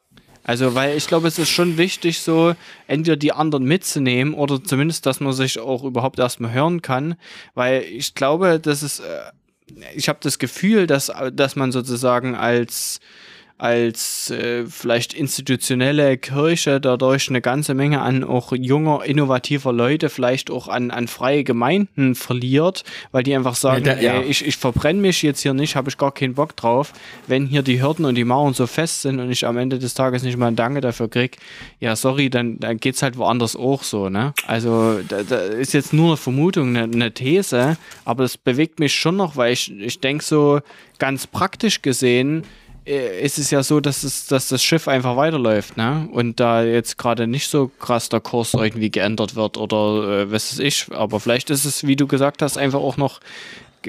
Also, 0.46 0.76
weil 0.76 0.98
ich 0.98 1.08
glaube, 1.08 1.28
es 1.28 1.40
ist 1.40 1.50
schon 1.50 1.78
wichtig, 1.78 2.20
so 2.20 2.54
entweder 2.88 3.16
die 3.16 3.32
anderen 3.32 3.64
mitzunehmen 3.64 4.34
oder 4.34 4.62
zumindest, 4.62 5.06
dass 5.06 5.22
man 5.22 5.32
sich 5.32 5.58
auch 5.60 5.84
überhaupt 5.84 6.20
erstmal 6.20 6.52
hören 6.52 6.82
kann, 6.82 7.16
weil 7.54 7.84
ich 7.84 8.14
glaube, 8.14 8.60
dass 8.60 8.82
es. 8.82 9.00
Äh, 9.00 9.32
ich 9.96 10.10
habe 10.10 10.20
das 10.22 10.40
Gefühl, 10.40 10.86
dass, 10.86 11.12
dass 11.32 11.56
man 11.56 11.72
sozusagen 11.72 12.36
als 12.36 13.00
als 13.58 14.30
äh, 14.32 14.66
vielleicht 14.66 15.14
institutionelle 15.14 16.18
Kirche 16.18 16.82
dadurch 16.82 17.30
eine 17.30 17.40
ganze 17.40 17.74
Menge 17.74 18.02
an 18.02 18.24
auch 18.24 18.52
junger, 18.52 19.06
innovativer 19.06 19.72
Leute, 19.72 20.10
vielleicht 20.10 20.52
auch 20.52 20.68
an, 20.68 20.92
an 20.92 21.08
freie 21.08 21.44
Gemeinden 21.44 22.16
verliert, 22.16 22.84
weil 23.12 23.24
die 23.24 23.36
einfach 23.36 23.56
sagen, 23.56 23.86
ja, 23.86 23.96
da, 23.96 24.02
ja. 24.02 24.14
Ey, 24.20 24.26
ich, 24.26 24.46
ich 24.46 24.58
verbrenne 24.58 25.00
mich 25.00 25.22
jetzt 25.22 25.42
hier 25.42 25.54
nicht, 25.54 25.76
habe 25.76 25.90
ich 25.90 25.98
gar 25.98 26.12
keinen 26.12 26.34
Bock 26.34 26.56
drauf. 26.56 26.94
Wenn 27.28 27.46
hier 27.46 27.62
die 27.62 27.82
Hürden 27.82 28.06
und 28.06 28.16
die 28.16 28.26
Mauern 28.26 28.54
so 28.54 28.68
fest 28.68 29.02
sind 29.02 29.20
und 29.20 29.32
ich 29.32 29.46
am 29.46 29.58
Ende 29.58 29.80
des 29.80 29.94
Tages 29.94 30.24
nicht 30.24 30.38
mal 30.38 30.48
ein 30.48 30.56
Danke 30.56 30.82
dafür 30.82 31.10
kriege, 31.10 31.38
ja, 31.80 31.96
sorry, 31.96 32.30
dann, 32.30 32.60
dann 32.60 32.78
geht 32.78 32.96
es 32.96 33.04
halt 33.04 33.18
woanders 33.18 33.56
auch 33.56 33.84
so, 33.84 34.10
ne? 34.10 34.34
Also, 34.48 35.00
da, 35.08 35.24
da 35.24 35.38
ist 35.38 35.74
jetzt 35.74 35.94
nur 35.94 36.08
eine 36.08 36.18
Vermutung, 36.18 36.76
eine, 36.76 36.84
eine 36.84 37.14
These, 37.14 37.78
aber 38.04 38.24
das 38.24 38.38
bewegt 38.38 38.80
mich 38.80 38.94
schon 38.94 39.16
noch, 39.16 39.38
weil 39.38 39.54
ich, 39.54 39.72
ich 39.80 40.00
denke 40.00 40.24
so 40.24 40.60
ganz 41.00 41.28
praktisch 41.28 41.82
gesehen, 41.82 42.44
ist 42.86 43.40
es 43.40 43.50
ja 43.50 43.64
so, 43.64 43.80
dass, 43.80 44.04
es, 44.04 44.28
dass 44.28 44.50
das 44.50 44.62
Schiff 44.62 44.88
einfach 44.88 45.16
weiterläuft, 45.16 45.78
ne? 45.78 46.10
Und 46.12 46.40
da 46.40 46.64
jetzt 46.64 46.98
gerade 46.98 47.28
nicht 47.28 47.48
so 47.48 47.72
krass 47.80 48.10
der 48.10 48.20
Kurs 48.20 48.54
irgendwie 48.54 48.92
geändert 48.92 49.36
wird 49.36 49.58
oder 49.58 50.22
äh, 50.22 50.32
was 50.32 50.52
weiß 50.52 50.60
ich. 50.60 50.88
Aber 50.92 51.20
vielleicht 51.20 51.50
ist 51.50 51.64
es, 51.64 51.88
wie 51.88 51.96
du 51.96 52.08
gesagt 52.08 52.42
hast, 52.42 52.58
einfach 52.58 52.80
auch 52.80 52.98
noch 52.98 53.22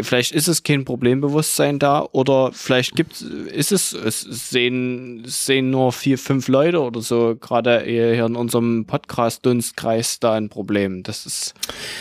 vielleicht 0.02 0.32
ist 0.32 0.48
es 0.48 0.62
kein 0.62 0.84
Problembewusstsein 0.84 1.78
da 1.78 2.06
oder 2.12 2.50
vielleicht 2.52 2.96
gibt 2.96 3.20
ist 3.20 3.72
es, 3.72 3.92
es 3.92 4.22
sehen, 4.22 5.22
sehen 5.26 5.70
nur 5.70 5.92
vier, 5.92 6.18
fünf 6.18 6.48
Leute 6.48 6.80
oder 6.80 7.00
so 7.00 7.36
gerade 7.40 7.82
hier 7.84 8.24
in 8.24 8.36
unserem 8.36 8.84
Podcast-Dunstkreis 8.86 10.20
da 10.20 10.34
ein 10.34 10.48
Problem. 10.48 11.02
Das 11.02 11.26
ist, 11.26 11.54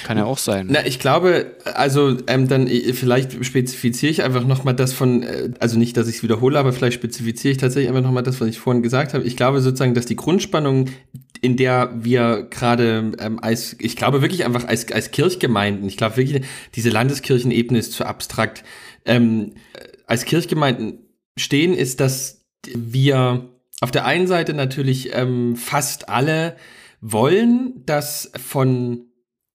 kann 0.05 0.17
ja 0.17 0.25
auch 0.25 0.37
sein. 0.37 0.67
Na, 0.69 0.85
ich 0.85 0.99
glaube, 0.99 1.51
also 1.65 2.17
ähm, 2.27 2.47
dann 2.47 2.67
äh, 2.67 2.93
vielleicht 2.93 3.43
spezifiziere 3.45 4.11
ich 4.11 4.23
einfach 4.23 4.45
nochmal 4.45 4.75
das 4.75 4.93
von, 4.93 5.23
äh, 5.23 5.51
also 5.59 5.77
nicht, 5.77 5.97
dass 5.97 6.07
ich 6.07 6.17
es 6.17 6.23
wiederhole, 6.23 6.57
aber 6.57 6.73
vielleicht 6.73 6.95
spezifiziere 6.95 7.51
ich 7.51 7.57
tatsächlich 7.57 7.89
einfach 7.89 8.03
nochmal 8.03 8.23
das, 8.23 8.41
was 8.41 8.47
ich 8.47 8.59
vorhin 8.59 8.83
gesagt 8.83 9.13
habe. 9.13 9.23
Ich 9.23 9.37
glaube 9.37 9.61
sozusagen, 9.61 9.93
dass 9.93 10.05
die 10.05 10.15
Grundspannung 10.15 10.89
in 11.43 11.57
der 11.57 11.91
wir 11.93 12.47
gerade 12.49 13.11
ähm, 13.19 13.37
als, 13.41 13.75
ich 13.79 13.97
glaube 13.97 14.21
wirklich 14.21 14.45
einfach 14.45 14.65
als, 14.65 14.89
als 14.91 15.11
Kirchgemeinden, 15.11 15.85
ich 15.85 15.97
glaube 15.97 16.15
wirklich, 16.15 16.45
diese 16.73 16.89
Landeskirchenebene 16.89 17.77
ist 17.77 17.91
zu 17.91 18.05
abstrakt, 18.05 18.63
ähm, 19.05 19.55
als 20.07 20.23
Kirchgemeinden 20.23 20.99
stehen, 21.37 21.73
ist, 21.73 21.99
dass 21.99 22.45
wir 22.73 23.49
auf 23.81 23.91
der 23.91 24.05
einen 24.05 24.27
Seite 24.27 24.53
natürlich 24.53 25.13
ähm, 25.13 25.57
fast 25.57 26.07
alle 26.07 26.55
wollen, 27.01 27.83
dass 27.85 28.31
von 28.41 29.07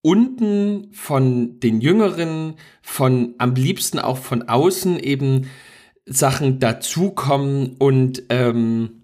unten, 0.03 0.93
von 0.93 1.59
den 1.59 1.81
Jüngeren, 1.81 2.57
von 2.83 3.35
am 3.39 3.55
liebsten 3.55 3.99
auch 3.99 4.19
von 4.19 4.43
außen 4.43 4.99
eben 4.99 5.49
Sachen 6.05 6.59
dazukommen 6.59 7.77
und 7.79 8.25
ähm, 8.29 8.98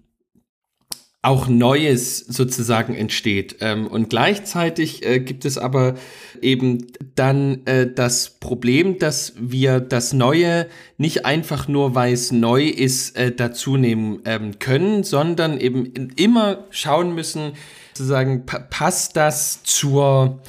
auch 1.25 1.47
Neues 1.47 2.19
sozusagen 2.19 2.93
entsteht. 2.93 3.57
Ähm, 3.61 3.87
und 3.87 4.09
gleichzeitig 4.09 5.05
äh, 5.05 5.19
gibt 5.19 5.43
es 5.45 5.57
aber 5.57 5.95
eben 6.41 6.85
dann 7.15 7.65
äh, 7.65 7.87
das 7.91 8.29
Problem, 8.29 8.99
dass 8.99 9.33
wir 9.37 9.79
das 9.79 10.13
Neue 10.13 10.67
nicht 10.97 11.25
einfach 11.25 11.67
nur, 11.67 11.95
weil 11.95 12.13
es 12.13 12.31
neu 12.31 12.65
ist, 12.65 13.17
äh, 13.17 13.31
dazu 13.31 13.75
nehmen 13.75 14.19
ähm, 14.25 14.59
können, 14.59 15.03
sondern 15.03 15.59
eben 15.59 16.11
immer 16.15 16.65
schauen 16.69 17.15
müssen, 17.15 17.53
sozusagen, 17.93 18.45
pa 18.45 18.59
passt 18.59 19.15
das 19.15 19.63
zur 19.63 20.39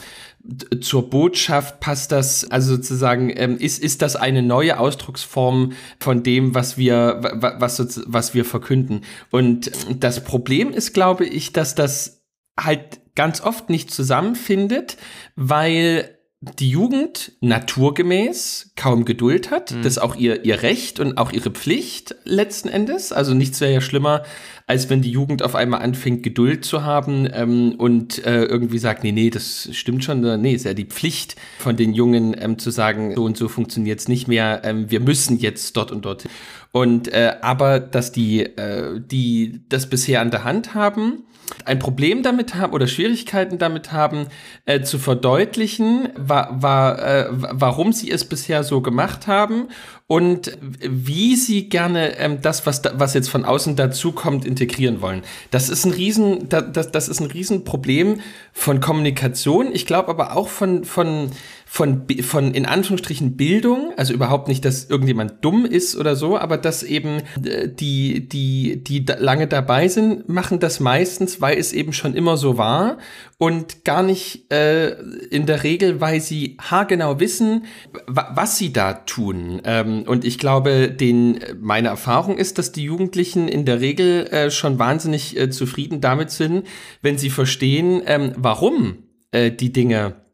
zur 0.81 1.11
Botschaft 1.11 1.81
passt 1.81 2.13
das, 2.13 2.51
also 2.51 2.77
sozusagen, 2.77 3.33
ähm, 3.35 3.59
ist, 3.59 3.83
ist 3.83 4.03
das 4.03 4.17
eine 4.17 4.43
neue 4.43 4.79
Ausdrucksform 4.79 5.73
von 6.01 6.23
dem, 6.23 6.55
was 6.55 6.79
wir, 6.79 7.21
was, 7.59 8.03
was 8.07 8.35
wir 8.35 8.45
verkünden. 8.45 9.03
Und 9.31 9.71
das 9.99 10.23
Problem 10.25 10.73
ist, 10.73 10.93
glaube 10.93 11.27
ich, 11.27 11.53
dass 11.53 11.75
das 11.75 12.23
halt 12.59 13.01
ganz 13.15 13.41
oft 13.41 13.71
nicht 13.71 13.91
zusammenfindet, 13.91 14.97
weil 15.35 16.17
die 16.41 16.71
Jugend 16.71 17.33
naturgemäß 17.41 18.73
kaum 18.77 19.05
Geduld 19.05 19.51
hat. 19.51 19.73
Mhm. 19.73 19.83
Das 19.83 19.95
ist 19.95 19.99
auch 19.99 20.17
ihr, 20.17 20.45
ihr 20.45 20.63
Recht 20.63 21.01
und 21.01 21.17
auch 21.19 21.33
ihre 21.33 21.51
Pflicht 21.51 22.15
letzten 22.25 22.69
Endes. 22.69 23.13
Also 23.13 23.35
nichts 23.35 23.61
wäre 23.61 23.73
ja 23.73 23.81
schlimmer, 23.81 24.23
als 24.67 24.91
wenn 24.91 25.01
die 25.01 25.13
Jugend 25.13 25.43
auf 25.43 25.55
einmal 25.55 25.83
anfängt, 25.83 26.25
Geduld 26.25 26.65
zu 26.65 26.85
haben 26.85 27.29
ähm, 27.33 27.77
und 27.79 28.25
äh, 28.27 28.45
irgendwie 28.45 28.79
sagt, 28.79 29.05
nee, 29.05 29.13
nee, 29.13 29.31
das 29.31 29.69
stimmt 29.73 30.03
schon. 30.03 30.21
Nee, 30.41 30.55
ist 30.55 30.65
ja 30.65 30.75
die 30.75 30.87
Pflicht 30.87 31.37
von 31.59 31.77
den 31.77 31.95
Jungen 31.95 32.35
ähm, 32.39 32.59
zu 32.59 32.71
sagen, 32.71 33.15
so 33.15 33.25
und 33.25 33.37
so 33.37 33.49
funktioniert 33.49 34.01
es 34.01 34.09
nicht 34.09 34.27
mehr. 34.27 34.63
Ähm, 34.65 34.91
wir 34.91 35.01
müssen 35.01 35.39
jetzt 35.39 35.77
dort 35.77 35.93
und 35.93 36.05
dort. 36.05 36.27
Und 36.73 37.09
äh, 37.09 37.37
aber, 37.43 37.79
dass 37.79 38.11
die, 38.11 38.41
äh, 38.43 39.01
die 39.01 39.61
das 39.69 39.89
bisher 39.89 40.21
an 40.21 40.33
der 40.33 40.43
Hand 40.43 40.75
haben, 40.75 41.23
ein 41.65 41.79
Problem 41.79 42.23
damit 42.23 42.55
haben 42.55 42.73
oder 42.73 42.87
Schwierigkeiten 42.87 43.59
damit 43.59 43.93
haben, 43.93 44.27
äh, 44.65 44.83
zu 44.83 44.99
verdeutlichen, 44.99 46.09
wa 46.17 46.49
wa 46.53 46.95
äh, 46.95 47.27
warum 47.31 47.93
sie 47.93 48.11
es 48.11 48.25
bisher 48.25 48.65
so 48.65 48.81
gemacht 48.81 49.27
haben 49.27 49.69
und 50.09 50.57
wie 50.61 51.35
sie 51.35 51.69
gerne 51.69 52.17
ähm, 52.19 52.41
das, 52.41 52.65
was, 52.65 52.81
da, 52.81 52.93
was 52.97 53.15
jetzt 53.15 53.29
von 53.29 53.45
außen 53.45 53.75
dazukommt, 53.75 54.45
integrieren 54.45 55.01
wollen. 55.01 55.23
Das 55.51 55.69
ist 55.69 55.85
ein 55.85 55.93
Riesen, 55.93 56.49
das, 56.49 56.93
das 56.93 57.09
ist 57.09 57.21
ein 57.21 57.27
Riesenproblem 57.27 58.21
von 58.53 58.81
Kommunikation. 58.81 59.73
Ich 59.73 59.85
glaube 59.85 60.09
aber 60.09 60.37
auch 60.37 60.49
von, 60.49 60.85
von, 60.85 61.33
von, 61.69 62.07
von 62.23 62.55
in 62.55 62.65
Anführungsstrichen 62.65 63.37
Bildung, 63.37 63.93
also 63.97 64.15
überhaupt 64.15 64.47
nicht, 64.47 64.65
dass 64.65 64.85
irgendjemand 64.85 65.45
dumm 65.45 65.67
ist 65.67 65.97
oder 65.97 66.15
so, 66.15 66.39
aber 66.39 66.59
dass 66.59 66.85
eben 66.85 67.23
äh, 67.45 67.69
die, 67.69 68.29
die, 68.29 68.83
die 68.83 69.05
lange 69.19 69.49
dabei 69.49 69.89
sind, 69.89 70.29
machen 70.29 70.61
das 70.61 70.79
meistens, 70.79 71.41
weil 71.41 71.59
es 71.59 71.73
eben 71.73 71.93
schon 71.93 72.15
immer 72.15 72.37
so 72.37 72.57
war 72.57 72.99
und 73.37 73.85
gar 73.85 74.05
nicht 74.05 74.51
äh, 74.53 74.93
in 75.31 75.45
der 75.47 75.65
Regel, 75.65 76.01
weil 76.01 76.21
sie 76.21 76.57
haargenau 76.63 77.19
wissen, 77.19 77.65
was 78.07 78.57
sie 78.57 78.73
da 78.73 78.95
tun. 78.95 79.61
Ähm, 79.65 80.05
und 80.07 80.25
ich 80.25 80.39
glaube, 80.39 80.89
den, 80.89 81.41
meine 81.61 81.89
Erfahrung 81.89 82.39
ist, 82.39 82.59
dass 82.59 82.71
die 82.71 82.85
Jugendlichen 82.85 83.49
in 83.49 83.65
der 83.65 83.81
Regel 83.81 84.29
äh, 84.29 84.51
schon 84.53 84.79
wahnsinnig 84.79 85.37
äh, 85.37 85.51
zufrieden 85.51 86.01
damit 86.01 86.31
sind, 86.31 86.65
wenn 87.03 87.19
sie 87.19 87.29
verstehen, 87.29 88.03
ähm, 88.07 88.33
warum 88.37 88.99
äh, 89.33 89.51
die 89.51 89.73
Dinge 89.73 90.26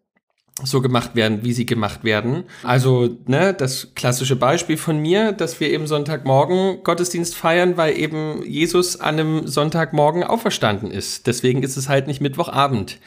so 0.62 0.82
gemacht 0.82 1.16
werden, 1.16 1.40
wie 1.42 1.52
sie 1.52 1.64
gemacht 1.64 2.04
werden. 2.04 2.44
Also, 2.62 3.16
ne, 3.26 3.54
das 3.54 3.94
klassische 3.94 4.36
Beispiel 4.36 4.76
von 4.76 4.98
mir, 4.98 5.32
dass 5.32 5.60
wir 5.60 5.70
eben 5.70 5.86
Sonntagmorgen 5.86 6.84
Gottesdienst 6.84 7.34
feiern, 7.34 7.76
weil 7.78 7.96
eben 7.98 8.42
Jesus 8.44 9.00
an 9.00 9.18
einem 9.18 9.46
Sonntagmorgen 9.46 10.24
auferstanden 10.24 10.90
ist. 10.90 11.26
Deswegen 11.26 11.62
ist 11.62 11.76
es 11.76 11.88
halt 11.88 12.06
nicht 12.06 12.20
Mittwochabend, 12.20 12.98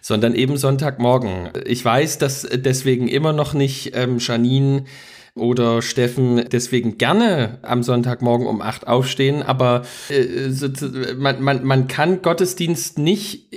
sondern 0.00 0.34
eben 0.34 0.56
Sonntagmorgen. 0.56 1.50
Ich 1.66 1.84
weiß, 1.84 2.18
dass 2.18 2.42
deswegen 2.42 3.08
immer 3.08 3.32
noch 3.32 3.52
nicht 3.52 3.92
ähm, 3.94 4.18
Janine 4.18 4.84
oder 5.34 5.82
Steffen 5.82 6.44
deswegen 6.52 6.98
gerne 6.98 7.58
am 7.62 7.82
Sonntagmorgen 7.82 8.46
um 8.46 8.60
acht 8.60 8.86
aufstehen, 8.86 9.42
aber 9.42 9.82
äh, 10.08 11.14
man, 11.16 11.42
man, 11.42 11.64
man 11.64 11.88
kann 11.88 12.22
Gottesdienst 12.22 12.98
nicht 12.98 13.48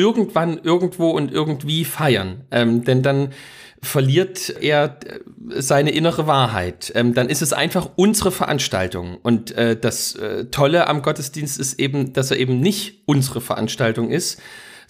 irgendwann, 0.00 0.58
irgendwo 0.62 1.10
und 1.10 1.30
irgendwie 1.30 1.84
feiern. 1.84 2.42
Ähm, 2.50 2.84
denn 2.84 3.02
dann 3.02 3.28
verliert 3.82 4.54
er 4.60 4.98
äh, 5.06 5.60
seine 5.60 5.90
innere 5.90 6.26
Wahrheit. 6.26 6.90
Ähm, 6.94 7.14
dann 7.14 7.28
ist 7.28 7.42
es 7.42 7.52
einfach 7.52 7.90
unsere 7.96 8.30
Veranstaltung. 8.30 9.18
Und 9.22 9.52
äh, 9.52 9.76
das 9.78 10.14
äh, 10.16 10.46
Tolle 10.46 10.86
am 10.86 11.02
Gottesdienst 11.02 11.60
ist 11.60 11.78
eben, 11.78 12.12
dass 12.12 12.30
er 12.30 12.38
eben 12.38 12.60
nicht 12.60 13.02
unsere 13.06 13.40
Veranstaltung 13.40 14.10
ist, 14.10 14.40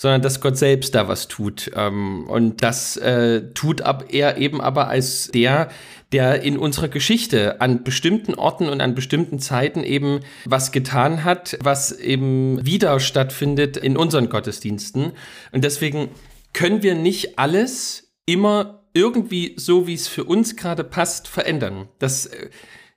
sondern 0.01 0.23
dass 0.23 0.41
Gott 0.41 0.57
selbst 0.57 0.95
da 0.95 1.09
was 1.09 1.29
tut. 1.29 1.71
Ähm, 1.77 2.25
und 2.27 2.63
das 2.63 2.97
äh, 2.97 3.53
tut 3.53 3.83
er 3.83 4.39
eben 4.39 4.63
aber 4.63 4.89
als 4.89 5.29
der, 5.35 5.69
der 6.13 6.41
in 6.41 6.57
unserer 6.57 6.89
Geschichte 6.89 7.61
an 7.61 7.85
bestimmten 7.85 8.33
Orten 8.33 8.71
und 8.71 8.81
an 8.81 8.95
bestimmten 8.95 9.41
Zeiten 9.41 9.85
eben 9.85 10.21
was 10.47 10.73
getan 10.73 11.23
hat, 11.23 11.59
was 11.63 11.93
eben 11.93 12.65
wieder 12.65 12.99
stattfindet 12.99 13.77
in 13.77 13.99
unseren 13.99 14.31
Gottesdiensten. 14.31 15.13
Und 15.53 15.65
deswegen 15.65 16.09
können 16.55 16.83
wir 16.83 16.95
nicht 16.95 17.39
alles 17.39 18.15
immer 18.25 18.85
irgendwie 18.95 19.53
so, 19.59 19.87
wie 19.87 19.93
es 19.93 20.09
für 20.09 20.25
uns 20.25 20.57
gerade 20.57 20.83
passt, 20.83 21.29
verändern. 21.29 21.89
Das 21.99 22.25
äh, 22.25 22.49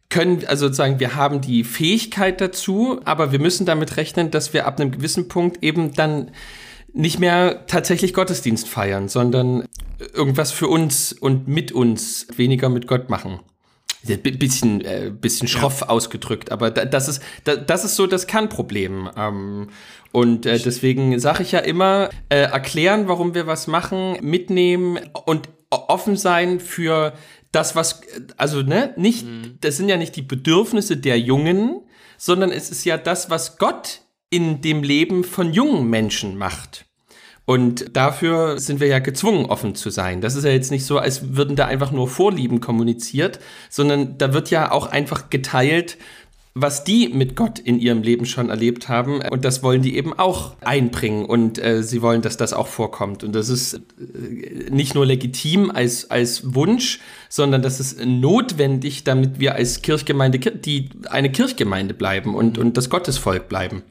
können, 0.07 0.45
also 0.47 0.67
sozusagen, 0.67 1.01
wir 1.01 1.15
haben 1.15 1.41
die 1.41 1.65
Fähigkeit 1.65 2.39
dazu, 2.39 3.01
aber 3.03 3.33
wir 3.33 3.39
müssen 3.39 3.65
damit 3.65 3.97
rechnen, 3.97 4.31
dass 4.31 4.53
wir 4.53 4.67
ab 4.67 4.79
einem 4.79 4.91
gewissen 4.91 5.27
Punkt 5.27 5.61
eben 5.61 5.91
dann 5.91 6.31
nicht 6.93 7.19
mehr 7.19 7.65
tatsächlich 7.67 8.13
Gottesdienst 8.13 8.69
feiern, 8.69 9.09
sondern 9.09 9.65
irgendwas 10.13 10.51
für 10.51 10.67
uns 10.67 11.11
und 11.11 11.47
mit 11.47 11.71
uns, 11.71 12.27
weniger 12.35 12.69
mit 12.69 12.87
Gott 12.87 13.09
machen. 13.09 13.39
Bisschen, 14.05 14.81
äh, 14.81 15.11
bisschen 15.13 15.47
schroff 15.47 15.81
ja. 15.81 15.87
ausgedrückt, 15.87 16.51
aber 16.51 16.71
das 16.71 17.07
ist, 17.07 17.23
das 17.45 17.85
ist 17.85 17.95
so 17.95 18.05
das 18.05 18.27
Kernproblem. 18.27 19.09
Ähm, 19.15 19.69
und 20.11 20.45
äh, 20.45 20.59
deswegen 20.59 21.17
sage 21.19 21.41
ich 21.41 21.53
ja 21.53 21.59
immer, 21.59 22.09
äh, 22.27 22.41
erklären, 22.41 23.07
warum 23.07 23.33
wir 23.33 23.47
was 23.47 23.67
machen, 23.67 24.17
mitnehmen 24.21 24.99
und 25.25 25.47
offen 25.69 26.17
sein 26.17 26.59
für 26.59 27.13
das, 27.53 27.75
was, 27.75 28.01
also 28.35 28.61
ne, 28.61 28.93
nicht, 28.97 29.25
mhm. 29.25 29.57
das 29.61 29.77
sind 29.77 29.87
ja 29.87 29.95
nicht 29.95 30.15
die 30.17 30.21
Bedürfnisse 30.21 30.97
der 30.97 31.17
Jungen, 31.17 31.81
sondern 32.17 32.51
es 32.51 32.69
ist 32.69 32.83
ja 32.83 32.97
das, 32.97 33.29
was 33.29 33.57
Gott 33.57 34.02
in 34.33 34.61
dem 34.61 34.81
Leben 34.81 35.23
von 35.23 35.53
jungen 35.53 35.91
Menschen 35.91 36.37
macht. 36.39 36.85
Und 37.45 37.95
dafür 37.95 38.57
sind 38.57 38.79
wir 38.79 38.87
ja 38.87 38.97
gezwungen, 38.97 39.45
offen 39.45 39.75
zu 39.75 39.91
sein. 39.91 40.21
Das 40.21 40.35
ist 40.35 40.43
ja 40.43 40.49
jetzt 40.49 40.71
nicht 40.71 40.85
so, 40.85 40.97
als 40.97 41.35
würden 41.35 41.55
da 41.55 41.65
einfach 41.65 41.91
nur 41.91 42.07
Vorlieben 42.07 42.61
kommuniziert, 42.61 43.39
sondern 43.69 44.17
da 44.17 44.33
wird 44.33 44.49
ja 44.49 44.71
auch 44.71 44.87
einfach 44.87 45.29
geteilt, 45.29 45.97
was 46.55 46.83
die 46.83 47.09
mit 47.09 47.35
Gott 47.35 47.59
in 47.59 47.79
ihrem 47.79 48.01
Leben 48.01 48.25
schon 48.25 48.49
erlebt 48.49 48.89
haben. 48.89 49.21
Und 49.21 49.45
das 49.45 49.61
wollen 49.61 49.83
die 49.83 49.97
eben 49.97 50.17
auch 50.17 50.55
einbringen. 50.61 51.25
Und 51.25 51.61
äh, 51.61 51.83
sie 51.83 52.01
wollen, 52.01 52.23
dass 52.23 52.37
das 52.37 52.53
auch 52.53 52.67
vorkommt. 52.67 53.23
Und 53.23 53.33
das 53.33 53.49
ist 53.49 53.73
äh, 53.73 54.69
nicht 54.71 54.95
nur 54.95 55.05
legitim 55.05 55.69
als, 55.69 56.09
als 56.09 56.55
Wunsch, 56.55 57.01
sondern 57.29 57.61
das 57.61 57.79
ist 57.79 58.03
notwendig, 58.03 59.03
damit 59.03 59.39
wir 59.39 59.55
als 59.55 59.83
Kirchgemeinde, 59.83 60.39
die 60.39 60.89
eine 61.09 61.31
Kirchgemeinde 61.31 61.93
bleiben 61.93 62.33
und, 62.33 62.57
und 62.57 62.77
das 62.77 62.89
Gottesvolk 62.89 63.47
bleiben. 63.47 63.83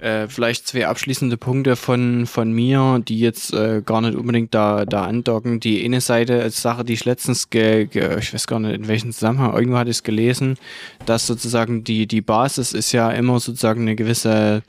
Äh, 0.00 0.28
vielleicht 0.28 0.68
zwei 0.68 0.86
abschließende 0.86 1.36
Punkte 1.36 1.74
von, 1.74 2.26
von 2.26 2.52
mir, 2.52 3.02
die 3.06 3.18
jetzt 3.18 3.52
äh, 3.52 3.82
gar 3.84 4.00
nicht 4.00 4.16
unbedingt 4.16 4.54
da, 4.54 4.84
da 4.84 5.04
andocken. 5.04 5.58
Die 5.58 5.84
eine 5.84 6.00
Seite 6.00 6.40
als 6.40 6.62
Sache, 6.62 6.84
die 6.84 6.92
ich 6.92 7.04
letztens, 7.04 7.50
ge, 7.50 7.86
ge, 7.86 8.18
ich 8.18 8.32
weiß 8.32 8.46
gar 8.46 8.60
nicht 8.60 8.74
in 8.74 8.86
welchem 8.86 9.12
Zusammenhang, 9.12 9.54
irgendwo 9.54 9.76
hatte 9.76 9.90
ich 9.90 9.96
es 9.96 10.02
gelesen, 10.04 10.56
dass 11.04 11.26
sozusagen 11.26 11.82
die, 11.82 12.06
die 12.06 12.20
Basis 12.20 12.72
ist 12.72 12.92
ja 12.92 13.10
immer 13.10 13.40
sozusagen 13.40 13.82
eine 13.82 13.96
gewisse 13.96 14.62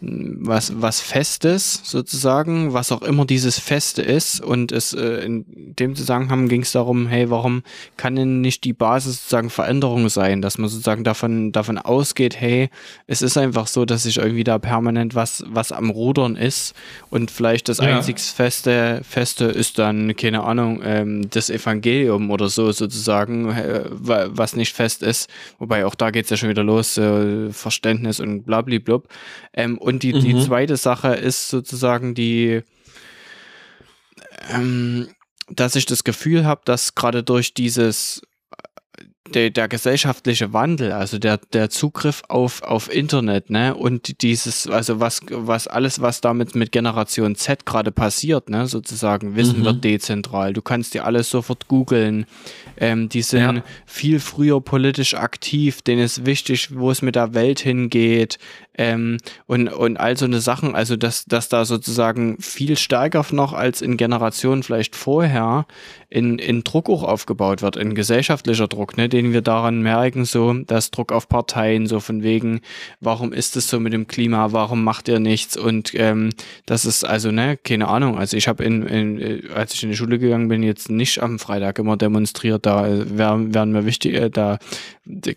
was, 0.00 0.80
was 0.80 1.00
Festes 1.00 1.80
sozusagen, 1.84 2.72
was 2.72 2.92
auch 2.92 3.02
immer 3.02 3.24
dieses 3.24 3.58
Feste 3.58 4.02
ist. 4.02 4.40
Und 4.40 4.72
es 4.72 4.92
äh, 4.92 5.24
in 5.24 5.44
dem 5.48 5.96
Zusammenhang 5.96 6.48
ging 6.48 6.62
es 6.62 6.72
darum, 6.72 7.06
hey, 7.06 7.30
warum 7.30 7.62
kann 7.96 8.16
denn 8.16 8.40
nicht 8.40 8.64
die 8.64 8.72
Basis 8.72 9.16
sozusagen 9.16 9.50
Veränderung 9.50 10.08
sein, 10.08 10.42
dass 10.42 10.58
man 10.58 10.68
sozusagen 10.68 11.04
davon, 11.04 11.52
davon 11.52 11.78
ausgeht, 11.78 12.40
hey, 12.40 12.70
es 13.06 13.22
ist 13.22 13.36
einfach 13.36 13.66
so, 13.66 13.84
dass 13.84 14.04
sich 14.04 14.18
irgendwie 14.18 14.44
da 14.44 14.58
permanent 14.58 15.14
was, 15.14 15.44
was 15.48 15.72
am 15.72 15.90
Rudern 15.90 16.36
ist 16.36 16.74
und 17.10 17.30
vielleicht 17.30 17.68
das 17.68 17.78
ja. 17.78 17.96
einzig 17.96 18.18
Feste, 18.18 19.00
Feste 19.08 19.46
ist 19.46 19.78
dann, 19.78 20.14
keine 20.16 20.42
Ahnung, 20.42 20.80
ähm, 20.84 21.30
das 21.30 21.50
Evangelium 21.50 22.30
oder 22.30 22.48
so 22.48 22.70
sozusagen, 22.72 23.50
äh, 23.50 23.84
was 23.90 24.54
nicht 24.54 24.74
fest 24.74 25.02
ist. 25.02 25.28
Wobei 25.58 25.86
auch 25.86 25.94
da 25.94 26.10
geht 26.10 26.24
es 26.24 26.30
ja 26.30 26.36
schon 26.36 26.48
wieder 26.48 26.64
los, 26.64 26.98
äh, 26.98 27.50
Verständnis 27.50 28.20
und 28.20 28.42
blablablub. 28.42 29.08
Ähm, 29.54 29.78
und 29.88 30.02
die, 30.02 30.12
mhm. 30.12 30.20
die 30.20 30.44
zweite 30.44 30.76
Sache 30.76 31.14
ist 31.14 31.48
sozusagen 31.48 32.14
die, 32.14 32.60
ähm, 34.50 35.08
dass 35.48 35.76
ich 35.76 35.86
das 35.86 36.04
Gefühl 36.04 36.44
habe, 36.44 36.60
dass 36.66 36.94
gerade 36.94 37.22
durch 37.22 37.54
dieses 37.54 38.20
der, 39.34 39.50
der 39.50 39.68
gesellschaftliche 39.68 40.52
Wandel, 40.52 40.92
also 40.92 41.18
der, 41.18 41.38
der 41.52 41.70
Zugriff 41.70 42.22
auf, 42.28 42.62
auf 42.62 42.92
Internet, 42.92 43.50
ne, 43.50 43.74
und 43.74 44.22
dieses, 44.22 44.66
also 44.66 45.00
was, 45.00 45.20
was 45.30 45.66
alles, 45.66 46.00
was 46.00 46.20
damit 46.20 46.54
mit 46.54 46.72
Generation 46.72 47.34
Z 47.34 47.66
gerade 47.66 47.92
passiert, 47.92 48.50
ne, 48.50 48.66
sozusagen, 48.66 49.36
Wissen 49.36 49.60
mhm. 49.60 49.64
wird 49.64 49.84
dezentral. 49.84 50.52
Du 50.52 50.62
kannst 50.62 50.94
dir 50.94 51.04
alles 51.04 51.30
sofort 51.30 51.68
googeln. 51.68 52.26
Ähm, 52.76 53.08
die 53.08 53.22
sind 53.22 53.56
ja. 53.56 53.62
viel 53.86 54.20
früher 54.20 54.60
politisch 54.60 55.14
aktiv, 55.14 55.82
denen 55.82 56.02
ist 56.02 56.26
wichtig, 56.26 56.76
wo 56.76 56.90
es 56.90 57.02
mit 57.02 57.14
der 57.14 57.34
Welt 57.34 57.60
hingeht. 57.60 58.38
Ähm, 58.80 59.18
und, 59.46 59.68
und 59.68 59.96
all 59.96 60.16
so 60.16 60.24
eine 60.24 60.40
Sachen, 60.40 60.76
also 60.76 60.94
dass, 60.94 61.24
dass 61.24 61.48
da 61.48 61.64
sozusagen 61.64 62.40
viel 62.40 62.78
stärker 62.78 63.26
noch 63.32 63.52
als 63.52 63.82
in 63.82 63.96
Generationen 63.96 64.62
vielleicht 64.62 64.94
vorher 64.94 65.66
in, 66.08 66.38
in 66.38 66.64
Druck 66.64 66.88
auch 66.88 67.02
aufgebaut 67.02 67.60
wird, 67.60 67.76
in 67.76 67.94
gesellschaftlicher 67.94 68.68
Druck, 68.68 68.96
ne, 68.96 69.08
den 69.08 69.32
wir 69.32 69.42
daran 69.42 69.82
merken, 69.82 70.24
so, 70.24 70.52
dass 70.54 70.90
Druck 70.90 71.12
auf 71.12 71.28
Parteien, 71.28 71.86
so 71.86 72.00
von 72.00 72.22
wegen, 72.22 72.60
warum 73.00 73.32
ist 73.32 73.56
es 73.56 73.68
so 73.68 73.78
mit 73.78 73.92
dem 73.92 74.06
Klima, 74.06 74.52
warum 74.52 74.84
macht 74.84 75.08
ihr 75.08 75.20
nichts 75.20 75.56
und 75.56 75.92
ähm, 75.94 76.30
das 76.66 76.84
ist 76.84 77.04
also, 77.04 77.30
ne, 77.30 77.56
keine 77.56 77.88
Ahnung, 77.88 78.16
also 78.16 78.36
ich 78.36 78.48
habe 78.48 78.64
in, 78.64 78.86
in, 78.86 79.50
als 79.52 79.74
ich 79.74 79.82
in 79.82 79.90
die 79.90 79.96
Schule 79.96 80.18
gegangen 80.18 80.48
bin, 80.48 80.62
jetzt 80.62 80.90
nicht 80.90 81.22
am 81.22 81.38
Freitag 81.38 81.78
immer 81.78 81.96
demonstriert, 81.96 82.64
da 82.64 82.86
wären, 82.88 83.52
wären 83.52 83.72
mir 83.72 83.84
wichtig, 83.84 84.14
äh, 84.14 84.30
da, 84.30 84.58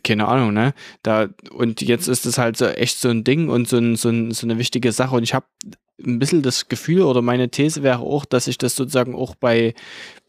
keine 0.04 0.28
Ahnung, 0.28 0.54
ne, 0.54 0.74
da, 1.04 1.28
und 1.52 1.82
jetzt 1.82 2.08
ist 2.08 2.26
es 2.26 2.38
halt 2.38 2.56
so 2.56 2.68
echt 2.68 3.00
so 3.00 3.10
ein 3.10 3.24
Ding, 3.24 3.42
Ding 3.42 3.50
und 3.50 3.68
so, 3.68 3.78
ein, 3.78 3.96
so, 3.96 4.10
ein, 4.10 4.32
so 4.32 4.46
eine 4.46 4.58
wichtige 4.58 4.92
Sache. 4.92 5.16
Und 5.16 5.24
ich 5.24 5.34
habe 5.34 5.46
ein 6.06 6.20
bisschen 6.20 6.42
das 6.42 6.68
Gefühl 6.68 7.04
oder 7.04 7.22
meine 7.22 7.50
These 7.50 7.84
wäre 7.84 8.00
auch, 8.00 8.26
dass 8.26 8.46
sich 8.46 8.58
das 8.58 8.76
sozusagen 8.76 9.16
auch 9.16 9.36
bei, 9.36 9.74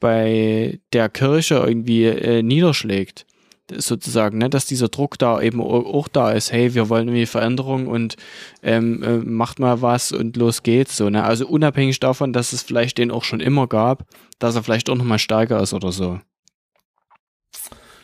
bei 0.01 0.81
der 0.93 1.09
Kirche 1.09 1.57
irgendwie 1.57 2.05
äh, 2.05 2.43
niederschlägt. 2.43 3.27
Sozusagen, 3.75 4.39
ne? 4.39 4.51
dass 4.51 4.67
dieser 4.67 4.89
Druck 4.89 5.19
da 5.19 5.41
eben 5.41 5.61
auch 5.63 6.09
da 6.09 6.33
ist, 6.33 6.53
hey, 6.53 6.75
wir 6.75 6.89
wollen 6.89 7.09
irgendwie 7.09 7.27
Veränderung 7.27 7.87
und 7.87 8.17
ähm, 8.63 9.03
äh, 9.03 9.17
macht 9.19 9.61
mal 9.61 9.81
was 9.81 10.13
und 10.13 10.37
los 10.37 10.63
geht's 10.63 10.97
so. 10.97 11.09
Ne? 11.09 11.25
Also 11.25 11.47
unabhängig 11.47 11.99
davon, 12.01 12.33
dass 12.33 12.53
es 12.53 12.63
vielleicht 12.63 12.99
den 12.99 13.11
auch 13.11 13.25
schon 13.25 13.41
immer 13.41 13.69
gab, 13.69 14.05
dass 14.39 14.57
er 14.57 14.63
vielleicht 14.63 14.91
auch 14.91 14.97
nochmal 14.97 15.21
stärker 15.21 15.63
ist 15.63 15.73
oder 15.73 15.93
so. 15.93 16.21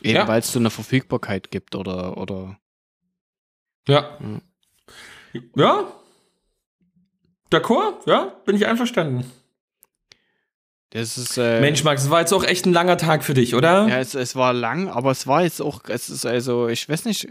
Eben 0.00 0.14
ja. 0.14 0.28
weil 0.28 0.40
es 0.40 0.52
so 0.52 0.58
eine 0.58 0.70
Verfügbarkeit 0.70 1.50
gibt 1.50 1.74
oder, 1.74 2.16
oder 2.16 2.56
ja. 3.88 4.18
ja. 4.20 4.40
Ja. 5.56 5.92
D'accord, 7.50 8.06
ja, 8.06 8.32
bin 8.44 8.56
ich 8.56 8.66
einverstanden. 8.66 9.24
Das 10.90 11.18
ist, 11.18 11.36
äh, 11.36 11.60
Mensch, 11.60 11.84
Max, 11.84 12.04
es 12.04 12.10
war 12.10 12.20
jetzt 12.20 12.32
auch 12.32 12.44
echt 12.44 12.64
ein 12.64 12.72
langer 12.72 12.96
Tag 12.96 13.22
für 13.22 13.34
dich, 13.34 13.54
oder? 13.54 13.86
Ja, 13.88 13.98
es, 13.98 14.14
es 14.14 14.36
war 14.36 14.54
lang, 14.54 14.88
aber 14.88 15.10
es 15.10 15.26
war 15.26 15.42
jetzt 15.42 15.60
auch, 15.60 15.82
es 15.88 16.08
ist 16.08 16.24
also, 16.24 16.68
ich 16.68 16.88
weiß 16.88 17.04
nicht, 17.04 17.28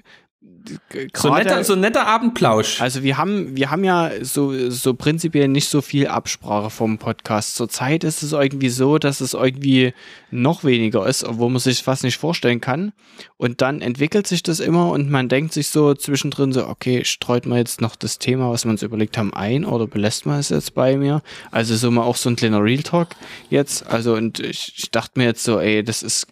so, 1.15 1.33
netter, 1.33 1.63
so 1.63 1.75
netter 1.75 2.05
Abendplausch. 2.05 2.81
Also 2.81 3.03
wir 3.03 3.17
haben, 3.17 3.55
wir 3.55 3.71
haben 3.71 3.83
ja 3.83 4.11
so, 4.21 4.69
so 4.69 4.93
prinzipiell 4.93 5.47
nicht 5.47 5.67
so 5.67 5.81
viel 5.81 6.07
Absprache 6.07 6.69
vom 6.69 6.97
Podcast. 6.97 7.55
Zurzeit 7.55 8.03
ist 8.03 8.23
es 8.23 8.33
irgendwie 8.33 8.69
so, 8.69 8.97
dass 8.97 9.21
es 9.21 9.33
irgendwie 9.33 9.93
noch 10.29 10.63
weniger 10.63 11.07
ist, 11.07 11.23
obwohl 11.23 11.49
man 11.49 11.59
sich 11.59 11.83
fast 11.83 12.03
nicht 12.03 12.17
vorstellen 12.17 12.61
kann. 12.61 12.93
Und 13.37 13.61
dann 13.61 13.81
entwickelt 13.81 14.27
sich 14.27 14.43
das 14.43 14.59
immer 14.59 14.91
und 14.91 15.09
man 15.09 15.29
denkt 15.29 15.53
sich 15.53 15.69
so 15.69 15.93
zwischendrin 15.93 16.53
so, 16.53 16.67
okay, 16.67 17.03
streut 17.03 17.45
man 17.45 17.57
jetzt 17.57 17.81
noch 17.81 17.95
das 17.95 18.19
Thema, 18.19 18.51
was 18.51 18.65
wir 18.65 18.71
uns 18.71 18.83
überlegt 18.83 19.17
haben, 19.17 19.33
ein 19.33 19.65
oder 19.65 19.87
belässt 19.87 20.25
man 20.25 20.39
es 20.39 20.49
jetzt 20.49 20.75
bei 20.75 20.97
mir? 20.97 21.21
Also 21.51 21.75
so 21.75 21.89
mal 21.91 22.03
auch 22.03 22.17
so 22.17 22.29
ein 22.29 22.35
kleiner 22.35 22.63
Real 22.63 22.83
Talk 22.83 23.09
jetzt. 23.49 23.87
Also 23.87 24.13
und 24.13 24.39
ich, 24.39 24.73
ich 24.77 24.91
dachte 24.91 25.19
mir 25.19 25.25
jetzt 25.25 25.43
so, 25.43 25.59
ey, 25.59 25.83
das 25.83 26.03
ist, 26.03 26.27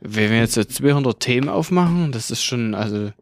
wenn 0.00 0.30
wir 0.30 0.38
jetzt 0.38 0.54
so 0.54 0.64
200 0.64 1.20
Themen 1.20 1.48
aufmachen, 1.48 2.12
das 2.12 2.30
ist 2.30 2.42
schon, 2.42 2.74
also 2.74 3.12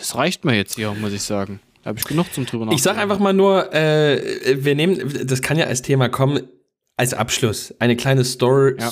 das 0.00 0.16
reicht 0.16 0.44
mir 0.46 0.56
jetzt 0.56 0.76
hier, 0.76 0.92
muss 0.94 1.12
ich 1.12 1.22
sagen. 1.22 1.60
Da 1.82 1.90
habe 1.90 1.98
ich 1.98 2.06
genug 2.06 2.32
zum 2.32 2.46
drüber 2.46 2.64
nachdenken. 2.64 2.76
Ich 2.76 2.82
sage 2.82 2.98
einfach 3.00 3.18
mal 3.18 3.34
nur, 3.34 3.72
äh, 3.74 4.56
wir 4.64 4.74
nehmen, 4.74 5.26
das 5.26 5.42
kann 5.42 5.58
ja 5.58 5.66
als 5.66 5.82
Thema 5.82 6.08
kommen, 6.08 6.48
als 6.96 7.12
Abschluss, 7.14 7.74
eine 7.78 7.96
kleine 7.96 8.24
Story, 8.24 8.76
ja. 8.78 8.90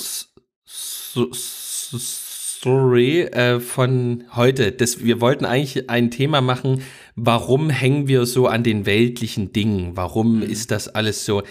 Story 2.59 3.21
äh, 3.21 3.59
von 3.59 4.25
heute. 4.35 4.71
Das, 4.71 5.03
wir 5.03 5.19
wollten 5.19 5.45
eigentlich 5.45 5.89
ein 5.89 6.11
Thema 6.11 6.41
machen, 6.41 6.83
warum 7.15 7.71
hängen 7.71 8.07
wir 8.07 8.27
so 8.27 8.47
an 8.47 8.63
den 8.63 8.85
weltlichen 8.85 9.51
Dingen? 9.51 9.97
Warum 9.97 10.37
mhm. 10.37 10.43
ist 10.43 10.69
das 10.69 10.87
alles 10.89 11.25
so? 11.25 11.41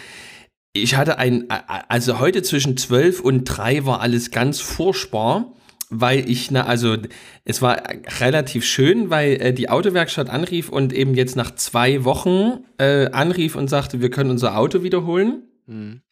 Ich 0.72 0.94
hatte 0.94 1.18
ein, 1.18 1.46
also 1.48 2.20
heute 2.20 2.42
zwischen 2.42 2.76
12 2.76 3.20
und 3.20 3.44
3 3.44 3.86
war 3.86 4.00
alles 4.00 4.30
ganz 4.30 4.60
furchtbar 4.60 5.52
weil 5.90 6.28
ich, 6.28 6.50
na, 6.50 6.66
also 6.66 6.96
es 7.44 7.62
war 7.62 7.82
relativ 8.20 8.64
schön, 8.64 9.10
weil 9.10 9.40
äh, 9.40 9.52
die 9.52 9.70
Autowerkstatt 9.70 10.28
anrief 10.28 10.68
und 10.68 10.92
eben 10.92 11.14
jetzt 11.14 11.36
nach 11.36 11.54
zwei 11.54 12.04
Wochen 12.04 12.64
äh, 12.78 13.10
anrief 13.10 13.56
und 13.56 13.68
sagte, 13.68 14.00
wir 14.00 14.10
können 14.10 14.30
unser 14.30 14.56
Auto 14.58 14.82
wiederholen. 14.82 15.42
Mhm. 15.66 16.02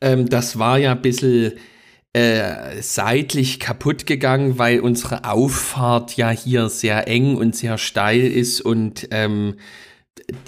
Ähm, 0.00 0.28
das 0.28 0.58
war 0.58 0.78
ja 0.78 0.92
ein 0.92 1.02
bisschen 1.02 1.54
äh, 2.12 2.80
seitlich 2.80 3.58
kaputt 3.58 4.06
gegangen, 4.06 4.58
weil 4.58 4.80
unsere 4.80 5.24
Auffahrt 5.24 6.16
ja 6.16 6.30
hier 6.30 6.68
sehr 6.68 7.08
eng 7.08 7.36
und 7.36 7.56
sehr 7.56 7.78
steil 7.78 8.20
ist 8.20 8.60
und 8.60 9.08
ähm, 9.10 9.54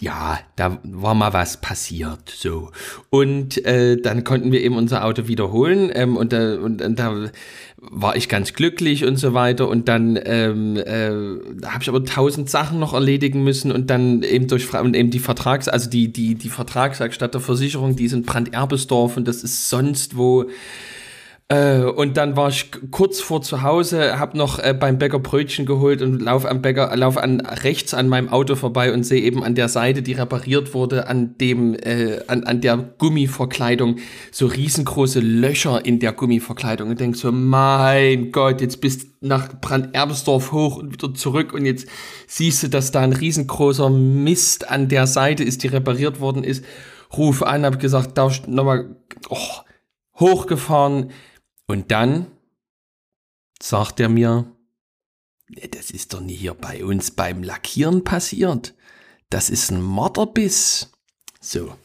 ja, 0.01 0.39
da 0.57 0.79
war 0.83 1.15
mal 1.15 1.33
was 1.33 1.61
passiert, 1.61 2.29
so. 2.29 2.71
Und 3.11 3.65
äh, 3.65 3.97
dann 3.97 4.23
konnten 4.23 4.53
wir 4.53 4.62
eben 4.62 4.77
unser 4.77 5.05
Auto 5.05 5.27
wiederholen 5.27 5.91
ähm, 5.95 6.17
und, 6.17 6.33
äh, 6.33 6.59
und, 6.61 6.83
und 6.83 6.99
da 6.99 7.31
war 7.77 8.17
ich 8.17 8.29
ganz 8.29 8.53
glücklich 8.53 9.05
und 9.05 9.17
so 9.17 9.35
weiter. 9.35 9.69
Und 9.69 9.89
dann 9.89 10.19
ähm, 10.25 10.77
äh, 10.77 11.67
habe 11.67 11.83
ich 11.83 11.89
aber 11.89 12.05
tausend 12.05 12.51
Sachen 12.51 12.79
noch 12.79 12.93
erledigen 12.93 13.43
müssen 13.43 13.73
und 13.73 13.89
dann 13.89 14.23
eben 14.23 14.49
durch 14.49 14.73
und 14.75 14.95
eben 14.95 15.11
die 15.11 15.19
Vertrags, 15.19 15.69
also 15.69 15.89
die, 15.89 16.12
die, 16.12 16.35
die 16.35 16.51
Vertragswerkstatt 16.51 17.35
der 17.35 17.41
Versicherung, 17.41 17.97
die 17.97 18.05
ist 18.05 18.12
in 18.12 18.23
Brand-Erbesdorf 18.23 19.17
und 19.17 19.27
das 19.27 19.43
ist 19.43 19.71
sonst 19.71 20.17
wo 20.17 20.47
äh, 21.55 21.85
und 21.85 22.17
dann 22.17 22.37
war 22.37 22.49
ich 22.49 22.71
kurz 22.91 23.21
vor 23.21 23.43
zu 23.43 23.63
Hause, 23.63 24.19
habe 24.19 24.37
noch 24.37 24.59
äh, 24.59 24.75
beim 24.79 24.99
Bäcker 24.99 25.19
Brötchen 25.19 25.67
geholt 25.67 26.03
und 26.03 26.21
laufe 26.21 26.49
am 26.49 26.63
Bäcker, 26.63 26.95
lauf 26.97 27.17
an 27.17 27.41
rechts 27.41 27.95
an 27.95 28.09
meinem 28.09 28.29
Auto 28.29 28.57
vorbei 28.57 28.93
und 28.93 29.05
sehe 29.05 29.23
eben 29.23 29.45
an 29.45 29.55
der 29.55 29.69
Seite, 29.69 30.03
die 30.03 30.13
repariert 30.13 30.75
wurde, 30.75 31.07
an 31.07 31.39
dem, 31.39 31.75
äh, 31.75 32.21
an, 32.27 32.45
an 32.45 32.61
der 32.61 32.77
Gummiverkleidung 32.77 33.97
so 34.33 34.47
riesengroße 34.47 35.21
Löcher 35.21 35.85
in 35.85 36.01
der 36.01 36.13
Gummiverkleidung 36.13 36.91
und 36.91 37.01
denk 37.01 37.17
so, 37.17 37.31
mein 37.31 38.33
Gott, 38.33 38.61
jetzt 38.61 38.81
bist 38.81 39.09
nach 39.21 39.61
Brand-Erbesdorf 39.61 40.53
hoch 40.53 40.77
und 40.77 40.93
wieder 40.93 41.15
zurück 41.15 41.53
und 41.53 41.65
jetzt 41.67 41.87
siehst 42.27 42.63
du, 42.63 42.69
dass 42.69 42.91
da 42.91 43.01
ein 43.01 43.13
riesengroßer 43.13 43.91
Mist 43.91 44.71
an 44.71 44.89
der 44.89 45.07
Seite 45.07 45.45
ist, 45.45 45.63
die 45.63 45.69
repariert 45.69 46.21
worden 46.21 46.45
ist. 46.45 46.65
Ruf 47.17 47.43
an, 47.43 47.65
habe 47.65 47.79
gesagt, 47.79 48.19
darf 48.19 48.33
ich 48.33 48.47
nochmal 48.49 48.97
oh, 49.29 49.39
hochgefahren 50.19 51.11
und 51.67 51.91
dann 51.91 52.27
sagt 53.61 54.01
er 54.01 54.09
mir, 54.09 54.47
das 55.71 55.91
ist 55.91 56.12
doch 56.12 56.21
nie 56.21 56.35
hier 56.35 56.55
bei 56.55 56.85
uns 56.85 57.11
beim 57.11 57.43
Lackieren 57.43 58.05
passiert. 58.05 58.75
Das 59.31 59.51
ist 59.51 59.71
ein 59.71 59.83
Morderbiss. 59.83 60.93
So. 61.41 61.65
Und 61.65 61.77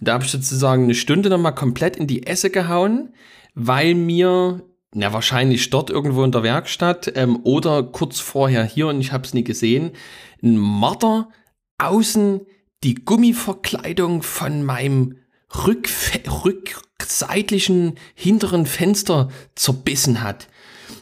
da 0.00 0.14
habe 0.14 0.24
ich 0.24 0.30
sozusagen 0.30 0.84
eine 0.84 0.94
Stunde 0.94 1.28
nochmal 1.28 1.54
komplett 1.54 1.96
in 1.96 2.06
die 2.06 2.26
Esse 2.26 2.50
gehauen, 2.50 3.14
weil 3.54 3.94
mir, 3.94 4.62
na 4.92 5.12
wahrscheinlich 5.12 5.70
dort 5.70 5.90
irgendwo 5.90 6.22
in 6.24 6.32
der 6.32 6.42
Werkstatt 6.42 7.12
ähm, 7.16 7.40
oder 7.44 7.82
kurz 7.82 8.20
vorher 8.20 8.64
hier 8.64 8.88
und 8.88 9.00
ich 9.00 9.12
habe 9.12 9.24
es 9.24 9.34
nie 9.34 9.44
gesehen, 9.44 9.92
ein 10.42 10.56
Marder 10.56 11.28
außen 11.78 12.40
die 12.84 12.94
Gummiverkleidung 12.94 14.22
von 14.22 14.62
meinem 14.62 15.16
Rückf 15.66 16.12
rückseitlichen 17.00 17.94
hinteren 18.14 18.66
Fenster 18.66 19.30
zerbissen 19.54 20.22
hat. 20.22 20.48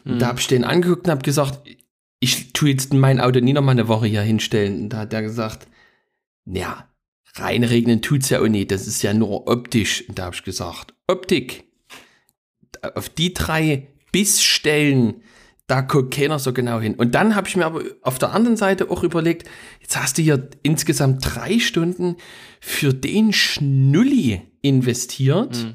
Mhm. 0.04 0.18
Da 0.18 0.28
habe 0.28 0.40
ich 0.40 0.46
den 0.46 0.64
angeguckt 0.64 1.06
und 1.06 1.10
habe 1.10 1.22
gesagt, 1.22 1.60
ich 2.20 2.52
tue 2.52 2.70
jetzt 2.70 2.92
mein 2.92 3.20
Auto 3.20 3.40
nie 3.40 3.52
noch 3.52 3.62
mal 3.62 3.72
eine 3.72 3.88
Woche 3.88 4.06
hier 4.06 4.22
hinstellen. 4.22 4.82
Und 4.82 4.88
da 4.90 4.98
hat 4.98 5.12
er 5.12 5.22
gesagt, 5.22 5.66
ja, 6.46 6.88
reinregnen 7.34 8.02
tut's 8.02 8.30
ja 8.30 8.40
auch 8.40 8.48
nicht, 8.48 8.70
das 8.70 8.86
ist 8.86 9.02
ja 9.02 9.12
nur 9.12 9.48
optisch. 9.48 10.04
Und 10.08 10.18
da 10.18 10.26
habe 10.26 10.36
ich 10.36 10.44
gesagt, 10.44 10.94
Optik. 11.06 11.64
Auf 12.94 13.08
die 13.08 13.32
drei 13.32 13.88
Bissstellen 14.12 15.22
da 15.66 15.80
guckt 15.80 16.14
keiner 16.14 16.38
so 16.38 16.52
genau 16.52 16.80
hin. 16.80 16.94
Und 16.94 17.14
dann 17.14 17.34
habe 17.34 17.48
ich 17.48 17.56
mir 17.56 17.66
aber 17.66 17.82
auf 18.02 18.18
der 18.18 18.32
anderen 18.32 18.56
Seite 18.56 18.90
auch 18.90 19.02
überlegt, 19.02 19.48
jetzt 19.80 20.00
hast 20.00 20.16
du 20.16 20.22
hier 20.22 20.48
insgesamt 20.62 21.26
drei 21.34 21.58
Stunden 21.58 22.16
für 22.60 22.94
den 22.94 23.32
Schnulli 23.32 24.42
investiert. 24.62 25.56
Mhm. 25.56 25.74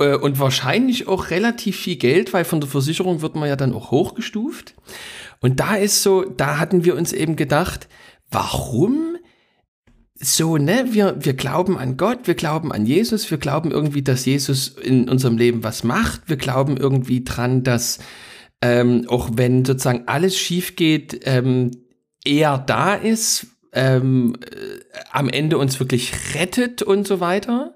Äh, 0.00 0.16
und 0.16 0.38
wahrscheinlich 0.38 1.06
auch 1.06 1.30
relativ 1.30 1.76
viel 1.76 1.96
Geld, 1.96 2.32
weil 2.32 2.44
von 2.44 2.60
der 2.60 2.70
Versicherung 2.70 3.22
wird 3.22 3.36
man 3.36 3.48
ja 3.48 3.56
dann 3.56 3.74
auch 3.74 3.90
hochgestuft. 3.90 4.74
Und 5.40 5.60
da 5.60 5.76
ist 5.76 6.02
so, 6.02 6.24
da 6.24 6.58
hatten 6.58 6.84
wir 6.84 6.96
uns 6.96 7.12
eben 7.12 7.36
gedacht, 7.36 7.88
warum 8.30 9.16
so, 10.22 10.58
ne, 10.58 10.86
wir, 10.90 11.16
wir 11.20 11.32
glauben 11.32 11.78
an 11.78 11.96
Gott, 11.96 12.26
wir 12.26 12.34
glauben 12.34 12.72
an 12.72 12.84
Jesus, 12.84 13.30
wir 13.30 13.38
glauben 13.38 13.70
irgendwie, 13.70 14.02
dass 14.02 14.26
Jesus 14.26 14.68
in 14.68 15.08
unserem 15.08 15.38
Leben 15.38 15.62
was 15.62 15.82
macht, 15.82 16.28
wir 16.28 16.36
glauben 16.36 16.76
irgendwie 16.76 17.24
dran, 17.24 17.62
dass 17.62 18.00
ähm, 18.60 19.06
auch 19.08 19.30
wenn 19.34 19.64
sozusagen 19.64 20.08
alles 20.08 20.36
schief 20.38 20.76
geht, 20.76 21.22
ähm, 21.24 21.70
er 22.22 22.58
da 22.58 22.94
ist, 22.94 23.46
ähm, 23.72 24.36
äh, 24.42 24.80
am 25.10 25.30
Ende 25.30 25.56
uns 25.56 25.80
wirklich 25.80 26.12
rettet 26.34 26.82
und 26.82 27.08
so 27.08 27.20
weiter. 27.20 27.74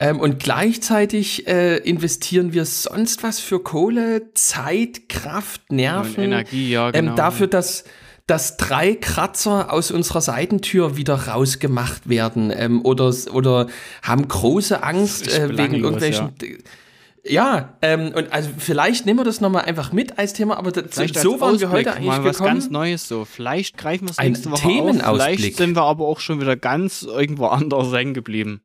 Ähm, 0.00 0.20
und 0.20 0.38
gleichzeitig 0.38 1.48
äh, 1.48 1.78
investieren 1.78 2.52
wir 2.52 2.64
sonst 2.64 3.24
was 3.24 3.40
für 3.40 3.60
Kohle, 3.60 4.32
Zeit, 4.34 5.08
Kraft, 5.08 5.72
Nerven. 5.72 6.16
Und 6.16 6.24
Energie, 6.24 6.70
ja, 6.70 6.88
ähm, 6.88 6.92
genau. 6.92 7.14
dafür, 7.16 7.48
dass 7.48 7.84
dass 8.28 8.58
drei 8.58 8.94
Kratzer 8.94 9.72
aus 9.72 9.90
unserer 9.90 10.20
Seitentür 10.20 10.98
wieder 10.98 11.28
rausgemacht 11.28 12.10
werden 12.10 12.52
ähm, 12.54 12.84
oder, 12.84 13.10
oder 13.32 13.68
haben 14.02 14.28
große 14.28 14.82
Angst 14.82 15.28
äh, 15.28 15.56
wegen 15.56 15.76
irgendwelchen. 15.76 16.34
Ja. 16.42 16.48
Ja, 17.24 17.74
ähm, 17.82 18.12
und 18.14 18.32
also 18.32 18.50
vielleicht 18.56 19.04
nehmen 19.04 19.18
wir 19.18 19.24
das 19.24 19.40
nochmal 19.40 19.64
einfach 19.64 19.92
mit 19.92 20.18
als 20.18 20.34
Thema, 20.34 20.56
aber 20.56 20.72
das, 20.72 20.94
so 21.20 21.40
waren 21.40 21.58
wir 21.58 21.70
heute 21.70 21.92
eigentlich 21.92 22.06
mal 22.06 22.24
was 22.24 22.38
gekommen. 22.38 22.60
ganz 22.60 22.70
Neues 22.70 23.08
so. 23.08 23.24
Vielleicht 23.24 23.76
greifen 23.76 24.06
wir 24.06 24.12
es 24.12 24.18
nächste 24.18 24.50
Woche 24.50 24.68
auf, 24.68 25.16
vielleicht 25.16 25.56
sind 25.56 25.74
wir 25.74 25.82
aber 25.82 26.06
auch 26.06 26.20
schon 26.20 26.40
wieder 26.40 26.56
ganz 26.56 27.02
irgendwo 27.02 27.46
anders 27.46 27.92
hängen 27.92 28.14
geblieben 28.14 28.62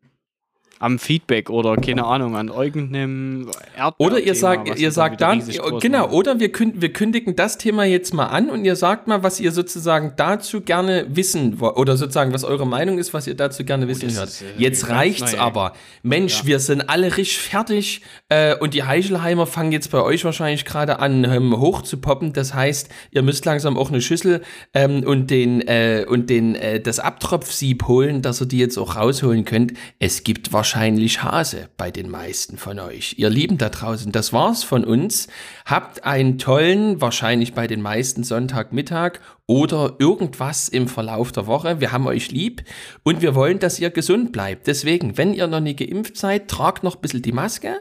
am 0.84 1.00
Feedback 1.00 1.50
oder 1.50 1.78
keine 1.78 2.04
Ahnung, 2.06 2.36
an 2.36 2.50
irgendeinem 2.50 3.50
Erdbeer 3.78 4.06
Oder 4.06 4.20
ihr 4.20 4.36
sagt, 4.36 4.78
ihr 4.78 4.92
sagt 4.92 5.22
dann, 5.22 5.42
genau, 5.80 6.10
oder 6.10 6.42
wir, 6.42 6.52
künd, 6.52 6.82
wir 6.82 6.92
kündigen 6.92 7.38
das 7.38 7.58
Thema 7.58 7.86
jetzt 7.86 8.14
mal 8.14 8.26
an 8.26 8.50
und 8.50 8.66
ihr 8.66 8.76
sagt 8.76 9.08
mal, 9.08 9.24
was 9.24 9.40
ihr 9.40 9.54
sozusagen 9.54 10.14
dazu 10.18 10.60
gerne 10.60 11.06
wissen 11.08 11.62
wollt, 11.62 11.78
oder 11.78 11.96
sozusagen, 11.96 12.34
was 12.34 12.44
eure 12.44 12.68
Meinung 12.68 12.98
ist, 12.98 13.14
was 13.14 13.28
ihr 13.28 13.36
dazu 13.36 13.64
gerne 13.64 13.88
wissen 13.88 14.10
oh, 14.12 14.16
hört. 14.16 14.28
Ist, 14.28 14.42
äh, 14.42 14.46
jetzt 14.58 14.90
reicht's 14.90 15.36
aber. 15.36 15.72
Mensch, 16.02 16.42
ja. 16.42 16.48
wir 16.48 16.60
sind 16.60 16.90
alle 16.90 17.16
richtig 17.16 17.38
fertig 17.38 18.02
äh, 18.28 18.56
und 18.58 18.74
die 18.74 18.84
Heichelheimer 18.84 19.48
fangen 19.48 19.72
jetzt 19.72 19.90
bei 19.90 20.02
euch 20.02 20.26
wahrscheinlich 20.26 20.66
gerade 20.66 21.00
an, 21.00 21.24
ähm, 21.24 21.58
hoch 21.58 21.84
zu 21.84 21.98
poppen. 21.98 22.34
Das 22.34 22.54
heißt, 22.54 22.90
ihr 23.12 23.22
müsst 23.22 23.46
langsam 23.46 23.78
auch 23.78 23.90
eine 23.90 24.02
Schüssel 24.02 24.42
ähm, 24.74 25.04
und 25.06 25.32
den, 25.32 25.62
äh, 25.62 26.06
und 26.06 26.30
den, 26.30 26.56
äh, 26.56 26.82
das 26.82 27.00
Abtropfsieb 27.00 27.88
holen, 27.88 28.22
dass 28.22 28.42
ihr 28.42 28.48
die 28.48 28.60
jetzt 28.60 28.78
auch 28.78 28.98
rausholen 28.98 29.46
könnt. 29.46 29.72
Es 30.00 30.26
gibt 30.26 30.52
wahrscheinlich 30.52 30.73
wahrscheinlich 30.74 31.22
Hase 31.22 31.70
bei 31.78 31.92
den 31.92 32.10
meisten 32.10 32.58
von 32.58 32.80
euch. 32.80 33.14
Ihr 33.20 33.30
Lieben 33.30 33.60
da 33.60 33.70
draußen, 33.70 34.12
das 34.12 34.34
war's 34.34 34.64
von 34.64 34.84
uns. 34.84 35.28
Habt 35.68 36.04
einen 36.04 36.40
tollen, 36.40 37.00
wahrscheinlich 37.00 37.54
bei 37.54 37.68
den 37.68 37.80
meisten 37.80 38.24
Sonntagmittag 38.24 39.20
oder 39.46 39.98
irgendwas 40.00 40.70
im 40.70 40.88
Verlauf 40.88 41.32
der 41.32 41.46
Woche. 41.46 41.80
Wir 41.80 41.92
haben 41.92 42.08
euch 42.08 42.32
lieb 42.32 42.64
und 43.04 43.22
wir 43.22 43.36
wollen, 43.36 43.60
dass 43.60 43.80
ihr 43.80 43.92
gesund 43.92 44.32
bleibt. 44.32 44.66
Deswegen, 44.66 45.16
wenn 45.16 45.36
ihr 45.36 45.46
noch 45.46 45.60
nicht 45.60 45.78
geimpft 45.78 46.18
seid, 46.18 46.48
tragt 46.48 46.84
noch 46.84 46.96
ein 46.96 47.02
bisschen 47.02 47.22
die 47.22 47.34
Maske 47.34 47.76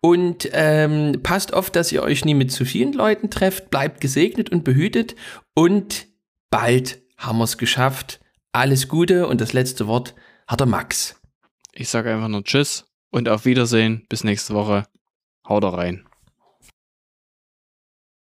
und 0.00 0.48
ähm, 0.54 1.20
passt 1.22 1.52
auf, 1.52 1.68
dass 1.68 1.92
ihr 1.92 2.02
euch 2.02 2.24
nie 2.24 2.32
mit 2.34 2.50
zu 2.52 2.64
vielen 2.64 2.94
Leuten 2.94 3.28
trefft. 3.28 3.68
Bleibt 3.68 4.00
gesegnet 4.00 4.48
und 4.48 4.64
behütet 4.64 5.14
und 5.54 6.06
bald 6.48 7.02
haben 7.18 7.36
wir 7.36 7.44
es 7.44 7.58
geschafft. 7.58 8.18
Alles 8.52 8.88
Gute 8.88 9.26
und 9.26 9.42
das 9.42 9.52
letzte 9.52 9.86
Wort 9.86 10.14
hat 10.46 10.60
der 10.60 10.66
Max. 10.66 11.19
Ich 11.72 11.88
sage 11.88 12.12
einfach 12.12 12.28
nur 12.28 12.44
Tschüss 12.44 12.86
und 13.10 13.28
auf 13.28 13.44
Wiedersehen. 13.44 14.06
Bis 14.08 14.24
nächste 14.24 14.54
Woche. 14.54 14.84
Haut 15.48 15.64
rein. 15.64 16.09